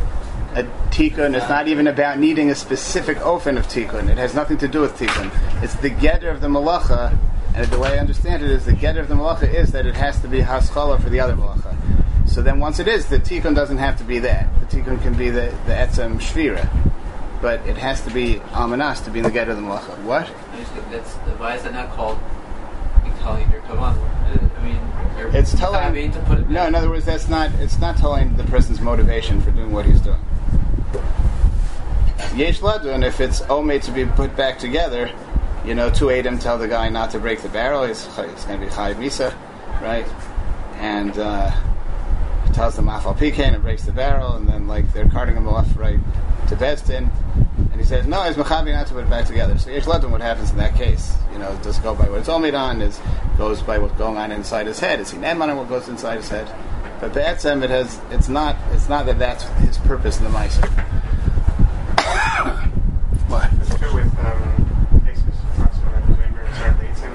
a 0.55 0.65
tikkun. 0.91 1.37
It's 1.37 1.49
not 1.49 1.69
even 1.69 1.87
about 1.87 2.19
needing 2.19 2.51
a 2.51 2.55
specific 2.55 3.19
ofen 3.19 3.59
of 3.59 3.67
tikkun. 3.67 4.09
It 4.09 4.17
has 4.17 4.35
nothing 4.35 4.57
to 4.59 4.69
do 4.69 4.81
with 4.81 4.97
tikkun. 4.97 5.31
It's 5.63 5.75
the 5.75 5.91
getter 5.91 6.31
of 6.31 6.41
the 6.41 6.49
malacha, 6.49 7.17
and 7.55 7.67
the 7.67 7.79
way 7.79 7.95
I 7.95 7.99
understand 7.99 8.43
it 8.43 8.51
is 8.51 8.65
the 8.65 8.73
getter 8.73 9.01
of 9.01 9.09
the 9.09 9.15
malacha 9.15 9.53
is 9.53 9.73
that 9.73 9.85
it 9.85 9.95
has 9.95 10.21
to 10.23 10.29
be 10.29 10.41
haskalah 10.41 10.99
for 10.99 11.11
the 11.11 11.21
other 11.21 11.35
malacha. 11.35 11.77
So 12.27 12.43
then 12.43 12.61
once 12.61 12.79
it 12.79 12.89
is, 12.89 13.07
the 13.07 13.19
tikkun 13.19 13.55
doesn't 13.55 13.79
have 13.79 13.99
to 13.99 14.05
be 14.05 14.21
that. 14.21 14.49
The 14.61 14.77
tikkun 14.77 15.03
can 15.03 15.15
be 15.15 15.31
the, 15.31 15.55
the 15.67 15.75
etzem 15.75 16.19
shvira. 16.19 16.90
But 17.41 17.61
it 17.67 17.77
has 17.79 18.03
to 18.03 18.11
be 18.13 18.37
amanas 18.53 19.01
to 19.05 19.11
be 19.11 19.21
in 19.21 19.25
the 19.25 19.31
get 19.31 19.49
of 19.49 19.57
the 19.57 19.63
malacha. 19.63 19.97
What? 20.05 20.29
I 20.29 20.91
that's 20.91 21.13
why 21.39 21.57
is 21.57 21.65
it 21.65 21.73
not 21.73 21.91
called 21.93 22.19
kavan? 23.21 23.97
I 24.59 24.63
mean, 24.63 25.35
It's 25.35 25.55
telling. 25.55 25.81
having 25.81 26.11
to 26.13 26.21
put 26.21 26.39
it. 26.41 26.51
No, 26.51 26.67
in 26.67 26.75
other 26.75 26.91
words, 26.91 27.05
that's 27.05 27.29
not. 27.29 27.51
It's 27.55 27.79
not 27.79 27.97
telling 27.97 28.37
the 28.37 28.45
person's 28.45 28.81
motivation 28.81 29.41
for 29.41 29.51
doing 29.51 29.73
what 29.73 29.87
he's 29.87 30.01
doing. 30.01 30.21
Yesh 32.35 32.61
ladun, 32.61 33.05
if 33.05 33.21
it's 33.21 33.41
omei 33.43 33.83
to 33.83 33.91
be 33.91 34.05
put 34.05 34.37
back 34.37 34.59
together, 34.59 35.11
you 35.65 35.75
know, 35.75 35.91
two 35.91 36.11
Adam 36.11 36.39
tell 36.39 36.59
the 36.59 36.69
guy 36.69 36.89
not 36.89 37.11
to 37.11 37.19
break 37.19 37.43
the 37.43 37.49
barrel. 37.49 37.85
He's, 37.85 38.05
he's 38.05 38.45
going 38.45 38.61
to 38.61 38.67
be 38.67 38.73
chayiv 38.73 38.97
misa, 38.97 39.35
right? 39.83 40.07
And 40.77 41.19
uh, 41.19 41.51
tells 42.53 42.77
them 42.77 42.87
afal 42.87 43.17
pecan 43.17 43.55
and 43.55 43.63
breaks 43.63 43.85
the 43.85 43.93
barrel, 43.93 44.37
and 44.37 44.49
then 44.49 44.69
like 44.69 44.93
they're 44.93 45.09
carting 45.09 45.37
him 45.37 45.49
off 45.49 45.67
right 45.77 45.99
to 46.49 46.57
Beis 46.57 46.87
Din, 46.87 47.11
and 47.71 47.81
he 47.81 47.85
says 47.87 48.07
no, 48.07 48.23
he's 48.23 48.37
mechavi 48.37 48.73
not 48.73 48.87
to 48.89 48.95
put 48.95 49.05
it 49.05 49.11
back 49.11 49.27
together. 49.27 49.57
So 49.59 49.71
yesh 49.71 49.85
ladun, 49.85 50.11
what 50.11 50.21
happens 50.21 50.51
in 50.51 50.57
that 50.59 50.75
case? 50.75 51.15
You 51.33 51.39
know, 51.39 51.57
does 51.63 51.79
it 51.79 51.83
go 51.83 51.95
by 51.95 52.09
what 52.09 52.19
it's 52.21 52.29
omid 52.29 52.59
on? 52.59 52.81
Is 52.83 53.01
goes 53.39 53.63
by 53.63 53.79
what's 53.79 53.95
going 53.97 54.17
on 54.19 54.33
inside 54.33 54.67
his 54.67 54.79
head? 54.81 55.01
Is 55.01 55.11
he 55.11 55.19
neman 55.19 55.49
on 55.51 55.57
what 55.57 55.69
goes 55.69 55.89
inside 55.89 56.17
his 56.17 56.29
head? 56.29 56.53
But 57.01 57.15
Be'etzem, 57.15 57.63
it 57.63 57.71
has. 57.71 57.99
It's 58.11 58.29
not. 58.29 58.57
It's 58.73 58.89
not 58.89 59.07
that 59.07 59.19
that's 59.19 59.45
his 59.61 59.79
purpose 59.79 60.19
in 60.19 60.25
the 60.25 60.31
ma'aser. 60.31 60.69
what? 63.29 63.51
It's 63.61 63.75
true 63.79 63.95
with 63.95 64.19
um, 64.19 65.03
cases 65.07 65.25
talks 65.57 65.79
about 65.79 66.07
the 66.07 66.13
labor 66.13 66.41
and 66.41 66.55
start 66.57 66.81
leads 66.81 67.01
him. 67.01 67.15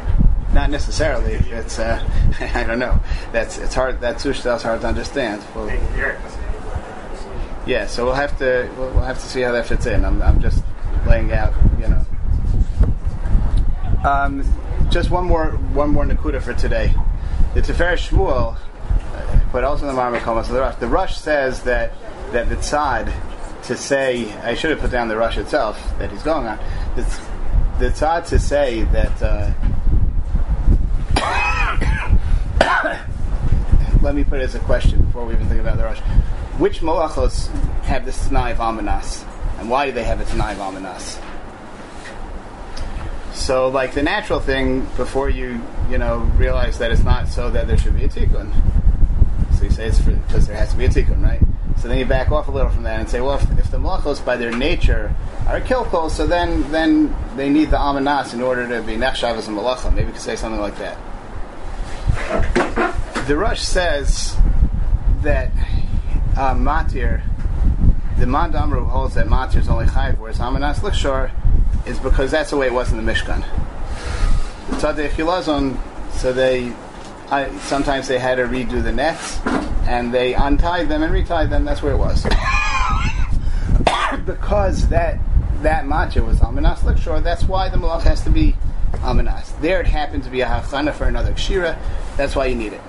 Not 0.53 0.69
necessarily. 0.69 1.33
It's. 1.33 1.77
Uh, 1.77 2.03
I 2.55 2.63
don't 2.63 2.79
know. 2.79 2.99
That's. 3.31 3.57
It's 3.57 3.75
hard. 3.75 3.99
That 4.01 4.17
sushta 4.17 4.55
is 4.55 4.63
hard 4.63 4.81
to 4.81 4.87
understand. 4.87 5.43
Well, 5.55 5.67
They 5.67 5.77
can 5.77 5.93
hear 5.93 6.09
it. 6.11 6.21
doesn't 6.23 6.41
it? 6.41 6.45
Yeah. 7.65 7.87
So 7.87 8.05
we'll 8.05 8.13
have 8.13 8.37
to. 8.39 8.69
We'll, 8.77 8.91
we'll 8.91 9.03
have 9.03 9.19
to 9.19 9.25
see 9.25 9.41
how 9.41 9.51
that 9.51 9.65
fits 9.67 9.85
in. 9.85 10.05
I'm. 10.05 10.21
I'm 10.21 10.41
just 10.41 10.63
laying 11.07 11.31
out. 11.31 11.53
You 11.79 11.87
know. 11.87 12.05
Um, 14.07 14.43
just 14.89 15.09
one 15.09 15.25
more. 15.25 15.51
One 15.73 15.89
more 15.89 16.05
nakuda 16.05 16.41
for 16.41 16.53
today. 16.53 16.93
The 17.53 17.61
Tiferes 17.61 18.09
Shmuel, 18.09 18.57
uh, 18.57 19.39
but 19.51 19.63
also 19.63 19.87
in 19.87 19.95
the 19.95 20.01
Marmar 20.01 20.19
Komas, 20.19 20.47
the 20.47 20.59
Rosh. 20.59 20.75
The 20.75 20.87
Rosh 20.87 21.15
says 21.15 21.63
that 21.63 21.93
that 22.31 22.49
the 22.49 22.55
tzad 22.55 23.13
to 23.63 23.75
say. 23.75 24.31
I 24.41 24.53
should 24.55 24.71
have 24.71 24.79
put 24.79 24.91
down 24.91 25.07
the 25.07 25.17
Rosh 25.17 25.37
itself 25.37 25.81
that 25.99 26.11
he's 26.11 26.23
going 26.23 26.45
on. 26.45 26.59
The, 26.95 27.01
the 27.79 27.89
tzad 27.89 28.27
to 28.27 28.39
say 28.39 28.83
that. 28.83 29.21
Uh, 29.21 29.51
let 34.01 34.13
me 34.13 34.23
put 34.23 34.39
it 34.39 34.43
as 34.43 34.55
a 34.55 34.59
question 34.59 35.01
before 35.03 35.25
we 35.25 35.33
even 35.33 35.47
think 35.47 35.61
about 35.61 35.77
the 35.77 35.83
Rosh. 35.83 35.99
Which 36.57 36.79
malachos 36.79 37.47
have 37.83 38.05
this 38.05 38.27
Tanai 38.27 38.51
of 38.51 38.59
Amanas? 38.59 39.25
And 39.59 39.69
why 39.69 39.85
do 39.87 39.91
they 39.91 40.03
have 40.03 40.21
a 40.21 40.25
Tanai 40.25 40.53
of 40.53 40.59
Amanas? 40.59 41.19
So, 43.33 43.67
like 43.67 43.93
the 43.93 44.01
natural 44.01 44.39
thing, 44.39 44.87
before 44.95 45.29
you, 45.29 45.61
you 45.89 45.97
know, 45.97 46.19
realize 46.37 46.77
that 46.79 46.91
it's 46.91 47.03
not 47.03 47.27
so 47.27 47.49
that 47.51 47.67
there 47.67 47.77
should 47.77 47.97
be 47.97 48.05
a 48.05 48.07
tikkun. 48.07 48.53
So 49.57 49.65
you 49.65 49.69
say 49.69 49.87
it's 49.87 49.99
because 49.99 50.47
there 50.47 50.55
has 50.55 50.71
to 50.71 50.77
be 50.77 50.85
a 50.85 50.89
tikkun, 50.89 51.21
right? 51.21 51.41
So 51.77 51.89
then 51.89 51.97
you 51.97 52.05
back 52.05 52.31
off 52.31 52.47
a 52.47 52.51
little 52.51 52.71
from 52.71 52.83
that 52.83 53.01
and 53.01 53.09
say, 53.09 53.19
well, 53.19 53.35
if, 53.35 53.59
if 53.59 53.69
the 53.69 53.77
malachos 53.77 54.23
by 54.23 54.37
their 54.37 54.51
nature 54.55 55.13
are 55.47 55.59
kilkol, 55.59 56.09
so 56.09 56.25
then 56.25 56.71
then 56.71 57.13
they 57.35 57.49
need 57.49 57.69
the 57.69 57.77
amanas 57.77 58.33
in 58.33 58.41
order 58.41 58.67
to 58.67 58.81
be 58.81 58.93
nechshav 58.93 59.35
as 59.35 59.49
a 59.49 59.51
malacha. 59.51 59.93
Maybe 59.93 60.07
you 60.07 60.13
could 60.13 60.21
say 60.21 60.37
something 60.37 60.61
like 60.61 60.77
that. 60.77 60.97
The 63.27 63.35
Rosh 63.35 63.61
says 63.61 64.37
that 65.21 65.51
uh, 66.35 66.53
matir, 66.53 67.21
the 68.17 68.25
mandamru 68.25 68.87
holds 68.87 69.15
that 69.15 69.27
matir 69.27 69.57
is 69.57 69.69
only 69.69 69.85
chayv, 69.85 70.17
whereas 70.17 70.39
amanas 70.39 70.79
likshor 70.79 71.31
is 71.85 71.99
because 71.99 72.31
that's 72.31 72.49
the 72.49 72.57
way 72.57 72.67
it 72.67 72.73
was 72.73 72.91
in 72.91 73.03
the 73.03 73.11
Mishkan. 73.11 73.43
The 74.67 75.09
chilazon, 75.09 75.77
so 76.11 76.33
they 76.33 76.73
I, 77.29 77.55
sometimes 77.59 78.07
they 78.07 78.19
had 78.19 78.35
to 78.35 78.43
redo 78.43 78.83
the 78.83 78.91
nets, 78.91 79.39
and 79.87 80.13
they 80.13 80.33
untied 80.33 80.89
them 80.89 81.03
and 81.03 81.13
retied 81.13 81.49
them. 81.49 81.65
That's 81.65 81.81
where 81.81 81.93
it 81.93 81.97
was. 81.97 82.23
because 84.25 84.87
that 84.89 85.19
that 85.61 85.85
matcha 85.85 86.25
was 86.25 86.41
amanas 86.41 86.79
likshor, 86.79 87.23
that's 87.23 87.43
why 87.43 87.69
the 87.69 87.77
malach 87.77 88.03
has 88.03 88.21
to 88.23 88.29
be 88.29 88.55
amanas. 89.03 89.59
There 89.61 89.81
it 89.81 89.87
happened 89.87 90.23
to 90.25 90.29
be 90.29 90.41
a 90.41 90.45
hachana 90.45 90.93
for 90.93 91.05
another 91.05 91.33
kshira. 91.33 91.77
That's 92.17 92.35
why 92.35 92.47
you 92.47 92.55
need 92.55 92.73
it. 92.73 92.81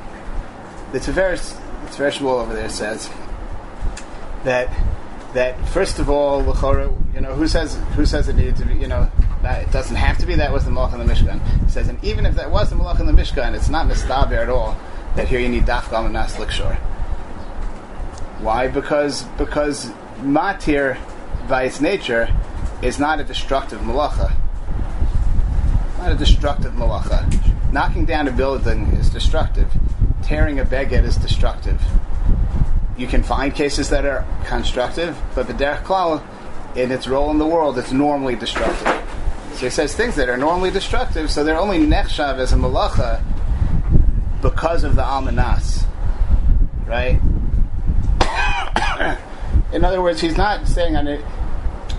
The 0.92 0.98
Tiferes, 0.98 1.58
the 1.84 2.04
Tiferes 2.04 2.22
over 2.22 2.54
there 2.54 2.68
says 2.68 3.10
that 4.46 4.70
that 5.34 5.68
first 5.68 5.98
of 5.98 6.08
all, 6.08 6.40
l'chora, 6.40 6.90
you 7.14 7.20
know, 7.20 7.34
who 7.34 7.46
says 7.46 7.76
who 7.94 8.06
says 8.06 8.28
it 8.28 8.36
needed 8.36 8.56
to 8.56 8.64
be, 8.64 8.74
you 8.74 8.86
know, 8.86 9.10
that 9.42 9.62
it 9.62 9.72
doesn't 9.72 9.96
have 9.96 10.16
to 10.18 10.26
be. 10.26 10.36
That 10.36 10.52
was 10.52 10.64
the 10.64 10.70
malach 10.70 10.94
in 10.94 11.04
the 11.04 11.12
Mishkan. 11.12 11.64
He 11.64 11.70
says, 11.70 11.88
and 11.88 12.02
even 12.02 12.24
if 12.24 12.34
that 12.36 12.50
was 12.50 12.70
the 12.70 12.76
malach 12.76 12.98
in 13.00 13.06
the 13.06 13.12
Mishkan, 13.12 13.54
it's 13.54 13.68
not 13.68 13.86
mistaber 13.86 14.38
at 14.38 14.48
all 14.48 14.76
that 15.16 15.28
here 15.28 15.40
you 15.40 15.48
need 15.48 15.64
dafka 15.64 15.98
amanas 15.98 16.36
likshor. 16.36 16.76
Why? 18.40 18.68
Because 18.68 19.24
because 19.36 19.90
matir, 20.20 20.96
by 21.48 21.64
its 21.64 21.80
nature, 21.80 22.28
is 22.82 22.98
not 22.98 23.20
a 23.20 23.24
destructive 23.24 23.80
malacha. 23.80 24.32
Not 25.98 26.12
a 26.12 26.14
destructive 26.14 26.72
malacha. 26.74 27.72
Knocking 27.72 28.04
down 28.04 28.28
a 28.28 28.32
building 28.32 28.86
is 28.92 29.10
destructive. 29.10 29.68
Tearing 30.22 30.60
a 30.60 30.64
beged 30.64 31.04
is 31.04 31.16
destructive. 31.16 31.82
You 32.96 33.06
can 33.06 33.22
find 33.22 33.54
cases 33.54 33.90
that 33.90 34.04
are 34.04 34.26
constructive, 34.46 35.18
but 35.34 35.46
the 35.46 35.52
derech 35.52 35.82
klal, 35.82 36.22
in 36.74 36.90
its 36.90 37.08
role 37.08 37.30
in 37.30 37.38
the 37.38 37.46
world, 37.46 37.78
it's 37.78 37.92
normally 37.92 38.36
destructive. 38.36 39.02
So 39.54 39.66
he 39.66 39.70
says 39.70 39.94
things 39.94 40.16
that 40.16 40.28
are 40.28 40.36
normally 40.36 40.70
destructive, 40.70 41.30
so 41.30 41.44
they're 41.44 41.58
only 41.58 41.78
nechshav 41.78 42.38
as 42.38 42.52
a 42.52 42.56
malacha 42.56 43.22
because 44.42 44.84
of 44.84 44.96
the 44.96 45.02
almanas, 45.02 45.84
right? 46.86 47.20
in 49.72 49.84
other 49.84 50.02
words, 50.02 50.20
he's 50.20 50.36
not 50.36 50.66
saying 50.66 50.96
on 50.96 51.06
it. 51.06 51.24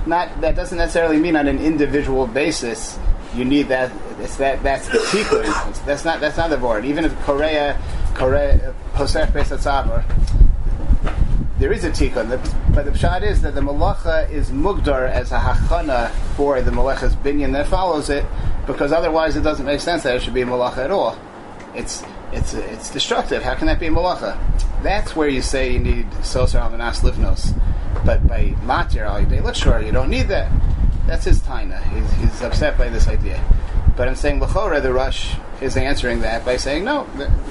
Not 0.06 0.42
that 0.42 0.56
doesn't 0.56 0.78
necessarily 0.78 1.18
mean 1.18 1.36
on 1.36 1.48
an 1.48 1.60
individual 1.60 2.28
basis 2.28 2.98
you 3.38 3.46
need 3.46 3.68
that. 3.70 3.92
It's 4.20 4.38
that 4.38 4.64
that's 4.64 4.88
the 4.88 4.98
tikkun. 4.98 5.86
That's 5.86 6.04
not 6.04 6.20
that's 6.20 6.38
not 6.38 6.50
the 6.50 6.58
word. 6.58 6.86
Even 6.86 7.06
if 7.06 7.18
Korea, 7.22 7.80
Korea, 8.14 8.74
Posef 8.94 9.28
Pesatzavar, 9.28 10.04
there 11.60 11.72
is 11.72 11.84
a 11.84 11.90
tikkun. 11.90 12.30
But 12.74 12.86
the 12.86 12.92
pshat 12.92 13.24
is 13.24 13.42
that 13.42 13.56
the 13.56 13.62
malacha 13.62 14.30
is 14.30 14.52
mugdar 14.52 15.10
as 15.10 15.32
a 15.32 15.40
hachana 15.40 16.12
for 16.36 16.62
the 16.62 16.72
malacha's 16.72 17.16
binyan 17.16 17.54
that 17.54 17.68
follows 17.68 18.10
it, 18.10 18.26
because 18.66 18.92
otherwise 18.92 19.36
it 19.36 19.42
doesn't 19.42 19.66
make 19.66 19.80
sense 19.80 20.04
that 20.04 20.16
it 20.16 20.22
should 20.22 20.34
be 20.34 20.42
a 20.42 20.46
malacha 20.46 20.80
at 20.80 20.92
all. 20.92 21.18
It's 21.74 22.04
it's 22.32 22.54
it's 22.54 22.92
destructive. 22.92 23.44
How 23.44 23.56
can 23.56 23.68
that 23.68 23.80
be 23.80 23.88
a 23.88 23.92
malacha? 23.92 24.38
That's 24.84 25.16
where 25.16 25.30
you 25.30 25.42
say 25.42 25.74
you 25.74 25.80
need 25.80 26.10
soser 26.22 26.62
avanas 26.62 27.02
livnos. 27.02 27.60
But 28.06 28.28
by 28.28 28.56
matir 28.64 29.02
al 29.02 29.26
yidei 29.26 29.56
sure 29.56 29.82
you 29.82 29.92
don't 29.92 30.10
need 30.10 30.28
that. 30.28 30.52
That's 31.08 31.26
his 31.26 31.40
taina. 31.40 31.82
He's, 31.94 32.12
he's 32.14 32.42
upset 32.42 32.78
by 32.78 32.90
this 32.90 33.08
idea. 33.08 33.42
But 33.98 34.08
I'm 34.08 34.16
saying 34.16 34.40
l'chora, 34.40 34.80
the 34.80 34.94
Rosh 34.94 35.34
is 35.60 35.76
answering 35.76 36.22
that 36.22 36.46
by 36.46 36.56
saying 36.56 36.86
no, 36.86 37.08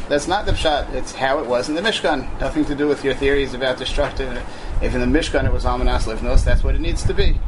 that's 0.08 0.28
not 0.28 0.46
the 0.46 0.52
pshat. 0.52 0.94
It's 0.94 1.12
how 1.12 1.40
it 1.40 1.46
was 1.46 1.68
in 1.68 1.74
the 1.74 1.82
Mishkan. 1.82 2.40
Nothing 2.40 2.64
to 2.66 2.74
do 2.76 2.86
with 2.86 3.04
your 3.04 3.14
theories 3.14 3.52
about 3.52 3.78
destructive. 3.78 4.40
If 4.80 4.94
in 4.94 5.00
the 5.00 5.18
Mishkan 5.18 5.44
it 5.44 5.52
was 5.52 5.64
amanas 5.64 6.04
livnos, 6.04 6.44
that's 6.44 6.62
what 6.62 6.76
it 6.76 6.80
needs 6.80 7.02
to 7.04 7.12
be. 7.12 7.38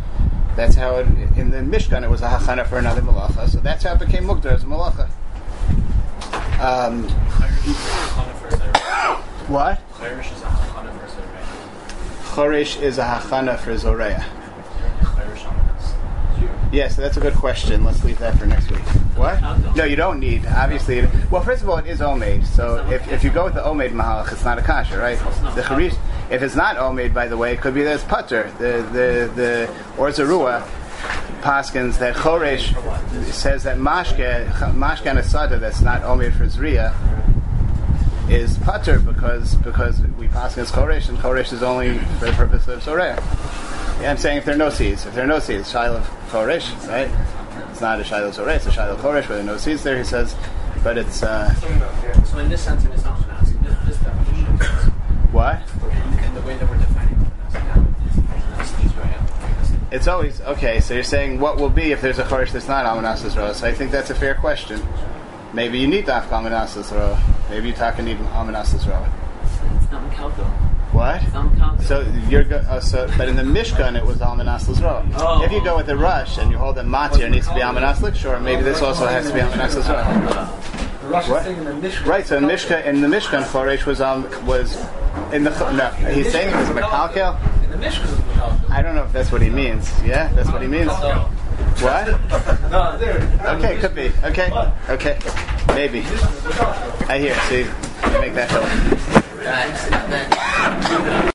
That's 0.56 0.74
how 0.74 0.96
it 0.96 1.06
in 1.36 1.50
the 1.50 1.58
Mishkan 1.58 2.02
it 2.02 2.10
was 2.10 2.22
a 2.22 2.28
hachana 2.28 2.66
for 2.66 2.78
another 2.78 3.00
malacha. 3.00 3.48
So 3.48 3.60
that's 3.60 3.84
how 3.84 3.94
it 3.94 4.00
became 4.00 4.24
mukdar 4.24 4.46
as 4.46 4.64
a 4.64 4.66
malacha. 4.66 5.08
Um, 6.60 7.04
what? 9.46 9.80
Irish 10.00 10.32
is 10.32 10.42
a 10.42 10.46
hachana 10.46 11.00
for 11.00 11.08
Zoreya. 11.08 11.44
Choresh 12.24 12.82
is 12.82 12.98
a 12.98 13.04
hachana 13.04 13.58
for 13.60 13.78
Zoreya. 13.78 14.37
So 16.70 17.02
that's 17.02 17.16
a 17.16 17.20
good 17.20 17.34
question. 17.34 17.82
Let's 17.82 18.04
leave 18.04 18.18
that 18.18 18.38
for 18.38 18.46
next 18.46 18.70
week. 18.70 18.80
What? 19.16 19.40
No, 19.74 19.84
you 19.84 19.96
don't 19.96 20.20
need. 20.20 20.44
Obviously, 20.46 20.98
it, 20.98 21.10
well, 21.30 21.42
first 21.42 21.62
of 21.62 21.68
all, 21.68 21.78
it 21.78 21.86
is 21.86 22.00
omeid. 22.00 22.44
So 22.44 22.86
if, 22.90 23.10
if 23.10 23.24
you 23.24 23.30
go 23.30 23.44
with 23.44 23.54
the 23.54 23.62
omeid 23.62 23.92
mahalach, 23.92 24.32
it's 24.32 24.44
not 24.44 24.58
a 24.58 24.62
kasha, 24.62 24.98
right? 24.98 25.18
The 25.54 25.62
charish, 25.62 25.96
if 26.30 26.42
it's 26.42 26.54
not 26.54 26.76
omeid, 26.76 27.14
by 27.14 27.26
the 27.26 27.36
way, 27.36 27.52
it 27.52 27.60
could 27.60 27.74
be 27.74 27.82
that 27.82 27.94
it's 27.94 28.04
putter. 28.04 28.52
The 28.58 28.82
the 28.92 29.32
the 29.34 29.74
or 29.96 30.10
zarua 30.10 30.62
paskins 31.40 31.98
that 31.98 32.14
choresh 32.16 32.74
says 33.32 33.62
that 33.62 33.78
mashke 33.78 34.46
mashke 34.74 35.06
and 35.06 35.18
asada 35.18 35.58
that's 35.60 35.80
not 35.80 36.02
omeid 36.02 36.36
for 36.36 36.46
zriya 36.46 36.92
is 38.28 38.58
putter 38.58 38.98
because 38.98 39.54
because 39.56 40.00
we 40.18 40.28
pass 40.28 40.58
as 40.58 40.70
choresh 40.70 41.08
and 41.08 41.16
choresh 41.18 41.52
is 41.52 41.62
only 41.62 41.98
for 42.18 42.26
the 42.26 42.32
purpose 42.32 42.68
of 42.68 42.82
soreh. 42.82 43.16
Yeah, 44.02 44.10
I'm 44.10 44.16
saying 44.16 44.38
if 44.38 44.44
there 44.44 44.54
are 44.54 44.58
no 44.58 44.70
seeds, 44.70 45.06
if 45.06 45.14
there 45.14 45.24
are 45.24 45.28
no 45.28 45.38
seeds, 45.38 45.70
shiloh 45.70 46.02
choresh, 46.28 46.70
right? 46.88 47.10
It's 47.70 47.80
not 47.80 48.00
a 48.00 48.04
shiloh 48.04 48.30
soreh, 48.30 48.56
it's 48.56 48.66
a 48.66 48.72
shiloh 48.72 48.96
choresh, 48.96 49.28
where 49.28 49.38
there 49.38 49.40
are 49.40 49.42
no 49.42 49.56
seeds 49.56 49.82
there. 49.82 49.98
He 49.98 50.04
says, 50.04 50.34
but 50.82 50.96
it's 50.98 51.22
uh, 51.22 51.52
So 52.24 52.38
in 52.38 52.48
this 52.48 52.62
sense, 52.62 52.84
it 52.84 52.92
is 52.92 53.04
not 53.04 53.18
In 53.18 53.62
this, 53.64 53.74
this 53.86 53.96
definition, 53.98 54.54
it's- 54.54 54.84
what? 55.32 55.60
in 56.24 56.34
the 56.34 56.40
way 56.42 56.56
that 56.56 56.68
we're 56.68 56.78
defining 56.78 57.30
it's 58.58 58.84
Israel. 58.84 59.88
It's 59.90 60.08
always 60.08 60.40
okay. 60.42 60.80
So 60.80 60.94
you're 60.94 61.02
saying 61.02 61.40
what 61.40 61.56
will 61.58 61.68
be 61.70 61.92
if 61.92 62.00
there's 62.00 62.18
a 62.18 62.24
chorish 62.24 62.52
that's 62.52 62.68
not 62.68 62.84
Amanas 62.86 63.22
Yisrael? 63.22 63.54
So 63.54 63.66
I 63.66 63.72
think 63.72 63.90
that's 63.90 64.10
a 64.10 64.14
fair 64.14 64.34
question. 64.34 64.80
Maybe 65.52 65.78
you 65.78 65.86
need 65.86 66.06
Dafka 66.06 66.30
Amanas 66.30 66.76
Yisrael. 66.76 67.18
Maybe 67.50 67.68
you 67.68 67.74
taka 67.74 68.02
need 68.02 68.18
Amanas 68.34 68.74
Yisrael. 68.74 69.08
It's 70.98 71.04
not 71.04 71.14
Mekalko. 71.16 71.18
What? 71.18 71.22
It's 71.22 71.32
not 71.32 71.52
Mekalko. 71.52 71.82
So 71.82 72.12
you're 72.28 72.44
go- 72.44 72.56
uh, 72.68 72.80
so, 72.80 73.10
but 73.16 73.28
in 73.28 73.36
the 73.36 73.42
Mishkan 73.42 73.96
it 73.96 74.04
was 74.04 74.18
Almanas 74.18 74.64
Yisrael. 74.66 75.10
Oh. 75.16 75.42
If 75.42 75.52
you 75.52 75.62
go 75.64 75.76
with 75.76 75.86
the 75.86 75.96
Rosh 75.96 76.38
and 76.38 76.50
you 76.50 76.58
hold 76.58 76.76
that 76.76 76.86
Matir 76.86 77.20
it 77.20 77.30
needs 77.30 77.46
to 77.48 77.54
be 77.54 77.60
Almanas 77.60 78.14
sure, 78.16 78.38
maybe 78.40 78.62
this 78.62 78.82
also 78.82 79.06
has 79.06 79.26
to 79.28 79.34
be 79.34 79.40
Almanas 79.40 79.74
Yisrael. 79.80 81.00
The 81.02 81.08
Russian 81.08 81.32
What? 81.32 81.44
thing 81.44 81.56
in 81.58 81.64
the 81.64 81.88
Mishkan. 81.88 82.06
Right. 82.06 82.26
So 82.26 82.36
in 82.36 82.44
Mishkan, 82.44 82.84
in 82.84 83.00
the 83.00 83.08
Mishkan, 83.08 83.42
Choresh 83.44 83.86
was 83.86 84.00
um 84.00 84.24
was 84.46 84.76
in 85.32 85.44
the 85.44 85.50
no. 85.72 85.88
He's 86.12 86.30
saying 86.30 86.50
it 86.52 86.56
was 86.56 86.68
Mekalkel. 86.68 87.38
In 87.64 87.70
the 87.70 87.76
Mishkan 87.78 88.04
is 88.12 88.70
I 88.70 88.82
don't 88.82 88.94
know 88.94 89.04
if 89.04 89.12
that's 89.12 89.32
what 89.32 89.40
he 89.42 89.50
means. 89.50 89.90
Yeah, 90.04 90.28
that's 90.34 90.50
what 90.50 90.60
he 90.62 90.68
means. 90.68 90.90
What? 91.80 92.08
No, 92.70 92.98
there. 92.98 93.16
Okay, 93.56 93.78
could 93.78 93.94
be. 93.94 94.12
Okay, 94.22 94.50
okay, 94.90 95.18
maybe. 95.68 96.00
I 97.08 97.18
hear. 97.18 97.34
See, 97.48 97.64
make 98.20 98.34
that 98.34 98.50
help. 98.50 98.97
Then. 99.48 101.18